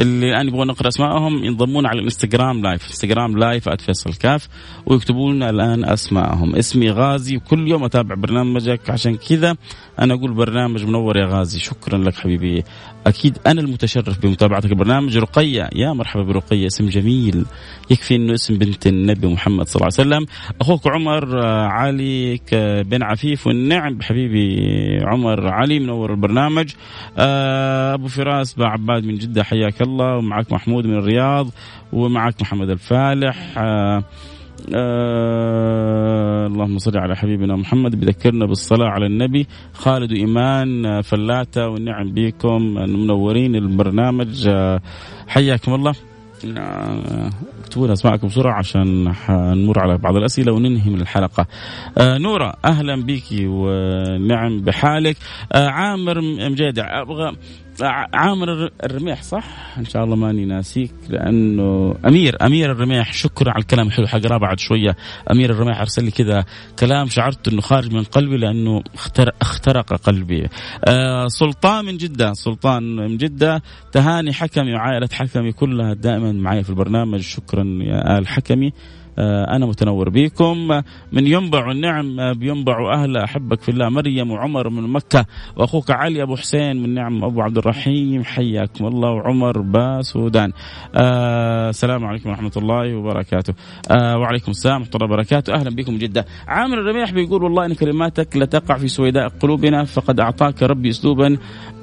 اللي 0.00 0.30
الآن 0.30 0.48
يبغون 0.48 0.66
نقرأ 0.66 0.88
اسمائهم 0.88 1.44
ينضمون 1.44 1.86
على 1.86 1.98
الإنستغرام 1.98 2.62
live 2.62 2.86
إنستغرام 2.86 3.38
live 3.38 3.68
@فيصل 3.68 4.14
كاف 4.14 4.48
ويكتبوا 4.86 5.32
لنا 5.32 5.50
الآن 5.50 5.84
اسمائهم 5.84 6.56
اسمي 6.56 6.90
غازي 6.90 7.36
وكل 7.36 7.68
يوم 7.68 7.84
أتابع 7.84 8.14
برنامجك. 8.14 8.90
عشان 8.90 9.16
كذا 9.16 9.56
أنا 9.98 10.14
أقول 10.14 10.34
برنامج 10.34 10.84
منور 10.84 11.16
يا 11.16 11.26
غازي. 11.26 11.58
شكرا 11.58 11.98
لك 11.98 12.14
حبيبي. 12.14 12.64
أكيد 13.06 13.38
أنا 13.46 13.60
المتشرف 13.60 14.22
بمتابعتك 14.22 14.70
البرنامج 14.72 15.18
رقية. 15.18 15.68
يا 15.74 15.92
مرحبا 15.92 16.22
برقية 16.22 16.66
اسم 16.66 16.88
جميل. 16.88 17.44
يكفي 17.90 18.16
إنه 18.16 18.34
اسم 18.34 18.58
بنت 18.58 18.86
النبي 18.86 19.26
محمد 19.26 19.66
صلى 19.66 19.80
الله 19.80 19.92
عليه 19.98 20.08
وسلم. 20.08 20.26
أخوك 20.60 20.86
عمر 20.86 21.42
آه، 21.44 21.66
علي 21.66 22.40
بن 22.82 23.02
عفيف 23.02 23.46
والنعم 23.46 24.02
حبيبي 24.02 24.58
عمر 25.02 25.48
علي 25.48 25.78
منور 25.78 26.10
البرنامج. 26.10 26.72
آه، 27.18 27.94
أبو 27.94 28.08
فراس 28.08 28.58
عباد 28.58 29.04
من 29.04 29.14
جدة 29.14 29.44
حياك 29.44 29.82
الله. 29.82 30.16
ومعك 30.16 30.52
محمود 30.52 30.86
من 30.86 30.94
الرياض 30.94 31.48
ومعك 31.92 32.42
محمد 32.42 32.70
الفالح. 32.70 33.58
آه 34.74 36.46
اللهم 36.46 36.78
صل 36.78 36.98
على 36.98 37.16
حبيبنا 37.16 37.56
محمد 37.56 38.00
بذكرنا 38.00 38.46
بالصلاة 38.46 38.86
على 38.86 39.06
النبي 39.06 39.46
خالد 39.74 40.12
وإيمان 40.12 40.86
آه 40.86 41.00
فلاتة 41.00 41.68
والنعم 41.68 42.12
بكم 42.12 42.62
منورين 42.74 43.56
البرنامج 43.56 44.48
آه 44.48 44.80
حياكم 45.28 45.74
الله 45.74 45.94
آه، 46.58 47.30
اكتبوا 47.60 47.84
لنا 47.84 47.92
أسماءكم 47.92 48.26
بسرعة 48.26 48.58
عشان 48.58 49.12
نمر 49.30 49.78
على 49.78 49.98
بعض 49.98 50.16
الأسئلة 50.16 50.52
وننهي 50.52 50.90
من 50.90 51.00
الحلقة. 51.00 51.46
آه 51.98 52.18
نورة 52.18 52.54
أهلا 52.64 53.02
بك 53.02 53.24
ونعم 53.32 54.60
بحالك. 54.60 55.16
آه 55.52 55.68
عامر 55.68 56.20
مجيدع 56.20 57.02
أبغى 57.02 57.36
عامر 57.82 58.70
الرميح 58.84 59.22
صح؟ 59.22 59.44
إن 59.78 59.84
شاء 59.84 60.04
الله 60.04 60.16
ماني 60.16 60.44
ناسيك 60.44 60.94
لأنه 61.08 61.94
امير 62.06 62.36
أمير 62.46 62.72
الرميح 62.72 63.12
شكرا 63.12 63.50
على 63.50 63.60
الكلام 63.60 63.86
الحلو 63.86 64.06
حقراه 64.06 64.38
بعد 64.38 64.58
شوية 64.60 64.96
أمير 65.30 65.50
الرميح 65.50 65.80
أرسل 65.80 66.04
لي 66.04 66.10
كذا 66.10 66.44
كلام 66.78 67.08
شعرت 67.08 67.48
إنه 67.48 67.60
خارج 67.60 67.94
من 67.94 68.02
قلبي 68.02 68.36
لأنه 68.36 68.82
اخترق, 68.94 69.34
اخترق 69.40 69.92
قلبي. 69.92 70.48
آه 70.84 71.26
سلطان 71.26 71.84
من 71.84 71.96
جدة 71.96 72.32
سلطان 72.32 72.96
من 72.96 73.16
جدة 73.16 73.62
تهاني 73.92 74.32
حكمي 74.32 74.74
وعائلة 74.74 75.08
حكمي 75.12 75.52
كلها 75.52 75.94
دائما 75.94 76.32
معي 76.32 76.62
في 76.62 76.70
البرنامج 76.70 77.20
شكرا 77.20 77.64
يا 77.82 78.18
آل 78.18 78.28
حكمي 78.28 78.72
آه، 79.18 79.56
أنا 79.56 79.66
متنور 79.66 80.08
بكم. 80.08 80.68
من 81.12 81.26
ينبع 81.26 81.70
النعم 81.70 82.32
بينبع 82.32 82.94
أهل 82.94 83.16
أحبك 83.16 83.60
في 83.60 83.68
الله. 83.68 83.88
مريم 83.88 84.30
وعمر 84.30 84.68
من 84.68 84.88
مكة 84.92 85.26
وأخوك 85.56 85.90
علي 85.90 86.22
أبو 86.22 86.36
حسين 86.36 86.82
من 86.82 86.94
نعم 86.94 87.24
أبو 87.24 87.42
عبد 87.42 87.58
الرحيم. 87.58 88.24
حياكم 88.24 88.86
الله. 88.86 89.10
وعمر 89.10 89.60
باسودان 89.60 90.52
آه 90.94 91.70
السلام 91.70 92.04
عليكم 92.04 92.30
ورحمة 92.30 92.52
الله 92.56 92.96
وبركاته. 92.96 93.54
آه 93.90 94.18
وعليكم 94.18 94.50
السلام 94.50 94.80
ورحمة 94.80 94.94
الله 94.94 95.06
وبركاته. 95.06 95.54
أهلا 95.54 95.70
بكم 95.70 95.98
جدة. 95.98 96.24
عامر 96.48 96.78
الرميح 96.78 97.12
بيقول 97.12 97.42
والله 97.42 97.66
إن 97.66 97.74
كلماتك 97.74 98.36
لتقع 98.36 98.78
في 98.78 98.88
سويداء 98.88 99.28
قلوبنا 99.28 99.84
فقد 99.84 100.20
أعطاك 100.20 100.62
ربي 100.62 100.88
أسلوبا 100.88 101.36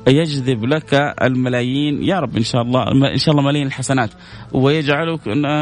يجذب 0.07 0.65
لك 0.65 0.93
الملايين. 1.21 2.03
يا 2.03 2.19
رب 2.19 2.37
إن 2.37 2.43
شاء 2.43 2.61
الله 2.61 2.91
إن 3.13 3.17
شاء 3.17 3.35
الله 3.35 3.45
ملايين 3.47 3.67
الحسنات. 3.67 4.09
ويجعلك 4.51 5.19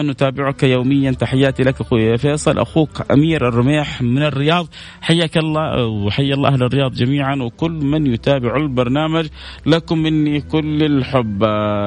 نتابعك 0.09 0.63
يوميا. 0.63 1.11
تحياتي 1.11 1.63
لك 1.63 1.81
أخوي 1.81 2.17
فيصل. 2.17 2.59
أخوك 2.59 3.11
أمير 3.11 3.47
الرميح 3.47 4.01
من 4.01 4.23
الرياض. 4.23 4.67
حياك 5.01 5.37
الله 5.37 5.85
وحيا 5.85 6.33
الله 6.33 6.49
أهل 6.49 6.63
الرياض 6.63 6.93
جميعا. 6.93 7.35
وكل 7.35 7.71
من 7.71 8.07
يتابع 8.07 8.55
البرنامج. 8.55 9.27
لكم 9.65 9.97
مني 9.97 10.41
كل 10.41 10.83
الحب. 10.83 11.43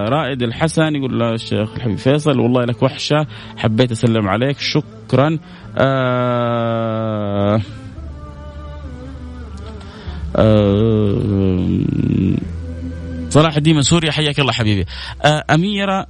رائد 0.09 0.43
الحسن 0.43 0.97
يقول 0.97 1.19
له 1.19 1.33
الشيخ 1.33 1.75
الحبيب 1.75 1.99
فيصل 1.99 2.41
والله 2.41 2.65
لك 2.65 2.83
وحشة. 2.83 3.27
حبيت 3.57 3.91
أسلم 3.91 4.29
عليك. 4.29 4.57
شكرا. 4.59 5.39
آه 5.79 7.61
صلاح 13.31 13.57
الدين 13.57 13.77
من 13.77 13.83
سوريا 13.83 14.13
حياك 14.13 14.41
الله 14.41 14.53
حبيبي. 14.53 14.85
آه، 15.25 15.45
أميرة 15.51 16.07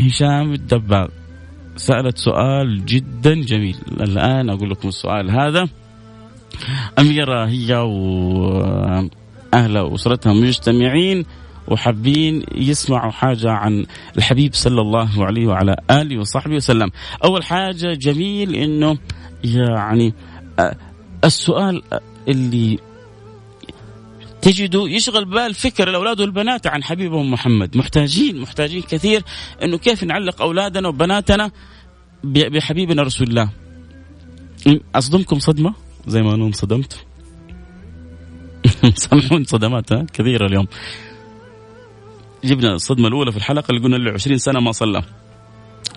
هشام 0.00 0.52
الدباغ 0.52 1.08
سألت 1.76 2.18
سؤال 2.18 2.86
جدا 2.86 3.34
جميل. 3.34 3.76
الآن 4.00 4.50
أقول 4.50 4.70
لكم 4.70 4.88
السؤال 4.88 5.30
هذا. 5.30 5.68
أميرة 6.98 7.46
هي 7.46 7.74
وأهلها 7.74 9.82
وأسرتها 9.82 10.32
مجتمعين 10.32 11.24
وحابين 11.68 12.42
يسمعوا 12.54 13.10
حاجة 13.10 13.50
عن 13.50 13.86
الحبيب 14.16 14.54
صلى 14.54 14.80
الله 14.80 15.24
عليه 15.24 15.46
وعلى 15.46 15.76
آله 15.90 16.18
وصحبه 16.18 16.54
وسلم. 16.54 16.90
أول 17.24 17.44
حاجة 17.44 17.94
جميل 17.94 18.54
أنه 18.54 18.98
يعني 19.44 20.14
آه، 20.58 20.76
السؤال 21.24 21.82
اللي 22.28 22.78
تجدوا 24.42 24.88
يشغل 24.88 25.24
بال 25.24 25.54
فكر 25.54 25.88
الأولاد 25.90 26.20
والبنات 26.20 26.66
عن 26.66 26.84
حبيبهم 26.84 27.30
محمد. 27.30 27.76
محتاجين 27.76 28.40
محتاجين 28.40 28.82
كثير 28.82 29.22
إنه 29.62 29.78
كيف 29.78 30.04
نعلق 30.04 30.42
أولادنا 30.42 30.88
وبناتنا 30.88 31.50
بحبيبنا 32.24 33.02
رسول 33.02 33.28
الله. 33.28 33.50
أصدمكم 34.94 35.38
صدمة؟ 35.38 35.74
زي 36.06 36.22
ما 36.22 36.34
أنا 36.34 36.44
انصدمت 36.44 37.04
سامحوني 38.94 39.44
صدمات 39.44 39.92
كثيرة 39.92 40.46
اليوم. 40.46 40.66
جبنا 42.44 42.74
الصدمة 42.74 43.08
الأولى 43.08 43.32
في 43.32 43.36
الحلقة 43.36 43.70
اللي 43.70 43.82
قلنا 43.82 43.96
له 43.96 44.12
20 44.12 44.38
سنة 44.38 44.60
ما 44.60 44.72
صلى. 44.72 45.02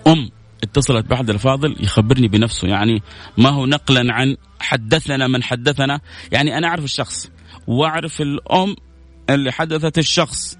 أم 0.06 0.30
اتصلت 0.62 1.06
بأحد 1.06 1.30
الفاضل 1.30 1.76
يخبرني 1.80 2.28
بنفسه 2.28 2.68
يعني 2.68 3.02
ما 3.38 3.48
هو 3.48 3.66
نقلا 3.66 4.14
عن 4.14 4.36
حدثنا 4.60 5.26
من 5.26 5.42
حدثنا. 5.42 6.00
يعني 6.32 6.58
أنا 6.58 6.68
أعرف 6.68 6.84
الشخص 6.84 7.30
وأعرف 7.66 8.20
الأم 8.20 8.76
اللي 9.30 9.52
حدثت 9.52 9.98
الشخص. 9.98 10.58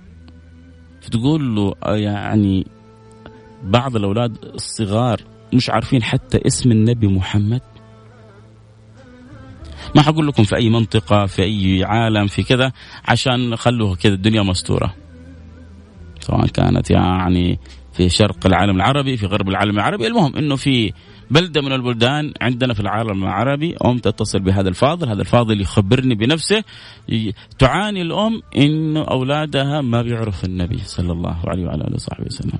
فتقول 1.03 1.57
له 1.57 1.74
يعني 1.86 2.66
بعض 3.64 3.96
الأولاد 3.96 4.44
الصغار 4.44 5.20
مش 5.55 5.70
عارفين 5.70 6.03
حتى 6.03 6.46
اسم 6.46 6.70
النبي 6.72 7.07
محمد. 7.07 7.61
ما 9.96 10.03
حقول 10.03 10.26
لكم 10.26 10.42
في 10.42 10.57
أي 10.57 10.70
منطقة 10.70 11.26
في 11.26 11.42
أي 11.42 11.84
عالم 11.84 12.26
في 12.26 12.42
كذا 12.42 12.72
عشان 13.05 13.57
خلوه 13.57 13.96
كذا 13.96 14.14
الدنيا 14.14 14.42
مستورة. 14.42 14.94
سواء 16.20 16.46
كانت 16.46 16.90
يعني 16.90 17.59
في 17.92 18.09
شرق 18.09 18.46
العالم 18.46 18.76
العربي 18.76 19.16
في 19.16 19.26
غرب 19.26 19.48
العالم 19.48 19.76
العربي. 19.76 20.07
المهم 20.07 20.36
إنه 20.36 20.57
في 20.57 20.92
بلدة 21.33 21.61
من 21.61 21.72
البلدان 21.72 22.33
عندنا 22.41 22.74
في 22.74 22.80
العالم 22.80 23.24
العربي. 23.24 23.76
أم 23.85 23.99
تتصل 23.99 24.39
بهذا 24.39 24.68
الفاضل 24.68 25.09
هذا 25.09 25.20
الفاضل 25.20 25.61
يخبرني 25.61 26.14
بنفسه. 26.14 26.64
تعاني 27.59 28.03
الأم 28.03 28.43
انه 28.57 29.01
أولادها 29.01 29.80
ما 29.80 30.03
بيعرف 30.03 30.45
النبي 30.45 30.78
صلى 30.78 31.12
الله 31.12 31.37
عليه 31.47 31.64
وعلى 31.64 31.85
آله 31.85 31.95
وصحبه 31.95 32.26
وسلم. 32.26 32.59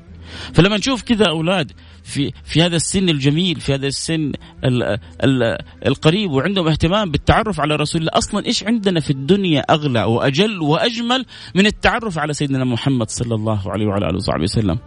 فلما 0.53 0.77
نشوف 0.77 1.03
كذا 1.03 1.29
أولاد 1.29 1.73
في 2.03 2.33
في 2.45 2.63
هذا 2.63 2.77
السن 2.77 3.09
الجميل 3.09 3.61
في 3.61 3.75
هذا 3.75 3.87
السن 3.87 4.33
ال 4.65 4.99
ال 5.25 5.59
القريب 5.87 6.31
وعندهم 6.31 6.69
اهتمام 6.69 7.11
بالتعرف 7.11 7.61
على 7.61 7.77
رسول 7.77 8.01
الله 8.01 8.13
أصلا 8.15 8.47
إيش 8.47 8.65
عندنا 8.65 9.01
في 9.01 9.11
الدنيا 9.11 9.61
أغلى 9.61 10.05
وأجل 10.05 10.61
وأجمل 10.61 11.25
من 11.55 11.67
التعرف 11.67 12.19
على 12.19 12.33
سيدنا 12.33 12.65
محمد 12.65 13.11
صلى 13.11 13.35
الله 13.35 13.71
عليه 13.71 13.87
وعلى 13.87 14.07
آله 14.07 14.17
وصحبه 14.17 14.43
وسلم؟ 14.43 14.79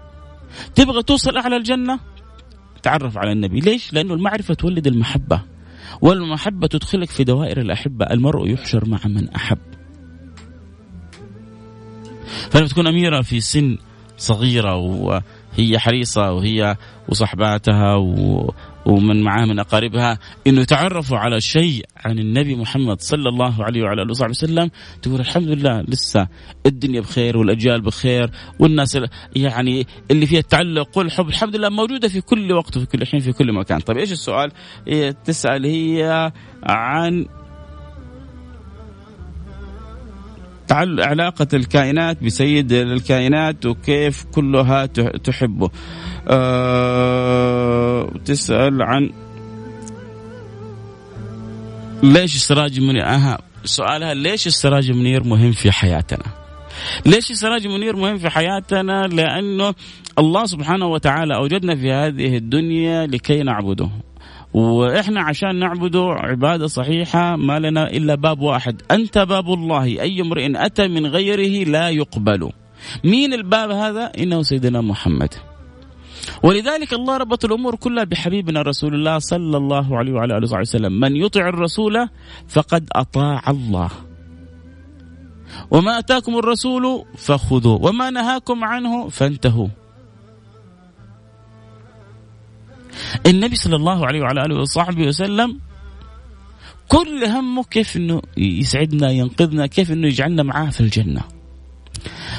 تبغى 0.76 1.04
توصل 1.04 1.38
أعلى 1.38 1.58
الجنة؟ 1.58 2.00
تعرف 2.86 3.18
على 3.18 3.32
النبي. 3.32 3.60
ليش؟ 3.60 3.94
لأنه 3.94 4.14
المعرفة 4.14 4.54
تولد 4.54 4.88
المحبة 4.88 5.42
والمحبة 6.02 6.68
تدخلك 6.68 7.10
في 7.10 7.24
دوائر 7.24 7.62
الأحبة. 7.62 8.06
المرء 8.06 8.50
يحشر 8.50 8.90
مع 8.90 9.00
من 9.06 9.30
أحب. 9.30 9.58
فلما 12.50 12.68
تكون 12.68 12.88
أميرة 12.88 13.22
في 13.22 13.40
سن 13.40 13.78
صغيرة 14.18 14.76
وهي 14.76 15.80
حريصة 15.80 16.32
وهي 16.32 16.78
وصحباتها 17.10 17.96
ومن 18.86 19.24
معاه 19.24 19.46
من 19.46 19.60
أقاربها 19.60 20.20
إنه 20.48 20.62
يتعرفوا 20.62 21.18
على 21.18 21.42
شيء 21.42 21.86
عن 21.98 22.20
النبي 22.20 22.56
محمد 22.56 23.02
صلى 23.02 23.30
الله 23.30 23.64
عليه 23.64 23.84
وعلى 23.84 24.02
آله 24.02 24.12
وصحبه 24.12 24.30
وسلم 24.30 24.72
تقول 25.02 25.20
الحمد 25.20 25.48
لله 25.48 25.82
لسه 25.82 26.28
الدنيا 26.66 27.02
بخير 27.02 27.38
والأجيال 27.38 27.82
بخير 27.82 28.32
والناس 28.60 29.00
يعني 29.36 29.88
اللي 30.12 30.26
فيها 30.26 30.40
التعلق 30.40 30.98
والحب 30.98 31.28
الحمد 31.28 31.56
لله 31.56 31.70
موجودة 31.70 32.08
في 32.08 32.22
كل 32.22 32.54
وقت 32.54 32.78
وفي 32.78 32.86
كل 32.86 33.06
حين 33.06 33.20
في 33.20 33.32
كل 33.32 33.54
مكان. 33.54 33.80
طيب 33.80 33.98
إيش 33.98 34.12
السؤال؟ 34.12 34.52
تسأل 35.26 35.66
هي 35.66 36.32
عن 36.64 37.26
علاقة 40.72 41.48
الكائنات 41.54 42.24
بسيد 42.24 42.72
الكائنات 42.72 43.66
وكيف 43.66 44.24
كلها 44.24 44.86
تحبه. 44.86 45.70
أه 46.28 48.12
تسأل 48.26 48.82
عن 48.82 49.12
ليش 52.04 52.36
السراج 52.36 52.78
المنير 52.78 53.06
أها 53.06 53.38
سؤالها 53.64 54.14
ليش 54.14 54.48
السراج 54.48 54.90
المنير 54.90 55.24
مهم 55.24 55.52
في 55.52 55.72
حياتنا؟ 55.72 56.26
ليش 57.06 57.32
السراج 57.32 57.66
المنير 57.66 57.96
مهم 57.96 58.18
في 58.18 58.30
حياتنا؟ 58.30 59.08
لأنه 59.08 59.74
الله 60.20 60.46
سبحانه 60.46 60.86
وتعالى 60.88 61.36
أوجدنا 61.36 61.76
في 61.76 61.92
هذه 61.92 62.38
الدنيا 62.38 63.08
لكي 63.08 63.44
نعبده. 63.44 63.90
وإحنا 64.56 65.22
عشان 65.22 65.60
نعبده 65.60 66.06
عبادة 66.10 66.68
صحيحة 66.68 67.36
ما 67.36 67.60
لنا 67.60 67.90
إلا 67.92 68.16
باب 68.16 68.42
واحد. 68.42 68.82
أنت 68.92 69.18
باب 69.18 69.54
الله. 69.54 69.84
أي 69.84 70.22
امرئ 70.22 70.52
أتى 70.56 70.88
من 70.88 71.06
غيره 71.06 71.70
لا 71.70 71.90
يقبل. 71.90 72.52
مين 73.04 73.34
الباب 73.34 73.72
هذا؟ 73.72 74.12
إنه 74.18 74.42
سيدنا 74.42 74.82
محمد. 74.82 75.34
ولذلك 76.44 76.94
الله 76.94 77.18
ربط 77.18 77.46
الأمور 77.46 77.76
كلها 77.76 78.04
بحبيبنا 78.04 78.62
رسول 78.62 78.94
الله 78.96 79.20
صلى 79.20 79.58
الله 79.58 79.98
عليه 79.98 80.14
وعلى 80.14 80.38
آله 80.38 80.60
وسلم. 80.60 81.00
من 81.00 81.16
يطع 81.16 81.50
الرسول 81.50 82.08
فقد 82.48 82.90
أطاع 82.92 83.42
الله. 83.50 83.90
وما 85.72 86.00
أتاكم 86.00 86.38
الرسول 86.38 87.06
فخذوه. 87.18 87.82
وما 87.86 88.10
نهاكم 88.10 88.64
عنه 88.64 89.10
فانتهوا. 89.10 89.68
النبي 93.26 93.56
صلى 93.56 93.76
الله 93.76 94.08
عليه 94.08 94.22
وعلى 94.22 94.46
آله 94.46 94.56
وصحبه 94.62 95.08
وسلم 95.08 95.60
كل 96.88 97.24
همه 97.26 97.64
كيف 97.64 97.98
إنه 97.98 98.22
يسعدنا 98.38 99.12
ينقذنا 99.12 99.68
كيف 99.68 99.92
إنه 99.92 100.08
يجعلنا 100.08 100.44
معاه 100.44 100.70
في 100.70 100.82
الجنة. 100.82 101.22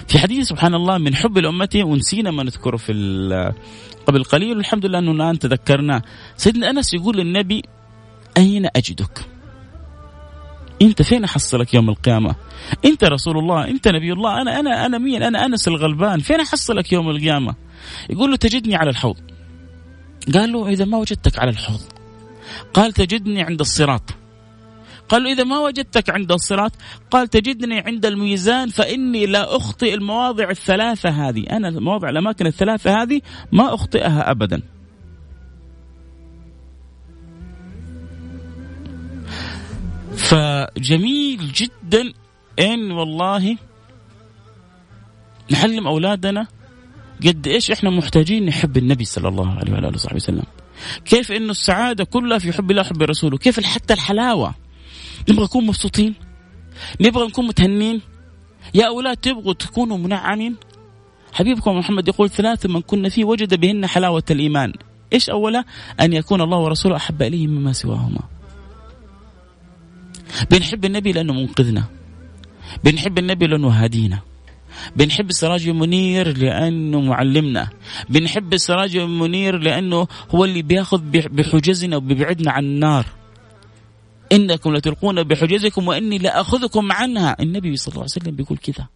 في 0.09 0.19
حديث 0.19 0.49
سبحان 0.49 0.75
الله 0.75 0.99
من 0.99 1.15
حب 1.15 1.39
لامته 1.39 1.85
ونسينا 1.85 2.31
ما 2.31 2.43
نذكره 2.43 2.77
في 2.77 2.93
قبل 4.07 4.25
قليل 4.25 4.57
والحمد 4.57 4.87
لله 4.87 4.99
إنه 4.99 5.13
الآن 5.13 5.39
تذكرناه 5.39 6.03
سيدنا 6.37 6.71
أنس 6.71 6.95
يقول 6.95 7.17
للنبي 7.17 7.63
أين 8.37 8.69
أجدك؟ 8.77 9.27
أنت 10.83 11.03
فين 11.03 11.25
أحصلك 11.25 11.75
يوم 11.75 11.89
القيامة؟ 11.89 12.35
أنت 12.85 13.05
رسول 13.05 13.39
الله 13.39 13.69
أنت 13.69 13.89
نبي 13.89 14.13
الله 14.13 14.43
أنا 14.43 14.61
أنا 14.61 14.87
أنا 14.87 14.99
مين؟ 14.99 15.23
أنا 15.23 15.47
أنس 15.47 15.69
الغلبان 15.69 16.21
فين 16.21 16.41
أحصلك 16.41 16.93
يوم 16.93 17.11
القيامة؟ 17.11 17.55
يقول 18.11 18.31
له 18.31 18.37
تجدني 18.37 18.77
على 18.77 18.91
الحوض. 18.91 19.17
قال 20.35 20.53
له 20.53 20.69
إذا 20.69 20.85
ما 20.85 20.99
وجدتك 20.99 21.39
على 21.39 21.51
الحوض. 21.51 21.83
قال 22.75 22.93
تجدني 22.93 23.43
عند 23.43 23.61
الصراط. 23.61 24.03
قال 25.09 25.23
له 25.23 25.33
إذا 25.33 25.45
ما 25.45 25.59
وجدتك 25.59 26.11
عند 26.11 26.33
الصراط 26.33 26.73
قال 27.11 27.29
تجدني 27.29 27.81
عند 27.81 28.07
الميزان 28.07 28.69
فإني 28.69 29.27
لا 29.27 29.57
أخطئ 29.57 29.95
المواضع 29.95 30.51
الثلاثة 30.51 31.09
هذه. 31.09 31.45
أنا 31.51 31.69
المواضع 31.69 32.09
الأماكن 32.09 32.47
الثلاثة 32.47 33.03
هذه 33.03 33.21
ما 33.53 33.75
أخطئها 33.75 34.31
أبدا. 34.31 34.63
فجميل 40.17 41.53
جدا. 41.53 42.13
إن 42.59 42.91
والله 42.91 43.57
نعلم 45.51 45.87
أولادنا 45.87 46.47
قد 47.27 47.47
إيش 47.47 47.71
إحنا 47.71 47.91
محتاجين 47.91 48.47
نحب 48.47 48.77
النبي 48.77 49.05
صلى 49.05 49.29
الله 49.29 49.51
عليه 49.51 49.73
وعلى 49.73 49.89
اله 49.89 49.95
وصحبه 49.95 50.17
وسلم؟ 50.17 50.45
كيف 51.05 51.33
إنه 51.33 51.51
السعادة 51.51 52.05
كلها 52.05 52.39
في 52.39 52.53
حب 52.53 52.71
الله 52.71 52.83
وحب 52.83 53.03
رسوله؟ 53.03 53.39
كيف 53.39 53.61
حتى 53.61 53.95
الحلاوة؟ 53.95 54.55
نبغى 55.29 55.45
نكون 55.45 55.67
مبسوطين؟ 55.67 56.15
نبغى 57.01 57.27
نكون 57.27 57.47
متهنين؟ 57.47 58.01
يا 58.75 58.87
أولاد 58.87 59.17
تبغوا 59.17 59.53
تكونوا 59.53 59.99
منعمين؟ 59.99 60.57
حبيبكم 61.33 61.79
محمد 61.79 62.09
يقول 62.09 62.31
ثلاث 62.31 62.67
من 62.67 62.81
كنا 62.81 63.09
فيه 63.09 63.25
وجد 63.25 63.61
بهن 63.61 63.87
حلاوة 63.87 64.25
الإيمان. 64.31 64.73
إيش 65.13 65.31
أولا؟ 65.31 65.65
أن 66.01 66.13
يكون 66.13 66.41
الله 66.41 66.59
ورسوله 66.59 66.97
أحب 66.97 67.23
اليه 67.23 67.47
مما 67.47 67.73
سواهما. 67.73 68.21
بنحب 70.51 70.85
النبي 70.85 71.13
لأنه 71.13 71.33
منقذنا. 71.33 71.85
بنحب 72.85 73.19
النبي 73.19 73.47
لأنه 73.47 73.69
هادينا. 73.69 74.21
بنحب 74.97 75.31
السراج 75.31 75.69
المنير 75.69 76.39
لأنه 76.39 77.01
معلمنا. 77.01 77.69
بنحب 78.09 78.55
السراج 78.55 78.97
المنير 78.97 79.59
لأنه 79.59 80.07
هو 80.31 80.45
اللي 80.45 80.63
بياخذ 80.63 81.01
بحجزنا 81.11 81.97
وبيبعدنا 81.97 82.51
عن 82.51 82.65
النار. 82.65 83.07
إنكم 84.33 84.75
لتلقون 84.75 85.23
بحجزكم 85.23 85.89
وإني 85.89 86.19
لأخذكم 86.19 86.93
عنها. 86.93 87.37
النبي 87.41 87.77
صلى 87.77 87.93
الله 87.93 88.03
عليه 88.03 88.23
وسلم 88.23 88.37
بيقول 88.37 88.59
كذا. 88.59 88.87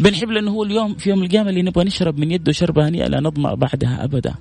بنحب 0.00 0.30
لأنه 0.30 0.50
هو 0.50 0.64
اليوم 0.64 0.94
في 0.94 1.10
يوم 1.10 1.22
القيامة 1.22 1.50
اللي 1.50 1.62
نبغى 1.62 1.84
نشرب 1.84 2.18
من 2.18 2.30
يده 2.30 2.52
شربة 2.52 2.88
هنيئة 2.88 3.06
لا 3.06 3.20
نظمأ 3.20 3.54
بعدها 3.54 4.04
أبدا. 4.04 4.34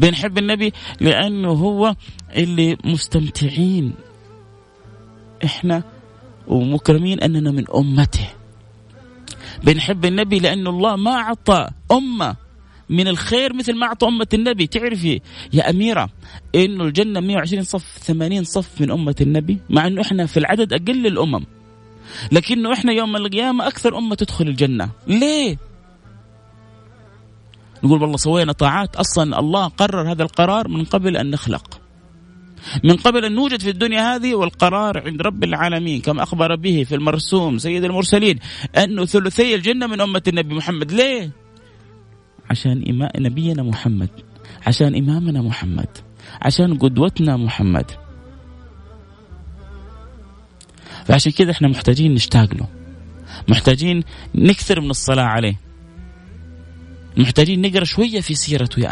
بنحب 0.00 0.38
النبي 0.38 0.72
لأنه 1.00 1.48
هو 1.48 1.94
اللي 2.36 2.76
مستمتعين. 2.84 3.92
إحنا 5.44 5.82
ومكرمين 6.48 7.20
أننا 7.20 7.50
من 7.50 7.64
أمته. 7.74 8.28
بنحب 9.64 10.04
النبي 10.04 10.38
لأن 10.38 10.66
الله 10.66 10.96
ما 10.96 11.10
أعطى 11.10 11.68
أمة 11.92 12.36
من 12.88 13.08
الخير 13.08 13.54
مثل 13.54 13.76
ما 13.78 13.86
أعطى 13.86 14.06
أمة 14.06 14.26
النبي. 14.34 14.66
تعرفي 14.66 15.20
يا 15.52 15.70
أميرة 15.70 16.08
إنه 16.54 16.84
الجنة 16.84 17.20
120 17.20 17.62
صف 17.62 17.98
80 17.98 18.44
صف 18.44 18.80
من 18.80 18.90
أمة 18.90 19.14
النبي 19.20 19.58
مع 19.70 19.86
إنه 19.86 20.00
إحنا 20.02 20.26
في 20.26 20.36
العدد 20.36 20.72
أقل 20.72 21.06
الأمم. 21.06 21.44
لكنه 22.32 22.72
إحنا 22.72 22.92
يوم 22.92 23.16
القيامة 23.16 23.66
أكثر 23.66 23.98
أمة 23.98 24.14
تدخل 24.14 24.48
الجنة. 24.48 24.90
ليه؟ 25.06 25.58
نقول 27.84 28.02
والله 28.02 28.16
سوينا 28.16 28.52
طاعات 28.52 28.96
أصلا 28.96 29.38
الله 29.38 29.66
قرر 29.68 30.12
هذا 30.12 30.22
القرار 30.22 30.68
من 30.68 30.84
قبل 30.84 31.16
أن 31.16 31.30
نخلق. 31.30 31.79
من 32.84 32.96
قبل 32.96 33.24
أن 33.24 33.34
نوجد 33.34 33.60
في 33.60 33.70
الدنيا 33.70 34.16
هذه 34.16 34.34
والقرار 34.34 35.02
عند 35.06 35.22
رب 35.22 35.44
العالمين 35.44 36.00
كما 36.00 36.22
أخبر 36.22 36.56
به 36.56 36.84
في 36.88 36.94
المرسوم 36.94 37.58
سيد 37.58 37.84
المرسلين 37.84 38.38
انه 38.78 39.04
ثلثي 39.04 39.54
الجنة 39.54 39.86
من 39.86 40.00
أمة 40.00 40.22
النبي 40.28 40.54
محمد. 40.54 40.92
ليه؟ 40.92 41.30
عشان 42.50 42.84
إماء 42.88 43.22
نبينا 43.22 43.62
محمد 43.62 44.10
عشان 44.66 44.94
إمامنا 44.94 45.42
محمد 45.42 45.88
عشان 46.42 46.78
قدوتنا 46.78 47.36
محمد. 47.36 47.90
فعشان 51.04 51.32
كذا 51.32 51.50
إحنا 51.50 51.68
محتاجين 51.68 52.14
نشتاق 52.14 52.54
له 52.54 52.68
محتاجين 53.48 54.04
نكثر 54.34 54.80
من 54.80 54.90
الصلاة 54.90 55.24
عليه 55.24 55.60
محتاجين 57.16 57.62
نقرأ 57.62 57.84
شوية 57.84 58.20
في 58.20 58.34
سيرته 58.34 58.80
يا 58.80 58.88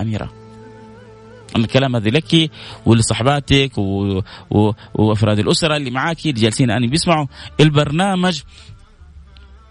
الكلام 1.57 1.97
هذا 1.97 2.11
لك 2.11 2.51
ولصحباتك 2.87 3.79
و... 3.79 4.21
و... 4.51 4.73
وأفراد 4.95 5.39
الأسرة 5.39 5.77
اللي 5.77 5.91
معاك 5.91 6.21
اللي 6.27 6.41
جالسين 6.41 6.71
الآن 6.71 6.91
بيسمعوا 6.91 7.27
البرنامج. 7.61 8.41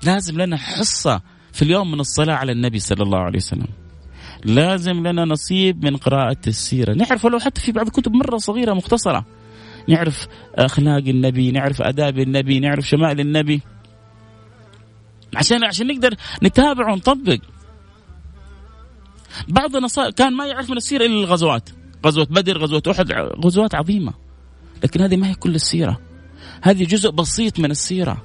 لازم 0.04 0.42
لنا 0.42 0.58
حصة 0.58 1.22
في 1.54 1.62
اليوم 1.62 1.92
من 1.92 2.00
الصلاة 2.00 2.36
على 2.36 2.52
النبي 2.52 2.80
صلى 2.80 3.04
الله 3.04 3.20
عليه 3.20 3.38
وسلم. 3.38 3.68
لازم 4.46 5.08
لنا 5.08 5.26
نصيب 5.26 5.86
من 5.86 5.98
قراءة 5.98 6.38
السيرة. 6.48 6.94
نعرف 6.94 7.26
ولو 7.26 7.40
حتى 7.40 7.62
في 7.62 7.72
بعض 7.72 7.86
الكتب 7.88 8.12
مرة 8.14 8.38
صغيرة 8.38 8.74
مختصرة. 8.74 9.26
نعرف 9.90 10.28
أخلاق 10.56 11.04
النبي 11.08 11.52
نعرف 11.52 11.82
أداب 11.82 12.20
النبي 12.20 12.60
نعرف 12.60 12.88
شمائل 12.88 13.20
النبي. 13.20 13.62
عشان 15.36 15.64
عشان 15.64 15.88
نقدر 15.88 16.16
نتابع 16.44 16.92
ونطبق. 16.92 17.38
بعضنا 19.48 19.88
كان 20.10 20.34
ما 20.34 20.46
يعرف 20.46 20.70
من 20.70 20.78
السيرة 20.78 21.06
إلا 21.06 21.20
الغزوات. 21.20 21.70
غزوة 22.06 22.26
بدر 22.26 22.58
غزوة 22.58 22.84
أحد 22.92 23.12
غزوات 23.46 23.76
عظيمة. 23.76 24.14
لكن 24.84 25.02
هذه 25.02 25.16
ما 25.16 25.30
هي 25.30 25.34
كل 25.34 25.56
السيرة. 25.56 26.00
هذه 26.62 26.84
جزء 26.84 27.10
بسيط 27.10 27.60
من 27.60 27.72
السيرة. 27.72 28.24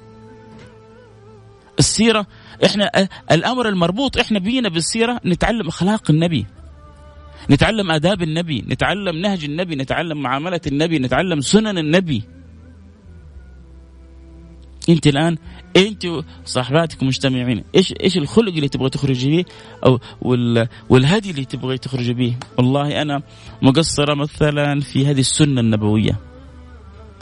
السيرة 1.79 2.27
إحنا 2.65 3.07
الأمر 3.31 3.69
المربوط 3.69 4.17
إحنا 4.17 4.39
بينا 4.39 4.69
بالسيرة 4.69 5.21
نتعلم 5.25 5.67
أخلاق 5.67 6.11
النبي. 6.11 6.45
نتعلم 7.49 7.91
آداب 7.91 8.21
النبي 8.21 8.61
نتعلم 8.67 9.17
نهج 9.17 9.43
النبي 9.43 9.75
نتعلم 9.75 10.21
معاملة 10.21 10.61
النبي 10.67 10.99
نتعلم 10.99 11.41
سنن 11.41 11.77
النبي. 11.77 12.23
أنت 14.89 15.07
الآن 15.07 15.37
انت 15.77 16.05
وصاحباتك 16.05 17.01
ومجتمعين 17.01 17.63
إيش 17.75 17.93
إيش 18.03 18.17
الخلق 18.17 18.53
اللي 18.53 18.69
تبغى 18.69 18.89
تخرجي 18.89 19.37
به؟ 19.37 19.45
أو 19.85 19.99
والهدي 20.89 21.31
اللي 21.31 21.45
تبغى 21.45 21.77
تخرجي 21.77 22.13
به؟ 22.13 22.35
والله 22.57 23.01
أنا 23.01 23.21
مقصرة 23.61 24.13
مثلا 24.13 24.79
في 24.79 25.07
هذه 25.07 25.19
السنة 25.19 25.61
النبوية. 25.61 26.11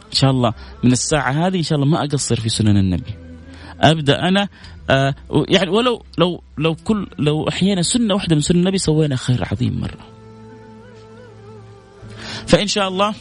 إن 0.08 0.18
شاء 0.18 0.32
الله 0.32 0.54
من 0.84 0.92
الساعة 0.92 1.32
هذه 1.32 1.58
إن 1.58 1.64
شاء 1.64 1.76
الله 1.80 1.90
ما 1.90 2.04
أقصر 2.04 2.40
في 2.40 2.50
سنن 2.50 2.78
النبي. 2.78 3.14
أبدأ 3.82 4.20
أنا 4.20 4.48
آه 4.90 5.16
يعني 5.50 5.70
ولو 5.70 6.04
لو 6.18 6.44
لو 6.58 6.76
كل 6.76 7.08
لو 7.20 7.48
أحيانا 7.48 7.82
سنة 7.82 8.14
واحدة 8.14 8.36
من 8.36 8.42
سنن 8.42 8.60
النبي 8.60 8.78
سوينا 8.78 9.16
خير 9.16 9.48
عظيم 9.52 9.80
مرة. 9.80 10.08
فإن 12.48 12.68
شاء 12.68 12.88
الله 12.88 13.14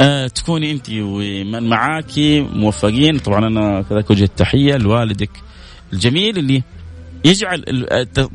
آه 0.00 0.26
تكوني 0.26 0.72
انت 0.72 0.86
ومن 0.90 1.68
معاك 1.68 2.18
موفقين. 2.52 3.18
طبعا 3.18 3.46
أنا 3.46 3.82
كذلك 3.82 4.10
وجه 4.10 4.24
التحية 4.24 4.74
لوالدك 4.76 5.30
الجميل 5.92 6.38
اللي 6.38 6.62
يجعل 7.24 7.86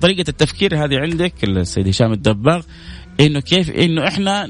طريقة 0.01 0.29
التفكير 0.29 0.85
هذه 0.85 0.97
عندك 0.97 1.33
السيد 1.43 1.87
هشام 1.87 2.13
الدباغ 2.13 2.61
إنه 3.19 3.39
كيف 3.39 3.69
إنه 3.71 4.07
إحنا 4.07 4.49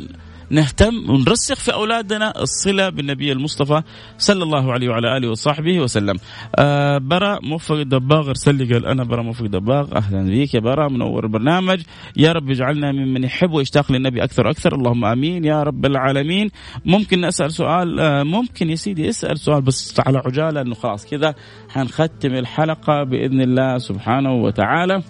نهتم 0.49 1.09
ونرسخ 1.09 1.55
في 1.55 1.73
أولادنا 1.73 2.41
الصلة 2.41 2.89
بالنبي 2.89 3.31
المصطفى 3.31 3.81
صلى 4.17 4.43
الله 4.43 4.73
عليه 4.73 4.89
وعلى 4.89 5.17
آله 5.17 5.29
وصحبه 5.29 5.79
وسلم. 5.79 6.15
آه 6.55 6.97
برا 6.97 7.39
موفق 7.43 7.75
الدباغ 7.75 8.29
ارسل 8.29 8.55
لي 8.55 8.73
قال 8.73 8.85
أنا 8.85 9.03
برا 9.03 9.21
موفق 9.21 9.43
الدباغ 9.43 9.97
أهلا 9.97 10.29
بك 10.29 10.53
يا 10.53 10.59
برا 10.59 10.89
منور 10.89 11.23
البرنامج 11.23 11.81
يا 12.17 12.31
رب 12.31 12.49
اجعلنا 12.49 12.91
ممن 12.91 13.23
يحب 13.23 13.51
ويشتاق 13.51 13.91
للنبي 13.91 14.23
أكثر 14.23 14.47
وأكثر 14.47 14.75
اللهم 14.75 15.05
آمين 15.05 15.45
يا 15.45 15.63
رب 15.63 15.85
العالمين. 15.85 16.49
ممكن 16.85 17.25
اسال 17.25 17.51
سؤال 17.51 17.99
آه 17.99 18.23
ممكن 18.23 18.69
يا 18.69 18.75
سيدي 18.75 19.09
اسأل 19.09 19.39
سؤال 19.39 19.61
بس 19.61 19.99
على 19.99 20.21
عجالة 20.25 20.61
انه 20.61 20.75
خلاص 20.75 21.05
كذا 21.05 21.35
حنختم 21.69 22.33
الحلقة 22.33 23.03
بإذن 23.03 23.41
الله 23.41 23.77
سبحانه 23.77 24.33
وتعالى. 24.33 25.03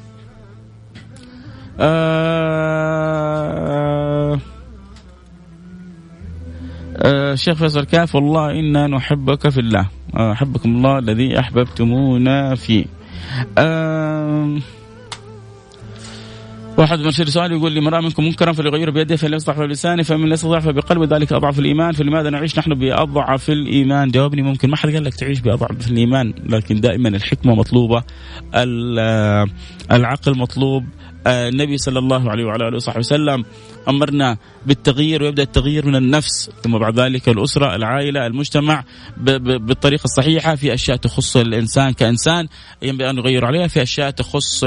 آه 1.80 2.38
آه 4.34 4.57
شيخ 7.36 7.58
فيصل 7.58 7.84
كاف 7.84 8.16
والله 8.16 8.60
إنا 8.60 8.88
نحبك 8.88 9.50
في 9.50 9.60
الله. 9.60 9.88
آه 10.16 10.32
أحبكم 10.32 10.76
الله 10.76 11.00
الذي 11.00 11.40
أحببتمونا 11.40 12.56
فيه. 12.56 12.86
آه 13.58 14.58
واحد 16.78 17.00
مرسل 17.00 17.28
سؤال 17.28 17.52
يقول 17.52 17.72
لي 17.72 17.80
من 17.82 17.88
راى 17.88 18.02
منكم 18.02 18.24
منكرا 18.24 18.52
فليغيره 18.52 18.92
بيده 18.92 19.16
فان 19.16 19.30
لم 19.30 19.36
يستطع 19.36 19.66
بلسانه 19.66 20.04
فمن 20.04 20.26
لم 20.26 20.34
يستطع 20.34 20.60
فبقلبه 20.60 21.18
ذلك 21.18 21.34
أضعف 21.34 21.60
الإيمان. 21.60 21.92
فلماذا 21.92 22.30
نعيش 22.30 22.60
نحن 22.60 22.74
بأضعف 22.74 23.50
الإيمان؟ 23.50 24.12
جاوبني 24.12 24.42
ممكن. 24.42 24.70
ما 24.70 24.76
حد 24.76 24.90
قال 24.90 25.04
لك 25.04 25.14
تعيش 25.16 25.40
بأضعف 25.40 25.92
الإيمان 25.92 26.34
لكن 26.46 26.80
دائما 26.80 27.10
الحكمة 27.10 27.56
مطلوبة 27.56 28.04
العقل 29.92 30.38
مطلوب 30.38 30.84
آه، 30.84 30.88
النبي 31.28 31.78
صلى 31.78 32.00
الله 32.00 32.32
عليه 32.32 32.46
وعلى 32.46 32.68
آله 32.68 32.76
وصحبه 32.76 33.00
وسلم 33.00 33.46
أمرنا 33.88 34.38
بالتغيير 34.66 35.24
ويبدأ 35.24 35.44
التغيير 35.44 35.86
من 35.86 35.96
النفس 35.96 36.50
ثم 36.64 36.78
بعد 36.78 37.00
ذلك 37.00 37.30
الأسرة 37.30 37.76
العائلة 37.76 38.28
المجتمع 38.28 38.84
بالطريقة 39.18 40.04
الصحيحة. 40.06 40.56
في 40.56 40.74
أشياء 40.74 40.98
تخص 40.98 41.38
الإنسان 41.38 41.94
كإنسان 41.94 42.48
ينبغي 42.82 43.10
أن 43.10 43.16
نغير 43.16 43.46
عليها. 43.46 43.68
في 43.68 43.82
أشياء 43.82 44.10
تخص 44.10 44.64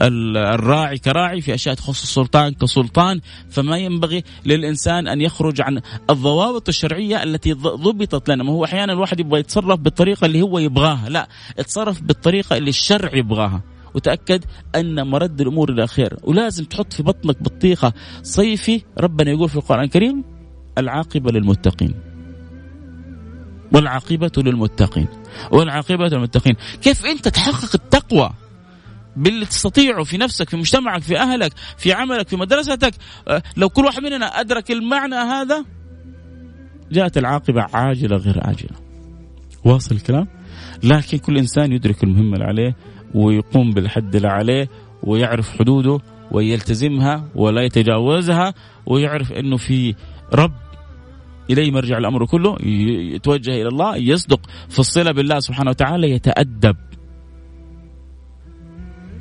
الراعي 0.00 0.98
كراعي. 0.98 1.40
في 1.40 1.54
أشياء 1.54 1.74
تخص 1.74 2.02
السلطان 2.02 2.52
كسلطان. 2.52 3.20
فما 3.50 3.78
ينبغي 3.78 4.24
للإنسان 4.46 5.08
أن 5.08 5.20
يخرج 5.20 5.60
عن 5.60 5.80
الضوابط 6.10 6.68
الشرعية 6.68 7.22
التي 7.22 7.52
ضبطت 7.52 8.28
لنا. 8.28 8.44
ما 8.44 8.52
هو 8.52 8.64
أحيانا 8.64 8.92
الواحد 8.92 9.20
يبغى 9.20 9.40
يتصرف 9.40 9.80
بالطريقة 9.80 10.24
اللي 10.24 10.42
هو 10.42 10.58
يبغاها. 10.58 11.08
لا 11.08 11.28
اتصرف 11.58 12.02
بالطريقة 12.02 12.56
اللي 12.56 12.70
الشرع 12.70 13.14
يبغاها. 13.14 13.73
وتأكد 13.94 14.44
أن 14.74 15.06
مرد 15.06 15.40
الأمور 15.40 15.72
إلى 15.72 15.86
خير. 15.86 16.16
ولازم 16.22 16.64
تحط 16.64 16.92
في 16.92 17.02
بطنك 17.02 17.42
بطيخة 17.42 17.92
صيفي 18.22 18.82
ربنا 18.98 19.30
يقول 19.30 19.48
في 19.48 19.56
القرآن 19.56 19.84
الكريم 19.84 20.24
العاقبة 20.78 21.32
للمتقين. 21.32 21.94
والعاقبة 23.72 24.30
للمتقين. 24.36 25.08
والعاقبة 25.50 26.08
للمتقين. 26.08 26.56
كيف 26.82 27.06
أنت 27.06 27.28
تحقق 27.28 27.70
التقوى 27.74 28.30
باللي 29.16 29.46
تستطيعه 29.46 30.04
في 30.04 30.18
نفسك 30.18 30.50
في 30.50 30.56
مجتمعك 30.56 31.02
في 31.02 31.18
أهلك 31.18 31.52
في 31.76 31.92
عملك 31.92 32.28
في 32.28 32.36
مدرستك؟ 32.36 32.94
أه، 33.28 33.42
لو 33.56 33.68
كل 33.68 33.84
واحد 33.84 34.02
مننا 34.02 34.40
أدرك 34.40 34.70
المعنى 34.70 35.14
هذا 35.14 35.64
جاءت 36.92 37.18
العاقبة 37.18 37.66
عاجلة 37.74 38.16
غير 38.16 38.46
عاجلة. 38.46 38.76
واصل 39.64 39.94
الكلام؟ 39.94 40.28
لكن 40.82 41.18
كل 41.18 41.38
إنسان 41.38 41.72
يدرك 41.72 42.04
المهمة 42.04 42.34
اللي 42.34 42.44
عليه 42.44 42.76
ويقوم 43.14 43.72
بالحد 43.72 44.16
اللي 44.16 44.28
عليه 44.28 44.68
ويعرف 45.02 45.58
حدوده 45.58 46.00
ويلتزمها 46.30 47.24
ولا 47.34 47.62
يتجاوزها 47.62 48.54
ويعرف 48.86 49.32
إنه 49.32 49.56
في 49.56 49.94
رب 50.34 50.52
إليه 51.50 51.70
مرجع 51.70 51.98
الأمر 51.98 52.26
كله 52.26 52.56
يتوجه 53.14 53.50
إلى 53.50 53.68
الله 53.68 53.96
يصدق 53.96 54.40
في 54.68 54.78
الصلة 54.78 55.12
بالله 55.12 55.38
سبحانه 55.38 55.70
وتعالى 55.70 56.10
يتأدب 56.10 56.76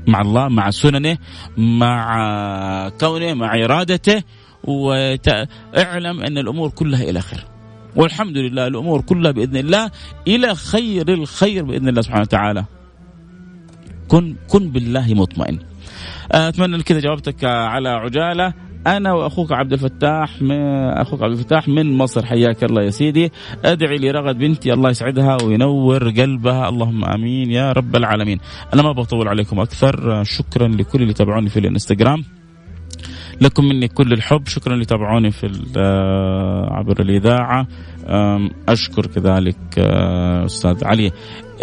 مع 0.08 0.22
الله 0.22 0.50
مع 0.50 0.70
سننه 0.70 1.18
مع 1.58 2.90
كونه 3.00 3.34
مع 3.34 3.64
إرادته 3.64 4.24
واعلم 4.64 6.22
أن 6.22 6.38
الأمور 6.38 6.70
كلها 6.70 7.04
إلى 7.04 7.22
خير 7.22 7.46
والحمد 7.96 8.38
لله 8.38 8.68
الأمور 8.68 9.02
كلها 9.02 9.32
بإذن 9.32 9.58
الله 9.58 9.92
إلى 10.28 10.56
خير 10.56 11.14
الخير 11.14 11.64
بإذن 11.64 11.90
الله 11.90 12.02
سبحانه 12.02 12.22
وتعالى. 12.22 12.66
كن 14.14 14.36
كن 14.48 14.70
بالله 14.70 15.14
مطمئن. 15.14 15.60
أتمنى 16.32 16.76
ان 16.76 16.82
كذا 16.82 17.00
جاوبتك 17.00 17.44
على 17.44 17.90
عجالة. 17.90 18.54
أنا 18.88 19.14
وأخوك 19.14 19.52
عبد 19.52 19.74
الفتاح 19.74 20.30
أخوك 21.02 21.24
عبد 21.24 21.32
الفتاح 21.32 21.68
من 21.68 21.98
مصر 21.98 22.26
حياك 22.26 22.64
الله 22.64 22.84
يا 22.84 22.90
سيدي. 22.90 23.32
أدعي 23.66 23.98
لرغد 23.98 24.38
بنتي 24.38 24.74
الله 24.74 24.90
يسعدها 24.90 25.38
وينور 25.44 26.10
قلبها. 26.10 26.70
اللهم 26.70 27.06
آمين 27.06 27.52
يا 27.52 27.72
رب 27.72 27.96
العالمين. 27.96 28.40
أنا 28.74 28.82
ما 28.82 28.92
بطول 28.92 29.28
عليكم 29.28 29.60
أكثر. 29.60 30.24
شكرا 30.24 30.68
لكل 30.68 31.02
اللي 31.02 31.14
تابعوني 31.14 31.50
في 31.50 31.60
الإنستغرام. 31.60 32.24
لكم 33.42 33.66
مني 33.66 33.88
كل 33.88 34.14
الحب. 34.14 34.48
شكرا 34.48 34.76
لتابعوني 34.76 35.32
في 35.32 35.48
عبر 36.72 37.02
الإذاعة. 37.02 37.68
أشكر 38.70 39.06
كذلك 39.06 39.80
أستاذ 40.46 40.86
علي. 40.86 41.12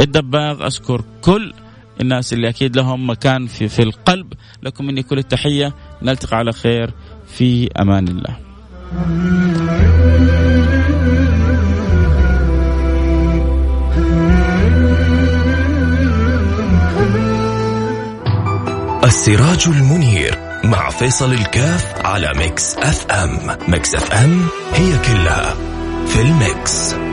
الدباغ 0.00 0.66
أشكر 0.66 1.04
كل 1.22 1.52
الناس 2.00 2.32
اللي 2.32 2.48
أكيد 2.48 2.76
لهم 2.76 3.10
مكان 3.10 3.46
في 3.46 3.68
في 3.68 3.82
القلب. 3.82 4.32
لكم 4.62 4.86
مني 4.86 5.02
كل 5.02 5.18
التحية. 5.18 5.74
نلتقي 6.02 6.36
على 6.36 6.52
خير. 6.52 6.94
في 7.26 7.68
أمان 7.80 8.08
الله. 8.08 8.36
السراج 19.04 19.64
المنير 19.68 20.38
مع 20.64 20.90
فيصل 20.90 21.32
الكاف 21.32 22.06
على 22.06 22.32
Mix 22.36 22.76
FM. 22.76 23.56
Mix 23.68 23.94
FM 23.94 24.48
هي 24.74 24.98
كلها 24.98 25.54
في 26.06 26.20
ال 26.22 26.40
Mix. 26.40 27.09